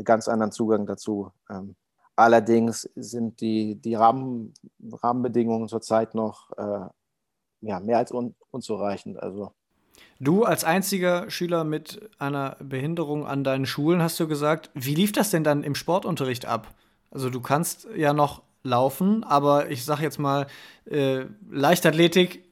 ganz 0.05 0.28
anderen 0.28 0.53
Zugang 0.53 0.86
dazu. 0.86 1.32
Ähm, 1.48 1.74
allerdings 2.16 2.88
sind 2.94 3.40
die, 3.40 3.74
die 3.76 3.94
Rahmen, 3.94 4.55
Rahmenbedingungen 4.92 5.68
zurzeit 5.68 6.14
noch 6.14 6.51
äh, 6.57 6.86
ja, 7.62 7.80
mehr 7.80 7.98
als 7.98 8.12
un, 8.12 8.34
unzureichend. 8.51 9.20
Also 9.20 9.53
Du 10.18 10.44
als 10.44 10.64
einziger 10.64 11.30
Schüler 11.30 11.64
mit 11.64 12.11
einer 12.18 12.57
Behinderung 12.61 13.26
an 13.26 13.42
deinen 13.42 13.66
Schulen 13.66 14.03
hast 14.03 14.20
du 14.20 14.28
gesagt, 14.28 14.70
wie 14.74 14.94
lief 14.94 15.12
das 15.12 15.30
denn 15.30 15.44
dann 15.44 15.62
im 15.62 15.74
Sportunterricht 15.74 16.46
ab? 16.46 16.74
Also 17.11 17.30
du 17.30 17.40
kannst 17.40 17.88
ja 17.96 18.12
noch 18.12 18.42
laufen, 18.62 19.24
aber 19.24 19.70
ich 19.70 19.84
sag 19.84 20.01
jetzt 20.01 20.18
mal, 20.18 20.46
äh, 20.84 21.24
Leichtathletik 21.51 22.44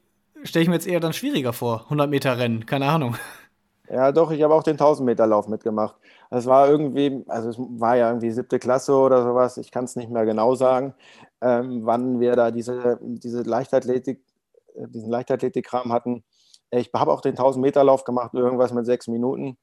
stelle 0.44 0.62
ich 0.62 0.68
mir 0.68 0.74
jetzt 0.74 0.86
eher 0.86 1.00
dann 1.00 1.12
schwieriger 1.12 1.52
vor. 1.52 1.84
100 1.84 2.08
Meter 2.08 2.38
Rennen, 2.38 2.66
keine 2.66 2.86
Ahnung. 2.86 3.16
Ja, 3.90 4.12
doch, 4.12 4.30
ich 4.30 4.42
habe 4.42 4.54
auch 4.54 4.62
den 4.62 4.74
1000 4.74 5.06
Meter 5.06 5.26
Lauf 5.26 5.48
mitgemacht. 5.48 5.96
Es 6.30 6.46
war 6.46 6.68
irgendwie, 6.68 7.24
also 7.26 7.48
es 7.48 7.56
war 7.58 7.96
ja 7.96 8.08
irgendwie 8.08 8.30
siebte 8.30 8.58
Klasse 8.58 8.94
oder 8.94 9.22
sowas, 9.22 9.56
ich 9.56 9.70
kann 9.70 9.84
es 9.84 9.96
nicht 9.96 10.10
mehr 10.10 10.26
genau 10.26 10.54
sagen, 10.54 10.94
ähm, 11.40 11.80
wann 11.84 12.20
wir 12.20 12.36
da 12.36 12.50
diese, 12.50 12.98
diese 13.00 13.42
Leichtathletik, 13.42 14.20
äh, 14.74 14.86
diesen 14.88 15.10
Leichtathletikkram 15.10 15.92
hatten. 15.92 16.22
Ich 16.70 16.90
habe 16.94 17.12
auch 17.12 17.22
den 17.22 17.34
1000 17.34 17.62
Meter 17.62 17.82
Lauf 17.82 18.04
gemacht, 18.04 18.34
irgendwas 18.34 18.74
mit 18.74 18.84
sechs 18.84 19.08
Minuten. 19.08 19.56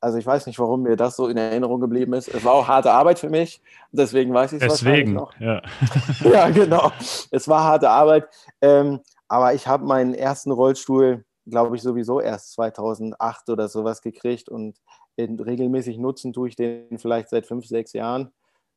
Also 0.00 0.18
ich 0.18 0.26
weiß 0.26 0.46
nicht, 0.46 0.58
warum 0.58 0.82
mir 0.82 0.96
das 0.96 1.14
so 1.14 1.28
in 1.28 1.36
Erinnerung 1.36 1.80
geblieben 1.80 2.14
ist. 2.14 2.28
Es 2.28 2.44
war 2.44 2.54
auch 2.54 2.66
harte 2.66 2.90
Arbeit 2.90 3.18
für 3.18 3.28
mich, 3.28 3.60
deswegen 3.92 4.32
weiß 4.32 4.54
ich 4.54 4.62
es 4.62 4.68
wahrscheinlich 4.68 5.10
noch. 5.10 5.38
Ja. 5.38 5.62
ja, 6.24 6.48
genau. 6.48 6.90
Es 7.30 7.46
war 7.46 7.64
harte 7.64 7.90
Arbeit. 7.90 8.26
Ähm, 8.62 9.00
aber 9.30 9.54
ich 9.54 9.68
habe 9.68 9.84
meinen 9.84 10.12
ersten 10.12 10.50
Rollstuhl, 10.50 11.24
glaube 11.46 11.76
ich, 11.76 11.82
sowieso 11.82 12.20
erst 12.20 12.52
2008 12.54 13.48
oder 13.48 13.68
sowas 13.68 14.02
gekriegt 14.02 14.48
und 14.48 14.76
regelmäßig 15.16 15.98
nutzen 15.98 16.32
tue 16.32 16.48
ich 16.48 16.56
den 16.56 16.98
vielleicht 16.98 17.28
seit 17.28 17.46
fünf, 17.46 17.64
sechs 17.64 17.92
Jahren. 17.92 18.32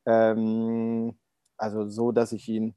Ähm, 0.05 1.17
also 1.57 1.89
so, 1.89 2.11
dass 2.11 2.33
ich 2.33 2.47
ihn 2.47 2.75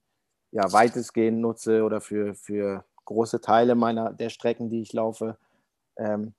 ja 0.53 0.73
weitestgehend 0.73 1.39
nutze 1.39 1.83
oder 1.83 2.01
für, 2.01 2.35
für 2.35 2.87
große 3.05 3.43
Teile 3.43 3.75
meiner 3.75 4.11
der 4.15 4.31
Strecken, 4.31 4.71
die 4.71 4.81
ich 4.81 4.95
laufe. 4.95 5.37
Ähm, 5.99 6.35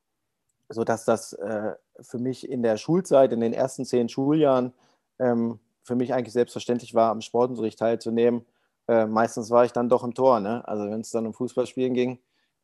sodass 0.69 1.05
das 1.05 1.33
äh, 1.33 1.75
für 2.01 2.17
mich 2.17 2.49
in 2.49 2.63
der 2.63 2.77
Schulzeit, 2.77 3.31
in 3.31 3.41
den 3.41 3.53
ersten 3.53 3.85
zehn 3.85 4.09
Schuljahren, 4.09 4.73
ähm, 5.19 5.59
für 5.83 5.95
mich 5.95 6.15
eigentlich 6.15 6.33
selbstverständlich 6.33 6.95
war, 6.95 7.11
am 7.11 7.21
Sportunterricht 7.21 7.77
teilzunehmen 7.77 8.43
äh, 8.87 9.05
meistens 9.05 9.49
war 9.51 9.65
ich 9.65 9.71
dann 9.71 9.89
doch 9.89 10.03
im 10.03 10.13
Tor. 10.13 10.39
Ne? 10.39 10.67
Also 10.67 10.89
wenn 10.89 11.01
es 11.01 11.11
dann 11.11 11.27
um 11.27 11.33
Fußballspielen 11.33 11.93
ging, 11.93 12.19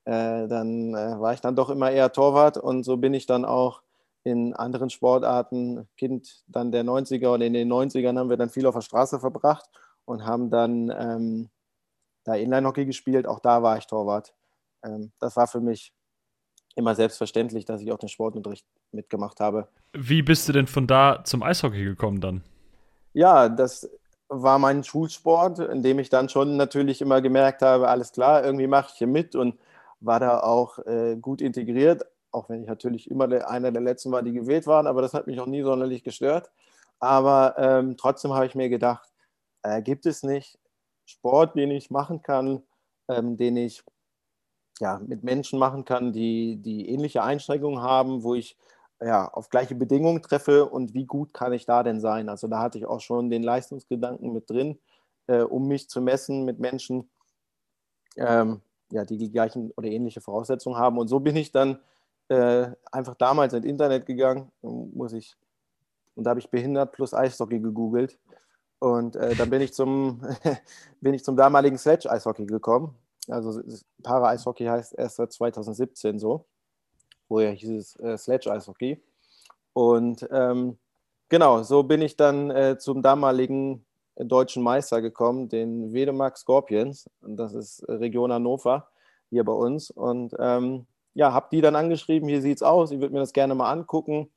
äh, 0.05 0.47
dann 0.47 0.93
äh, 0.93 1.19
war 1.19 1.34
ich 1.34 1.41
dann 1.41 1.55
doch 1.55 1.69
immer 1.69 1.91
eher 1.91 2.11
Torwart 2.11 2.57
und 2.57 2.84
so 2.84 2.97
bin 2.97 3.13
ich 3.13 3.26
dann 3.26 3.45
auch 3.45 3.82
in 4.24 4.53
anderen 4.53 4.89
Sportarten, 4.89 5.88
Kind 5.97 6.43
dann 6.47 6.71
der 6.71 6.84
90er 6.84 7.34
und 7.34 7.41
in 7.41 7.53
den 7.53 7.71
90ern 7.71 8.17
haben 8.17 8.30
wir 8.30 8.38
dann 8.38 8.49
viel 8.49 8.65
auf 8.65 8.76
der 8.76 8.82
Straße 8.82 9.19
verbracht 9.19 9.69
und 10.05 10.26
haben 10.26 10.49
dann 10.49 10.89
ähm, 10.97 11.49
da 12.24 12.36
Inline-Hockey 12.36 12.86
gespielt. 12.86 13.28
Auch 13.28 13.39
da 13.39 13.61
war 13.63 13.78
ich 13.78 13.86
Torwart. 13.86 14.34
Ähm, 14.84 15.11
das 15.19 15.36
war 15.36 15.47
für 15.47 15.59
mich 15.59 15.93
immer 16.76 16.95
selbstverständlich, 16.95 17.65
dass 17.65 17.82
ich 17.82 17.91
auch 17.91 17.99
den 17.99 18.09
Sportunterricht 18.09 18.65
mitgemacht 18.91 19.39
habe. 19.39 19.67
Wie 19.93 20.21
bist 20.21 20.47
du 20.47 20.53
denn 20.53 20.67
von 20.67 20.88
da 20.88 21.24
zum 21.24 21.43
Eishockey 21.43 21.84
gekommen 21.84 22.21
dann? 22.21 22.43
Ja, 23.13 23.49
das 23.49 23.89
war 24.41 24.59
mein 24.59 24.84
Schulsport, 24.84 25.59
in 25.59 25.84
dem 25.84 25.99
ich 25.99 26.09
dann 26.09 26.29
schon 26.29 26.57
natürlich 26.57 27.01
immer 27.01 27.21
gemerkt 27.21 27.61
habe, 27.61 27.88
alles 27.88 28.11
klar, 28.11 28.43
irgendwie 28.43 28.67
mache 28.67 28.89
ich 28.91 28.97
hier 28.97 29.07
mit 29.07 29.36
und 29.36 29.59
war 29.99 30.19
da 30.19 30.39
auch 30.41 30.79
äh, 30.79 31.15
gut 31.15 31.41
integriert, 31.41 32.05
auch 32.31 32.49
wenn 32.49 32.61
ich 32.61 32.67
natürlich 32.67 33.09
immer 33.09 33.25
einer 33.47 33.71
der 33.71 33.81
Letzten 33.81 34.11
war, 34.11 34.23
die 34.23 34.34
gewählt 34.34 34.67
waren, 34.67 34.88
aber 34.88 35.01
das 35.01 35.13
hat 35.13 35.27
mich 35.27 35.39
auch 35.39 35.45
nie 35.45 35.63
sonderlich 35.63 36.03
gestört. 36.03 36.51
Aber 36.99 37.55
ähm, 37.57 37.97
trotzdem 37.97 38.34
habe 38.34 38.45
ich 38.45 38.55
mir 38.55 38.69
gedacht, 38.69 39.09
äh, 39.61 39.81
gibt 39.81 40.05
es 40.05 40.23
nicht 40.23 40.59
Sport, 41.05 41.55
den 41.55 41.71
ich 41.71 41.91
machen 41.91 42.21
kann, 42.21 42.63
ähm, 43.09 43.38
den 43.38 43.57
ich 43.57 43.84
ja, 44.79 44.99
mit 45.05 45.23
Menschen 45.23 45.59
machen 45.59 45.86
kann, 45.86 46.13
die, 46.13 46.57
die 46.57 46.89
ähnliche 46.89 47.23
Einschränkungen 47.23 47.81
haben, 47.81 48.23
wo 48.23 48.36
ich 48.36 48.57
ja, 49.06 49.28
auf 49.28 49.49
gleiche 49.49 49.76
Bedingungen 49.76 50.22
treffe 50.22 50.66
und 50.66 50.93
wie 50.93 51.06
gut 51.06 51.34
kann 51.34 51.54
ich 51.54 51.66
da 51.66 51.84
denn 51.84 51.99
sein? 51.99 52.30
Also 52.30 52.47
da 52.47 52.60
hatte 52.60 52.78
ich 52.78 52.86
auch 52.86 53.01
schon 53.01 53.30
den 53.30 53.43
Leistungsgedanken 53.43 54.34
mit 54.34 54.49
drin, 54.49 54.80
äh, 55.28 55.41
um 55.41 55.68
mich 55.68 55.89
zu 55.89 56.01
messen 56.01 56.45
mit 56.45 56.60
Menschen, 56.60 57.10
ähm, 58.18 58.62
ja, 58.91 59.06
die 59.06 59.18
die 59.18 59.32
gleichen 59.32 59.72
oder 59.72 59.88
ähnliche 59.88 60.22
Voraussetzungen 60.22 60.78
haben. 60.78 60.97
Und 60.97 61.08
so 61.08 61.20
bin 61.20 61.36
ich 61.36 61.51
dann 61.51 61.80
äh, 62.30 62.68
einfach 62.91 63.16
damals 63.16 63.54
ins 63.54 63.66
Internet 63.66 64.06
gegangen, 64.06 64.51
muss 64.62 65.14
ich, 65.14 65.36
und 66.16 66.24
da 66.26 66.32
habe 66.32 66.39
ich 66.39 66.49
behindert 66.49 66.91
plus 66.91 67.14
Eishockey 67.14 67.60
gegoogelt. 67.60 68.20
Und 68.80 69.16
äh, 69.16 69.34
dann 69.36 69.49
bin 69.49 69.62
ich 69.62 69.74
zum, 69.74 70.22
bin 71.01 71.14
ich 71.14 71.24
zum 71.24 71.38
damaligen 71.38 71.78
Sledge-Eishockey 71.78 72.45
gekommen. 72.45 72.95
Also 73.30 73.62
Para-Eishockey 74.04 74.66
heißt 74.66 74.95
erst 74.97 75.16
seit 75.16 75.32
2017 75.32 76.20
so. 76.20 76.45
Vorher 77.34 77.53
hieß 77.53 77.71
es 77.71 77.99
äh, 77.99 78.15
Sledge-Eishockey. 78.15 79.01
Und 79.73 80.27
ähm, 80.31 80.77
genau, 81.29 81.63
so 81.63 81.81
bin 81.81 82.03
ich 82.03 82.15
dann 82.15 82.51
äh, 82.51 82.77
zum 82.77 83.01
damaligen 83.01 83.84
deutschen 84.15 84.61
Meister 84.61 85.01
gekommen, 85.01 85.49
den 85.49 85.93
Wedemark 85.93 86.38
Scorpions. 86.38 87.09
Und 87.21 87.38
das 87.38 87.55
ist 87.55 87.84
Region 87.89 88.31
Hannover 88.31 88.88
hier 89.31 89.43
bei 89.43 89.51
uns. 89.51 89.89
Und 89.89 90.36
ähm, 90.38 90.86
ja, 91.15 91.34
habe 91.34 91.47
die 91.51 91.61
dann 91.61 91.75
angeschrieben, 91.75 92.29
hier 92.29 92.43
sieht 92.43 92.57
es 92.57 92.61
aus, 92.61 92.91
ich 92.91 92.99
würde 92.99 93.15
mir 93.15 93.21
das 93.21 93.34
gerne 93.34 93.55
mal 93.55 93.71
angucken. 93.71 94.29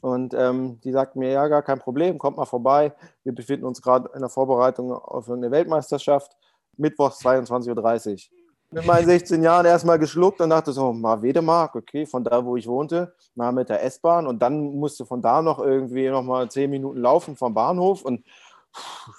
Und 0.00 0.32
ähm, 0.32 0.80
die 0.80 0.92
sagten 0.92 1.18
mir, 1.18 1.32
ja, 1.32 1.48
gar 1.48 1.62
kein 1.62 1.80
Problem, 1.80 2.16
kommt 2.16 2.38
mal 2.38 2.46
vorbei. 2.46 2.94
Wir 3.24 3.34
befinden 3.34 3.66
uns 3.66 3.82
gerade 3.82 4.08
in 4.14 4.20
der 4.20 4.30
Vorbereitung 4.30 4.90
auf 4.90 5.28
eine 5.28 5.50
Weltmeisterschaft, 5.50 6.34
mittwochs 6.78 7.20
22.30 7.20 7.68
Uhr 7.68 8.37
mit 8.70 8.86
meinen 8.86 9.06
16 9.06 9.42
Jahren 9.42 9.66
erstmal 9.66 9.98
geschluckt 9.98 10.40
und 10.40 10.50
dachte 10.50 10.72
so, 10.72 10.92
mal 10.92 11.22
Wedemark, 11.22 11.74
okay, 11.74 12.06
von 12.06 12.22
da, 12.22 12.44
wo 12.44 12.56
ich 12.56 12.66
wohnte, 12.66 13.14
mal 13.34 13.52
mit 13.52 13.68
der 13.68 13.82
S-Bahn 13.82 14.26
und 14.26 14.40
dann 14.40 14.74
musste 14.74 15.06
von 15.06 15.22
da 15.22 15.40
noch 15.40 15.58
irgendwie 15.58 16.08
nochmal 16.08 16.50
10 16.50 16.70
Minuten 16.70 17.00
laufen 17.00 17.36
vom 17.36 17.54
Bahnhof 17.54 18.02
und 18.02 18.24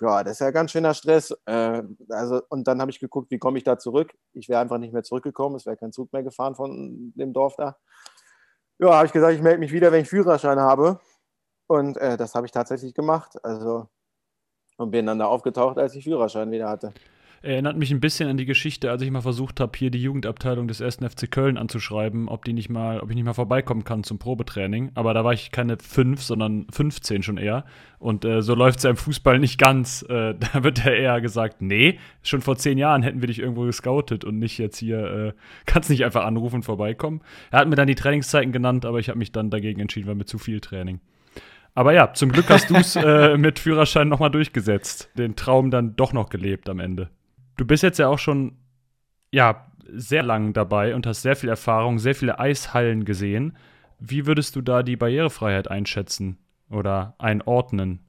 ja, 0.01 0.23
das 0.23 0.33
ist 0.33 0.39
ja 0.39 0.51
ganz 0.51 0.71
schöner 0.71 0.93
Stress. 0.93 1.31
Äh, 1.45 1.83
also, 2.09 2.41
und 2.49 2.67
dann 2.67 2.79
habe 2.79 2.91
ich 2.91 2.99
geguckt, 2.99 3.31
wie 3.31 3.39
komme 3.39 3.57
ich 3.57 3.63
da 3.63 3.77
zurück. 3.77 4.13
Ich 4.33 4.47
wäre 4.47 4.61
einfach 4.61 4.77
nicht 4.77 4.93
mehr 4.93 5.03
zurückgekommen, 5.03 5.55
es 5.55 5.65
wäre 5.65 5.75
kein 5.77 5.91
Zug 5.91 6.13
mehr 6.13 6.23
gefahren 6.23 6.55
von 6.55 7.13
dem 7.15 7.33
Dorf 7.33 7.55
da. 7.57 7.75
Ja, 8.77 8.93
habe 8.93 9.07
ich 9.07 9.11
gesagt, 9.11 9.33
ich 9.33 9.41
melde 9.41 9.59
mich 9.59 9.71
wieder, 9.71 9.91
wenn 9.91 10.03
ich 10.03 10.09
Führerschein 10.09 10.59
habe. 10.59 10.99
Und 11.67 11.97
äh, 11.97 12.17
das 12.17 12.35
habe 12.35 12.45
ich 12.45 12.51
tatsächlich 12.51 12.93
gemacht. 12.93 13.43
Also, 13.43 13.89
und 14.77 14.91
bin 14.91 15.05
dann 15.05 15.19
da 15.19 15.25
aufgetaucht, 15.25 15.77
als 15.77 15.95
ich 15.95 16.05
Führerschein 16.05 16.51
wieder 16.51 16.69
hatte. 16.69 16.93
Erinnert 17.41 17.77
mich 17.77 17.91
ein 17.91 18.01
bisschen 18.01 18.29
an 18.29 18.37
die 18.37 18.45
Geschichte, 18.45 18.91
als 18.91 19.01
ich 19.01 19.11
mal 19.11 19.21
versucht 19.21 19.59
habe, 19.59 19.77
hier 19.77 19.91
die 19.91 20.01
Jugendabteilung 20.01 20.67
des 20.67 20.81
1. 20.81 20.97
FC 20.97 21.31
Köln 21.31 21.57
anzuschreiben, 21.57 22.27
ob 22.27 22.43
die 22.43 22.53
nicht 22.53 22.69
mal, 22.69 22.99
ob 22.99 23.09
ich 23.09 23.15
nicht 23.15 23.25
mal 23.25 23.33
vorbeikommen 23.33 23.85
kann 23.85 24.03
zum 24.03 24.19
Probetraining. 24.19 24.91
Aber 24.95 25.13
da 25.13 25.23
war 25.23 25.33
ich 25.33 25.51
keine 25.51 25.77
fünf, 25.77 26.21
sondern 26.21 26.67
15 26.71 27.23
schon 27.23 27.37
eher. 27.37 27.63
Und 27.97 28.25
äh, 28.25 28.41
so 28.41 28.55
läuft 28.55 28.79
es 28.79 28.83
ja 28.83 28.89
im 28.89 28.97
Fußball 28.97 29.39
nicht 29.39 29.57
ganz. 29.57 30.03
Äh, 30.09 30.35
da 30.53 30.63
wird 30.63 30.83
ja 30.83 30.91
eher 30.91 31.21
gesagt, 31.21 31.61
nee, 31.61 31.97
schon 32.23 32.41
vor 32.41 32.57
zehn 32.57 32.77
Jahren 32.77 33.03
hätten 33.03 33.21
wir 33.21 33.27
dich 33.27 33.39
irgendwo 33.39 33.63
gescoutet 33.63 34.25
und 34.25 34.37
nicht 34.37 34.57
jetzt 34.57 34.77
hier, 34.77 34.99
äh, 34.99 35.33
kannst 35.65 35.89
nicht 35.89 36.03
einfach 36.03 36.25
anrufen 36.25 36.57
und 36.57 36.63
vorbeikommen. 36.63 37.21
Er 37.51 37.59
hat 37.59 37.69
mir 37.69 37.75
dann 37.75 37.87
die 37.87 37.95
Trainingszeiten 37.95 38.51
genannt, 38.51 38.85
aber 38.85 38.99
ich 38.99 39.07
habe 39.07 39.19
mich 39.19 39.31
dann 39.31 39.49
dagegen 39.49 39.79
entschieden, 39.79 40.07
weil 40.07 40.15
mir 40.15 40.25
zu 40.25 40.39
viel 40.39 40.59
Training. 40.59 40.99
Aber 41.73 41.93
ja, 41.93 42.13
zum 42.13 42.31
Glück 42.31 42.49
hast 42.49 42.69
du 42.69 42.75
es 42.75 42.95
äh, 42.97 43.37
mit 43.37 43.59
Führerschein 43.59 44.09
nochmal 44.09 44.31
durchgesetzt. 44.31 45.09
Den 45.17 45.37
Traum 45.37 45.71
dann 45.71 45.95
doch 45.95 46.11
noch 46.11 46.29
gelebt 46.29 46.67
am 46.67 46.79
Ende. 46.79 47.09
Du 47.59 47.65
bist 47.65 47.83
jetzt 47.83 47.99
ja 47.99 48.07
auch 48.07 48.19
schon, 48.19 48.53
ja, 49.31 49.69
sehr 49.91 50.23
lang 50.23 50.53
dabei 50.53 50.95
und 50.95 51.05
hast 51.05 51.23
sehr 51.23 51.35
viel 51.35 51.49
Erfahrung, 51.49 51.99
sehr 51.99 52.15
viele 52.15 52.39
Eishallen 52.39 53.03
gesehen. 53.03 53.57
Wie 53.99 54.25
würdest 54.25 54.55
du 54.55 54.61
da 54.61 54.81
die 54.81 54.95
Barrierefreiheit 54.95 55.69
einschätzen 55.69 56.37
oder 56.69 57.15
einordnen? 57.17 57.99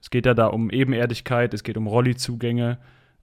Es 0.00 0.10
geht 0.10 0.26
ja 0.26 0.34
da 0.34 0.46
um 0.46 0.70
Ebenerdigkeit, 0.70 1.52
es 1.54 1.64
geht 1.64 1.76
um 1.76 1.88
Rollizugänge. 1.88 2.78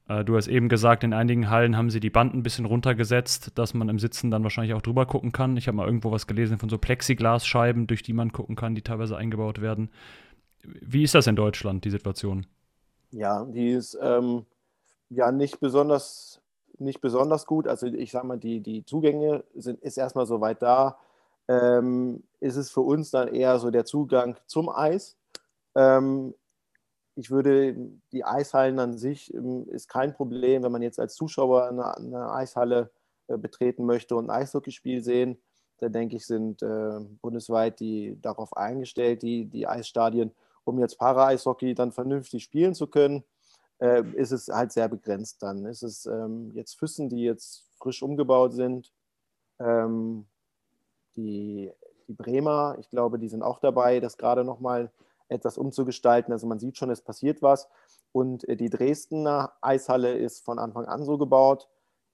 Äh, 0.10 0.26
du 0.26 0.36
hast 0.36 0.50
eben 0.50 0.68
gesagt, 0.68 1.06
in 1.06 1.14
einigen 1.14 1.50
Hallen 1.50 1.78
haben 1.78 1.90
sie 1.90 2.02
die 2.02 2.10
Banden 2.10 2.40
ein 2.40 2.44
bisschen 2.44 2.66
runtergesetzt, 2.66 3.58
dass 3.58 3.74
man 3.74 3.88
im 3.88 3.98
Sitzen 3.98 4.32
dann 4.32 4.44
wahrscheinlich 4.44 4.74
auch 4.74 4.82
drüber 4.82 5.06
gucken 5.06 5.32
kann. 5.32 5.56
Ich 5.56 5.70
habe 5.70 5.78
mal 5.78 5.86
irgendwo 5.86 6.12
was 6.12 6.28
gelesen 6.28 6.58
von 6.58 6.68
so 6.68 6.78
Plexiglasscheiben, 6.78 7.88
durch 7.88 8.04
die 8.04 8.12
man 8.12 8.34
gucken 8.34 8.58
kann, 8.58 8.76
die 8.76 8.82
teilweise 8.82 9.16
eingebaut 9.16 9.62
werden. 9.62 9.90
Wie 10.64 11.04
ist 11.04 11.16
das 11.16 11.28
in 11.28 11.38
Deutschland, 11.38 11.86
die 11.86 11.92
Situation? 11.92 12.46
Ja, 13.12 13.46
die 13.46 13.70
ist 13.70 13.98
ähm, 14.02 14.46
ja 15.10 15.32
nicht 15.32 15.60
besonders, 15.60 16.42
nicht 16.78 17.02
besonders 17.02 17.46
gut. 17.46 17.68
Also 17.68 17.88
ich 17.88 18.12
sage 18.12 18.28
mal, 18.28 18.38
die, 18.38 18.62
die 18.62 18.86
Zugänge 18.86 19.44
sind, 19.56 19.82
ist 19.82 19.98
erstmal 19.98 20.26
so 20.26 20.42
weit 20.42 20.62
da. 20.62 20.98
Ähm, 21.48 22.24
ist 22.40 22.56
es 22.56 22.72
für 22.72 22.82
uns 22.82 23.12
dann 23.12 23.28
eher 23.28 23.60
so 23.60 23.70
der 23.70 23.86
Zugang 23.86 24.38
zum 24.48 24.70
Eis. 24.70 25.16
Ähm, 25.76 26.34
ich 27.16 27.32
würde 27.32 27.76
die 28.12 28.26
Eishallen 28.26 28.80
an 28.80 28.98
sich 28.98 29.34
ähm, 29.34 29.68
ist 29.70 29.88
kein 29.88 30.14
Problem, 30.14 30.64
wenn 30.64 30.72
man 30.72 30.82
jetzt 30.82 31.00
als 31.00 31.16
Zuschauer 31.16 31.70
eine, 31.70 31.96
eine 31.96 32.32
Eishalle 32.32 32.92
äh, 33.28 33.38
betreten 33.38 33.86
möchte 33.86 34.16
und 34.16 34.30
ein 34.30 34.42
Eishockeyspiel 34.42 35.04
sehen. 35.04 35.38
Da 35.78 35.90
denke 35.90 36.16
ich, 36.16 36.26
sind 36.26 36.62
äh, 36.62 37.00
bundesweit 37.22 37.80
die 37.80 38.18
darauf 38.22 38.56
eingestellt, 38.56 39.22
die, 39.22 39.46
die 39.46 39.68
Eisstadien, 39.68 40.32
um 40.64 40.80
jetzt 40.80 40.98
Para-Eishockey 40.98 41.76
dann 41.76 41.92
vernünftig 41.92 42.44
spielen 42.44 42.74
zu 42.74 42.88
können, 42.88 43.24
äh, 43.80 44.04
ist 44.14 44.32
es 44.32 44.48
halt 44.48 44.72
sehr 44.72 44.88
begrenzt 44.88 45.42
dann. 45.44 45.66
Ist 45.66 45.84
es 45.84 46.06
ähm, 46.06 46.52
jetzt 46.54 46.78
Füssen, 46.78 47.10
die 47.10 47.24
jetzt 47.24 47.66
frisch 47.78 48.02
umgebaut 48.02 48.54
sind, 48.54 48.92
ähm, 49.60 50.26
die, 51.16 51.72
die 52.08 52.14
Bremer, 52.14 52.78
ich 52.80 52.90
glaube, 52.90 53.20
die 53.20 53.30
sind 53.30 53.44
auch 53.44 53.60
dabei, 53.60 54.00
das 54.00 54.18
gerade 54.18 54.44
nochmal 54.44 54.92
etwas 55.28 55.58
umzugestalten. 55.58 56.32
Also 56.32 56.48
man 56.48 56.60
sieht 56.60 56.78
schon, 56.78 56.90
es 56.90 57.02
passiert 57.02 57.42
was. 57.42 57.68
Und 58.12 58.48
äh, 58.48 58.56
die 58.56 58.70
Dresdner 58.70 59.54
Eishalle 59.62 60.14
ist 60.18 60.44
von 60.44 60.60
Anfang 60.60 60.86
an 60.86 61.04
so 61.04 61.18
gebaut. 61.18 61.70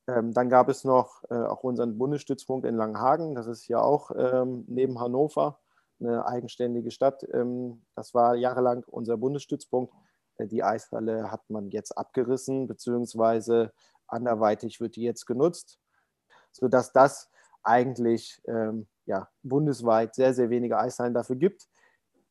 Ähm, 0.07 0.33
dann 0.33 0.49
gab 0.49 0.69
es 0.69 0.83
noch 0.83 1.23
äh, 1.29 1.35
auch 1.35 1.63
unseren 1.63 1.97
Bundesstützpunkt 1.97 2.65
in 2.65 2.75
Langenhagen. 2.75 3.35
Das 3.35 3.47
ist 3.47 3.67
ja 3.67 3.81
auch 3.81 4.11
ähm, 4.15 4.65
neben 4.67 4.99
Hannover 4.99 5.59
eine 5.99 6.25
eigenständige 6.25 6.91
Stadt. 6.91 7.25
Ähm, 7.31 7.81
das 7.95 8.13
war 8.13 8.35
jahrelang 8.35 8.83
unser 8.87 9.17
Bundesstützpunkt. 9.17 9.93
Äh, 10.41 10.47
die 10.47 10.63
Eishalle 10.63 11.31
hat 11.31 11.49
man 11.49 11.69
jetzt 11.69 11.97
abgerissen, 11.97 12.67
beziehungsweise 12.67 13.71
anderweitig 14.07 14.81
wird 14.81 14.95
die 14.95 15.03
jetzt 15.03 15.25
genutzt, 15.25 15.79
sodass 16.51 16.91
das 16.91 17.29
eigentlich 17.63 18.41
ähm, 18.45 18.87
ja, 19.05 19.29
bundesweit 19.43 20.15
sehr, 20.15 20.33
sehr 20.33 20.49
wenige 20.49 20.77
Eishallen 20.77 21.13
dafür 21.13 21.35
gibt. 21.35 21.67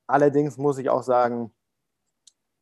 Allerdings 0.06 0.56
muss 0.56 0.78
ich 0.78 0.90
auch 0.90 1.02
sagen, 1.02 1.52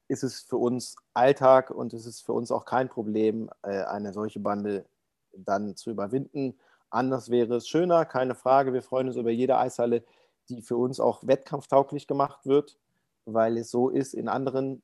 ist 0.09 0.23
es 0.23 0.41
für 0.41 0.57
uns 0.57 0.97
Alltag 1.15 1.71
und 1.71 1.93
es 1.93 2.07
ist 2.07 2.25
für 2.25 2.33
uns 2.33 2.51
auch 2.51 2.65
kein 2.65 2.89
Problem, 2.89 3.51
äh, 3.63 3.85
eine 3.85 4.13
solche 4.13 4.41
Bande 4.41 4.87
dann 5.33 5.77
zu 5.77 5.91
überwinden. 5.91 6.59
Anders 6.91 7.31
wäre 7.31 7.57
es 7.57 7.69
schöner, 7.69 8.05
keine 8.07 8.35
Frage. 8.35 8.73
Wir 8.73 8.83
freuen 8.83 9.09
uns 9.09 9.17
über 9.17 9.31
jede 9.31 9.59
Eishalle, 9.59 10.05
die 10.49 10.63
für 10.63 10.77
uns 10.77 11.01
auch 11.01 11.27
wettkampftauglich 11.27 12.07
gemacht 12.07 12.47
wird, 12.47 12.79
weil 13.27 13.59
es 13.59 13.71
so 13.71 13.91
ist. 13.91 14.15
In 14.15 14.29
anderen 14.29 14.83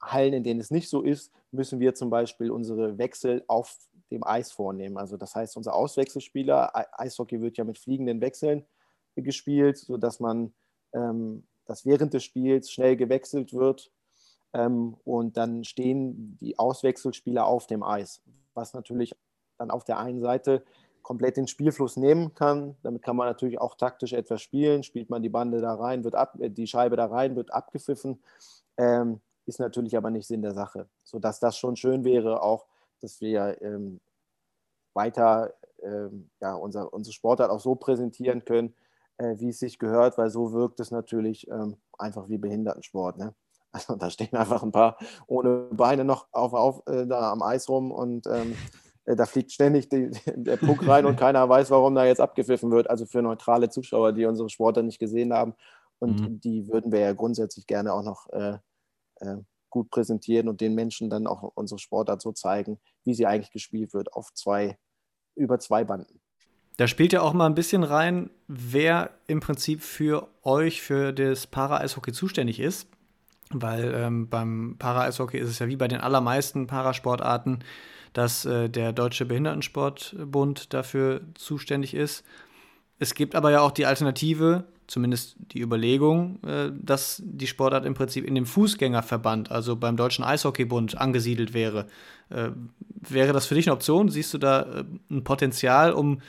Hallen, 0.00 0.32
in 0.32 0.44
denen 0.44 0.60
es 0.60 0.70
nicht 0.70 0.88
so 0.88 1.02
ist, 1.02 1.32
müssen 1.50 1.80
wir 1.80 1.94
zum 1.94 2.10
Beispiel 2.10 2.50
unsere 2.50 2.98
Wechsel 2.98 3.44
auf 3.48 3.76
dem 4.10 4.24
Eis 4.24 4.52
vornehmen. 4.52 4.96
Also 4.96 5.16
das 5.16 5.34
heißt, 5.34 5.56
unser 5.56 5.74
Auswechselspieler, 5.74 6.72
Eishockey 6.98 7.40
wird 7.40 7.56
ja 7.56 7.64
mit 7.64 7.78
fliegenden 7.78 8.20
Wechseln 8.20 8.64
gespielt, 9.16 9.78
sodass 9.78 10.20
man 10.20 10.52
ähm, 10.92 11.44
dass 11.68 11.84
während 11.84 12.14
des 12.14 12.24
Spiels 12.24 12.70
schnell 12.70 12.96
gewechselt 12.96 13.52
wird 13.52 13.92
ähm, 14.52 14.96
und 15.04 15.36
dann 15.36 15.64
stehen 15.64 16.36
die 16.40 16.58
Auswechselspieler 16.58 17.46
auf 17.46 17.66
dem 17.66 17.82
Eis, 17.82 18.22
was 18.54 18.74
natürlich 18.74 19.14
dann 19.58 19.70
auf 19.70 19.84
der 19.84 19.98
einen 19.98 20.20
Seite 20.20 20.64
komplett 21.02 21.36
den 21.36 21.46
Spielfluss 21.46 21.96
nehmen 21.96 22.34
kann. 22.34 22.76
Damit 22.82 23.02
kann 23.02 23.16
man 23.16 23.28
natürlich 23.28 23.60
auch 23.60 23.76
taktisch 23.76 24.12
etwas 24.12 24.42
spielen. 24.42 24.82
Spielt 24.82 25.10
man 25.10 25.22
die 25.22 25.28
Bande 25.28 25.60
da 25.60 25.74
rein, 25.74 26.04
wird 26.04 26.14
ab, 26.14 26.36
äh, 26.40 26.50
die 26.50 26.66
Scheibe 26.66 26.96
da 26.96 27.06
rein, 27.06 27.36
wird 27.36 27.52
abgepfiffen. 27.52 28.22
Ähm, 28.76 29.20
ist 29.48 29.58
natürlich 29.58 29.96
aber 29.96 30.10
nicht 30.10 30.26
Sinn 30.26 30.42
der 30.42 30.54
Sache. 30.54 30.88
Sodass 31.04 31.40
das 31.40 31.56
schon 31.56 31.76
schön 31.76 32.04
wäre, 32.04 32.42
auch, 32.42 32.66
dass 33.00 33.20
wir 33.20 33.60
ähm, 33.62 34.00
weiter 34.94 35.54
ähm, 35.82 36.30
ja, 36.40 36.54
unser, 36.54 36.92
unsere 36.92 37.14
Sportart 37.14 37.50
auch 37.50 37.60
so 37.60 37.74
präsentieren 37.74 38.44
können, 38.44 38.74
äh, 39.16 39.36
wie 39.38 39.48
es 39.48 39.58
sich 39.58 39.78
gehört, 39.78 40.18
weil 40.18 40.30
so 40.30 40.52
wirkt 40.52 40.80
es 40.80 40.90
natürlich 40.90 41.48
ähm, 41.48 41.76
einfach 41.98 42.28
wie 42.28 42.38
Behindertensport. 42.38 43.18
Ne? 43.18 43.34
Also 43.70 43.96
da 43.96 44.08
stehen 44.08 44.32
einfach 44.32 44.62
ein 44.62 44.72
paar 44.72 44.96
ohne 45.26 45.68
Beine 45.70 46.02
noch 46.02 46.26
auf, 46.32 46.54
auf 46.54 46.82
äh, 46.86 47.06
da 47.06 47.30
am 47.30 47.42
Eis 47.42 47.68
rum 47.68 47.92
und 47.92 48.26
ähm, 48.26 48.56
äh, 49.04 49.14
da 49.14 49.26
fliegt 49.26 49.52
ständig 49.52 49.90
die, 49.90 50.10
der 50.36 50.56
Puck 50.56 50.86
rein 50.88 51.04
und 51.04 51.16
keiner 51.16 51.46
weiß, 51.48 51.70
warum 51.70 51.94
da 51.94 52.06
jetzt 52.06 52.20
abgepfiffen 52.20 52.70
wird. 52.70 52.88
Also 52.88 53.04
für 53.04 53.20
neutrale 53.20 53.68
Zuschauer, 53.68 54.12
die 54.12 54.24
unsere 54.24 54.48
Sportler 54.48 54.82
nicht 54.82 54.98
gesehen 54.98 55.34
haben. 55.34 55.54
Und 55.98 56.20
mhm. 56.20 56.40
die 56.40 56.68
würden 56.68 56.92
wir 56.92 57.00
ja 57.00 57.12
grundsätzlich 57.12 57.66
gerne 57.66 57.92
auch 57.92 58.02
noch 58.02 58.28
äh, 58.30 58.58
gut 59.70 59.90
präsentieren 59.90 60.48
und 60.48 60.60
den 60.60 60.74
Menschen 60.74 61.10
dann 61.10 61.26
auch 61.26 61.42
unsere 61.54 61.78
Sportart 61.78 62.22
so 62.22 62.32
zeigen, 62.32 62.78
wie 63.04 63.14
sie 63.14 63.26
eigentlich 63.26 63.52
gespielt 63.52 63.92
wird, 63.94 64.12
auf 64.12 64.32
zwei, 64.32 64.78
über 65.34 65.58
zwei 65.58 65.84
Banden. 65.84 66.20
Da 66.78 66.86
spielt 66.86 67.12
ja 67.12 67.22
auch 67.22 67.32
mal 67.32 67.46
ein 67.46 67.56
bisschen 67.56 67.82
rein, 67.82 68.30
wer 68.46 69.10
im 69.26 69.40
Prinzip 69.40 69.82
für 69.82 70.28
euch, 70.42 70.80
für 70.80 71.12
das 71.12 71.46
Para-Eishockey 71.46 72.12
zuständig 72.12 72.60
ist. 72.60 72.88
Weil 73.50 73.94
ähm, 73.94 74.28
beim 74.28 74.76
Para-Eishockey 74.78 75.38
ist 75.38 75.48
es 75.48 75.58
ja 75.58 75.68
wie 75.68 75.76
bei 75.76 75.88
den 75.88 76.00
allermeisten 76.00 76.66
Parasportarten, 76.66 77.64
dass 78.12 78.44
äh, 78.44 78.68
der 78.68 78.92
Deutsche 78.92 79.24
Behindertensportbund 79.24 80.72
dafür 80.72 81.22
zuständig 81.34 81.94
ist. 81.94 82.24
Es 82.98 83.14
gibt 83.14 83.34
aber 83.34 83.50
ja 83.50 83.60
auch 83.60 83.70
die 83.70 83.86
Alternative, 83.86 84.64
zumindest 84.88 85.36
die 85.52 85.60
Überlegung, 85.60 86.42
äh, 86.42 86.70
dass 86.74 87.22
die 87.24 87.46
Sportart 87.46 87.84
im 87.84 87.94
Prinzip 87.94 88.24
in 88.24 88.34
dem 88.34 88.46
Fußgängerverband, 88.46 89.52
also 89.52 89.76
beim 89.76 89.96
Deutschen 89.96 90.24
Eishockeybund, 90.24 90.98
angesiedelt 90.98 91.54
wäre. 91.54 91.86
Äh, 92.30 92.50
wäre 92.96 93.32
das 93.32 93.46
für 93.46 93.54
dich 93.54 93.68
eine 93.68 93.74
Option? 93.74 94.08
Siehst 94.08 94.34
du 94.34 94.38
da 94.38 94.62
äh, 94.62 94.84
ein 95.10 95.22
Potenzial, 95.22 95.92
um 95.92 96.20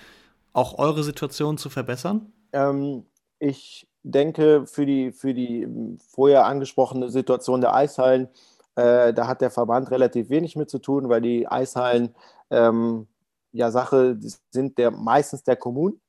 auch 0.53 0.77
eure 0.77 1.03
Situation 1.03 1.57
zu 1.57 1.69
verbessern? 1.69 2.31
Ähm, 2.51 3.05
ich 3.39 3.87
denke, 4.03 4.65
für 4.67 4.85
die, 4.85 5.11
für 5.11 5.33
die 5.33 5.67
vorher 6.09 6.45
angesprochene 6.45 7.09
Situation 7.09 7.61
der 7.61 7.73
Eishallen, 7.73 8.27
äh, 8.75 9.13
da 9.13 9.27
hat 9.27 9.41
der 9.41 9.51
Verband 9.51 9.89
relativ 9.91 10.29
wenig 10.29 10.55
mit 10.55 10.69
zu 10.69 10.79
tun, 10.79 11.09
weil 11.09 11.21
die 11.21 11.47
Eishallen 11.47 12.13
ähm, 12.49 13.07
ja 13.51 13.71
Sache 13.71 14.17
sind 14.51 14.77
der 14.77 14.91
meistens 14.91 15.43
der 15.43 15.55
Kommunen, 15.55 15.99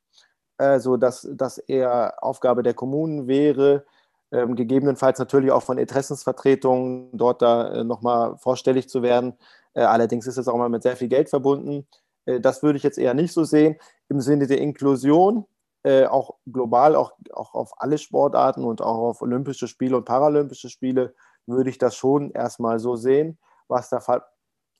äh, 0.61 0.79
so 0.79 0.97
dass 0.97 1.27
das 1.33 1.59
eher 1.59 2.23
Aufgabe 2.23 2.63
der 2.63 2.75
Kommunen 2.75 3.27
wäre, 3.27 3.85
ähm, 4.31 4.55
gegebenenfalls 4.55 5.19
natürlich 5.19 5.51
auch 5.51 5.63
von 5.63 5.79
Interessensvertretungen 5.79 7.09
dort 7.13 7.43
da 7.43 7.73
äh, 7.73 7.85
nochmal 7.85 8.37
vorstellig 8.39 8.89
zu 8.89 9.03
werden. 9.03 9.35
Äh, 9.75 9.83
allerdings 9.83 10.27
ist 10.27 10.37
es 10.37 10.49
auch 10.49 10.57
mal 10.57 10.69
mit 10.69 10.83
sehr 10.83 10.97
viel 10.97 11.09
Geld 11.09 11.31
verbunden. 11.31 11.87
Äh, 12.27 12.41
das 12.41 12.63
würde 12.63 12.77
ich 12.77 12.83
jetzt 12.83 12.99
eher 12.99 13.15
nicht 13.15 13.33
so 13.33 13.45
sehen. 13.45 13.77
Im 14.09 14.21
Sinne 14.21 14.47
der 14.47 14.59
Inklusion, 14.59 15.47
äh, 15.83 16.05
auch 16.05 16.35
global, 16.47 16.95
auch, 16.95 17.13
auch 17.33 17.55
auf 17.55 17.73
alle 17.79 17.99
Sportarten 17.99 18.65
und 18.65 18.83
auch 18.83 18.99
auf 18.99 19.23
Olympische 19.23 19.67
Spiele 19.67 19.97
und 19.97 20.05
Paralympische 20.05 20.69
Spiele, 20.69 21.15
würde 21.47 21.71
ich 21.71 21.79
das 21.79 21.97
schon 21.97 22.31
erstmal 22.33 22.79
so 22.79 22.97
sehen. 22.97 23.39
Was 23.67 23.89
da 23.89 24.01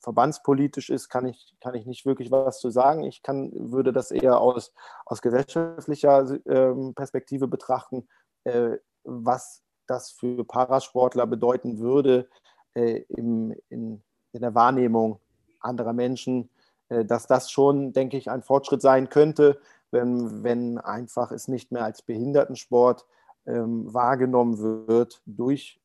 verbandspolitisch 0.01 0.89
ist, 0.89 1.09
kann 1.09 1.25
ich, 1.25 1.55
kann 1.61 1.75
ich 1.75 1.85
nicht 1.85 2.05
wirklich 2.05 2.31
was 2.31 2.59
zu 2.59 2.69
sagen. 2.69 3.03
Ich 3.03 3.23
kann, 3.23 3.51
würde 3.53 3.93
das 3.93 4.11
eher 4.11 4.39
aus, 4.39 4.73
aus 5.05 5.21
gesellschaftlicher 5.21 6.37
ähm, 6.45 6.93
Perspektive 6.95 7.47
betrachten, 7.47 8.07
äh, 8.43 8.77
was 9.03 9.63
das 9.87 10.11
für 10.11 10.43
Parasportler 10.43 11.27
bedeuten 11.27 11.79
würde 11.79 12.29
äh, 12.73 13.03
im, 13.09 13.53
in, 13.69 14.01
in 14.31 14.41
der 14.41 14.55
Wahrnehmung 14.55 15.19
anderer 15.59 15.93
Menschen, 15.93 16.49
äh, 16.89 17.05
dass 17.05 17.27
das 17.27 17.51
schon, 17.51 17.93
denke 17.93 18.17
ich, 18.17 18.29
ein 18.29 18.43
Fortschritt 18.43 18.81
sein 18.81 19.09
könnte, 19.09 19.59
wenn, 19.91 20.43
wenn 20.43 20.77
einfach 20.77 21.31
es 21.31 21.47
nicht 21.47 21.71
mehr 21.71 21.83
als 21.83 22.01
Behindertensport 22.01 23.05
ähm, 23.45 23.93
wahrgenommen 23.93 24.87
wird 24.87 25.21
durch 25.25 25.79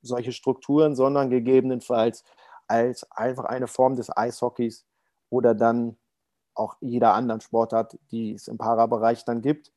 solche 0.00 0.32
Strukturen, 0.32 0.94
sondern 0.94 1.28
gegebenenfalls 1.30 2.24
als 2.68 3.10
einfach 3.10 3.44
eine 3.44 3.66
Form 3.66 3.96
des 3.96 4.14
Eishockeys 4.16 4.86
oder 5.30 5.54
dann 5.54 5.96
auch 6.54 6.76
jeder 6.80 7.14
anderen 7.14 7.40
Sportart, 7.40 7.98
die 8.10 8.32
es 8.34 8.48
im 8.48 8.58
Parabereich 8.58 9.24
dann 9.24 9.42
gibt, 9.42 9.72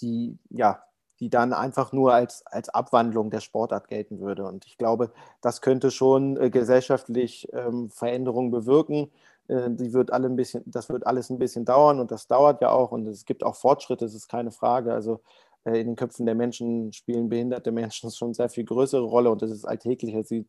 die 0.00 0.38
ja, 0.50 0.84
die 1.20 1.30
dann 1.30 1.52
einfach 1.52 1.92
nur 1.92 2.12
als, 2.12 2.44
als 2.46 2.68
Abwandlung 2.68 3.30
der 3.30 3.40
Sportart 3.40 3.88
gelten 3.88 4.20
würde. 4.20 4.44
Und 4.46 4.66
ich 4.66 4.76
glaube, 4.78 5.12
das 5.40 5.60
könnte 5.60 5.90
schon 5.90 6.36
äh, 6.36 6.50
gesellschaftlich 6.50 7.48
ähm, 7.52 7.88
Veränderungen 7.90 8.50
bewirken. 8.50 9.10
Äh, 9.48 9.70
die 9.70 9.92
wird 9.92 10.12
alle 10.12 10.28
ein 10.28 10.36
bisschen, 10.36 10.62
das 10.66 10.88
wird 10.88 11.06
alles 11.06 11.30
ein 11.30 11.38
bisschen 11.38 11.64
dauern 11.64 12.00
und 12.00 12.10
das 12.10 12.26
dauert 12.26 12.60
ja 12.62 12.70
auch 12.70 12.90
und 12.92 13.06
es 13.06 13.24
gibt 13.24 13.44
auch 13.44 13.56
Fortschritte, 13.56 14.04
das 14.04 14.14
ist 14.14 14.28
keine 14.28 14.50
Frage. 14.50 14.92
Also 14.92 15.20
äh, 15.64 15.80
in 15.80 15.88
den 15.88 15.96
Köpfen 15.96 16.26
der 16.26 16.34
Menschen 16.34 16.92
spielen 16.92 17.28
behinderte 17.28 17.72
Menschen 17.72 18.10
schon 18.10 18.34
sehr 18.34 18.48
viel 18.48 18.64
größere 18.64 19.04
Rolle 19.04 19.30
und 19.30 19.42
es 19.42 19.50
ist 19.50 19.64
alltäglicher, 19.64 20.24
sie 20.24 20.46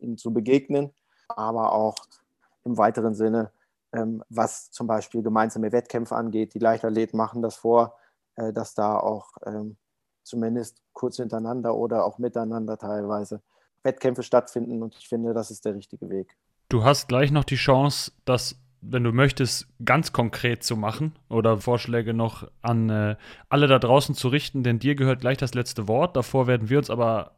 ihnen 0.00 0.18
zu 0.18 0.32
begegnen, 0.32 0.90
aber 1.28 1.72
auch 1.72 1.96
im 2.64 2.76
weiteren 2.76 3.14
Sinne, 3.14 3.50
ähm, 3.92 4.22
was 4.28 4.70
zum 4.70 4.86
Beispiel 4.86 5.22
gemeinsame 5.22 5.72
Wettkämpfe 5.72 6.14
angeht. 6.14 6.54
Die 6.54 6.58
Leichtathleten 6.58 7.16
machen 7.16 7.42
das 7.42 7.56
vor, 7.56 7.96
äh, 8.36 8.52
dass 8.52 8.74
da 8.74 8.98
auch 8.98 9.30
ähm, 9.46 9.76
zumindest 10.22 10.82
kurz 10.92 11.16
hintereinander 11.16 11.74
oder 11.74 12.04
auch 12.04 12.18
miteinander 12.18 12.76
teilweise 12.76 13.40
Wettkämpfe 13.82 14.22
stattfinden 14.22 14.82
und 14.82 14.96
ich 14.96 15.08
finde, 15.08 15.32
das 15.32 15.50
ist 15.50 15.64
der 15.64 15.74
richtige 15.74 16.10
Weg. 16.10 16.36
Du 16.68 16.84
hast 16.84 17.08
gleich 17.08 17.30
noch 17.30 17.44
die 17.44 17.56
Chance, 17.56 18.12
das, 18.24 18.60
wenn 18.82 19.04
du 19.04 19.12
möchtest, 19.12 19.68
ganz 19.84 20.12
konkret 20.12 20.62
zu 20.62 20.76
machen 20.76 21.14
oder 21.30 21.58
Vorschläge 21.58 22.12
noch 22.12 22.50
an 22.60 22.90
äh, 22.90 23.16
alle 23.48 23.68
da 23.68 23.78
draußen 23.78 24.14
zu 24.14 24.28
richten, 24.28 24.62
denn 24.62 24.78
dir 24.78 24.94
gehört 24.94 25.20
gleich 25.20 25.38
das 25.38 25.54
letzte 25.54 25.88
Wort. 25.88 26.16
Davor 26.16 26.46
werden 26.46 26.68
wir 26.68 26.78
uns 26.78 26.90
aber 26.90 27.37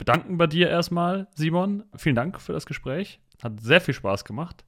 bedanken 0.00 0.38
bei 0.38 0.46
dir 0.46 0.70
erstmal, 0.70 1.28
Simon. 1.34 1.84
Vielen 1.94 2.16
Dank 2.16 2.40
für 2.40 2.54
das 2.54 2.64
Gespräch. 2.64 3.20
Hat 3.42 3.60
sehr 3.60 3.82
viel 3.82 3.92
Spaß 3.92 4.24
gemacht. 4.24 4.64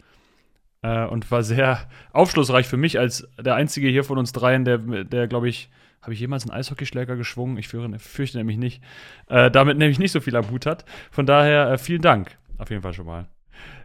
Äh, 0.83 1.07
und 1.07 1.31
war 1.31 1.43
sehr 1.43 1.89
aufschlussreich 2.13 2.69
für 2.69 2.77
mich 2.77 2.99
als 2.99 3.27
der 3.41 3.55
einzige 3.55 3.89
hier 3.89 4.05
von 4.05 4.19
uns 4.19 4.33
dreien, 4.33 4.67
der, 4.67 4.79
der 4.79 5.29
glaube 5.29 5.49
ich, 5.49 5.71
habe 6.03 6.13
ich 6.13 6.21
jemals 6.21 6.45
einen 6.45 6.59
Eishockeyschläger 6.59 7.17
geschwungen? 7.17 7.57
Ich 7.57 7.69
fürchte, 7.69 7.99
fürchte 7.99 8.37
nämlich 8.37 8.59
nicht. 8.59 8.83
Äh, 9.29 9.51
damit 9.51 9.79
nämlich 9.79 9.99
nicht 9.99 10.13
so 10.13 10.21
viel 10.21 10.37
am 10.37 10.51
Hut 10.51 10.67
hat. 10.67 10.85
Von 11.11 11.25
daher 11.25 11.71
äh, 11.71 11.79
vielen 11.79 12.03
Dank. 12.03 12.37
Auf 12.59 12.69
jeden 12.69 12.83
Fall 12.83 12.93
schon 12.93 13.07
mal. 13.07 13.27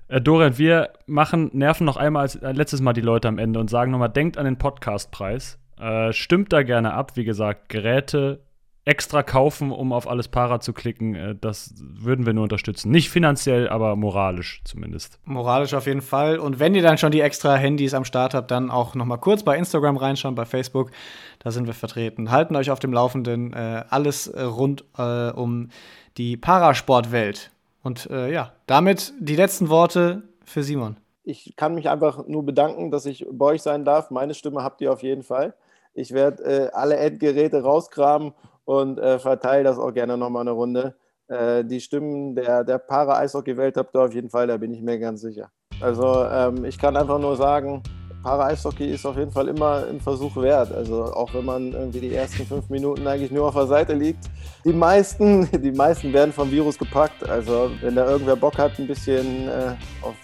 Äh, 0.09 0.19
Dorian, 0.19 0.57
wir 0.57 0.89
machen, 1.05 1.49
nerven 1.53 1.85
noch 1.85 1.95
einmal 1.95 2.23
als 2.23 2.35
äh, 2.35 2.51
letztes 2.51 2.81
Mal 2.81 2.91
die 2.91 3.01
Leute 3.01 3.29
am 3.29 3.37
Ende 3.37 3.61
und 3.61 3.69
sagen 3.69 3.91
nochmal, 3.91 4.09
denkt 4.09 4.37
an 4.37 4.43
den 4.43 4.57
Podcastpreis. 4.57 5.59
Äh, 5.79 6.11
stimmt 6.11 6.51
da 6.51 6.63
gerne 6.63 6.93
ab. 6.93 7.15
Wie 7.15 7.23
gesagt, 7.23 7.69
Geräte 7.69 8.41
extra 8.88 9.21
kaufen, 9.21 9.71
um 9.71 9.91
auf 9.91 10.07
alles 10.07 10.29
Para 10.29 10.61
zu 10.61 10.71
klicken, 10.71 11.13
äh, 11.13 11.35
das 11.39 11.73
würden 11.77 12.25
wir 12.25 12.33
nur 12.33 12.43
unterstützen. 12.43 12.89
Nicht 12.89 13.09
finanziell, 13.09 13.67
aber 13.67 13.95
moralisch 13.95 14.61
zumindest. 14.63 15.19
Moralisch 15.25 15.73
auf 15.73 15.88
jeden 15.88 16.01
Fall. 16.01 16.39
Und 16.39 16.59
wenn 16.59 16.73
ihr 16.73 16.81
dann 16.81 16.97
schon 16.97 17.11
die 17.11 17.19
extra 17.19 17.55
Handys 17.55 17.93
am 17.93 18.05
Start 18.05 18.33
habt, 18.33 18.49
dann 18.49 18.71
auch 18.71 18.95
noch 18.95 19.05
mal 19.05 19.17
kurz 19.17 19.43
bei 19.43 19.57
Instagram 19.57 19.97
reinschauen, 19.97 20.35
bei 20.35 20.45
Facebook. 20.45 20.91
Da 21.39 21.51
sind 21.51 21.67
wir 21.67 21.73
vertreten. 21.73 22.31
Halten 22.31 22.55
euch 22.55 22.71
auf 22.71 22.79
dem 22.79 22.93
Laufenden. 22.93 23.51
Äh, 23.51 23.83
alles 23.89 24.27
äh, 24.27 24.41
rund 24.41 24.85
äh, 24.97 25.31
um 25.31 25.69
die 26.17 26.38
Parasportwelt. 26.38 27.51
Und 27.83 28.09
äh, 28.09 28.31
ja, 28.31 28.53
damit 28.67 29.13
die 29.19 29.35
letzten 29.35 29.69
Worte 29.69 30.23
für 30.45 30.63
Simon. 30.63 30.97
Ich 31.23 31.55
kann 31.57 31.75
mich 31.75 31.89
einfach 31.89 32.25
nur 32.25 32.45
bedanken, 32.45 32.89
dass 32.89 33.05
ich 33.05 33.25
bei 33.29 33.47
euch 33.47 33.61
sein 33.61 33.83
darf. 33.83 34.11
Meine 34.11 34.33
Stimme 34.33 34.63
habt 34.63 34.79
ihr 34.79 34.93
auf 34.93 35.03
jeden 35.03 35.23
Fall. 35.23 35.53
Ich 35.93 36.13
werde 36.13 36.43
äh, 36.43 36.69
alle 36.73 36.95
Endgeräte 36.95 37.63
rauskramen 37.63 38.31
und 38.68 38.99
äh, 38.99 39.18
verteile 39.18 39.63
das 39.63 39.80
auch 39.80 39.93
gerne 39.93 40.18
nochmal 40.18 40.41
eine 40.41 40.51
Runde. 40.51 40.93
Äh, 41.30 41.63
die 41.63 41.80
Stimmen 41.80 42.36
der, 42.36 42.65
der 42.65 42.78
Para-Eishockey-Welt 42.78 43.78
habt 43.78 43.95
ihr 43.95 44.01
auf 44.01 44.13
jeden 44.13 44.30
Fall, 44.30 44.47
da 44.47 44.57
bin 44.57 44.74
ich 44.74 44.82
mir 44.82 44.99
ganz 44.99 45.22
sicher. 45.22 45.49
Also 45.80 46.26
ähm, 46.26 46.65
ich 46.65 46.78
kann 46.78 46.97
einfach 46.97 47.18
nur 47.18 47.38
sagen, 47.38 47.82
Para-Eishockey 48.24 48.88
ist 48.88 49.05
auf 49.05 49.15
jeden 49.15 49.32
Fall 49.32 49.47
immer 49.47 49.86
ein 49.89 50.01
Versuch 50.01 50.36
wert. 50.36 50.74
Also 50.74 51.05
auch 51.05 51.34
wenn 51.34 51.45
man 51.45 51.72
irgendwie 51.72 52.01
die 52.01 52.13
ersten 52.13 52.45
fünf 52.45 52.70
Minuten 52.70 53.07
eigentlich 53.07 53.32
nur 53.32 53.47
auf 53.47 53.55
der 53.55 53.68
Seite 53.68 53.93
liegt. 53.93 54.26
Die 54.65 54.74
meisten, 54.74 55.49
die 55.63 55.72
meisten 55.72 56.11
werden 56.11 56.34
vom 56.34 56.51
Virus 56.51 56.78
gepackt. 56.78 57.28
Also 57.30 57.72
wenn 57.80 57.95
da 57.95 58.05
irgendwer 58.09 58.36
Bock 58.36 58.57
hat, 58.57 58.78
ein 58.80 58.88
bisschen 58.88 59.47
äh, 59.47 59.76
auf 60.01 60.15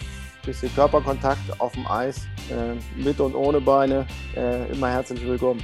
bisschen 0.46 0.76
Körperkontakt 0.76 1.40
auf 1.60 1.72
dem 1.72 1.88
Eis, 1.88 2.18
äh, 2.50 3.02
mit 3.02 3.22
und 3.22 3.34
ohne 3.34 3.62
Beine, 3.62 4.06
äh, 4.36 4.70
immer 4.74 4.90
herzlich 4.90 5.26
willkommen. 5.26 5.64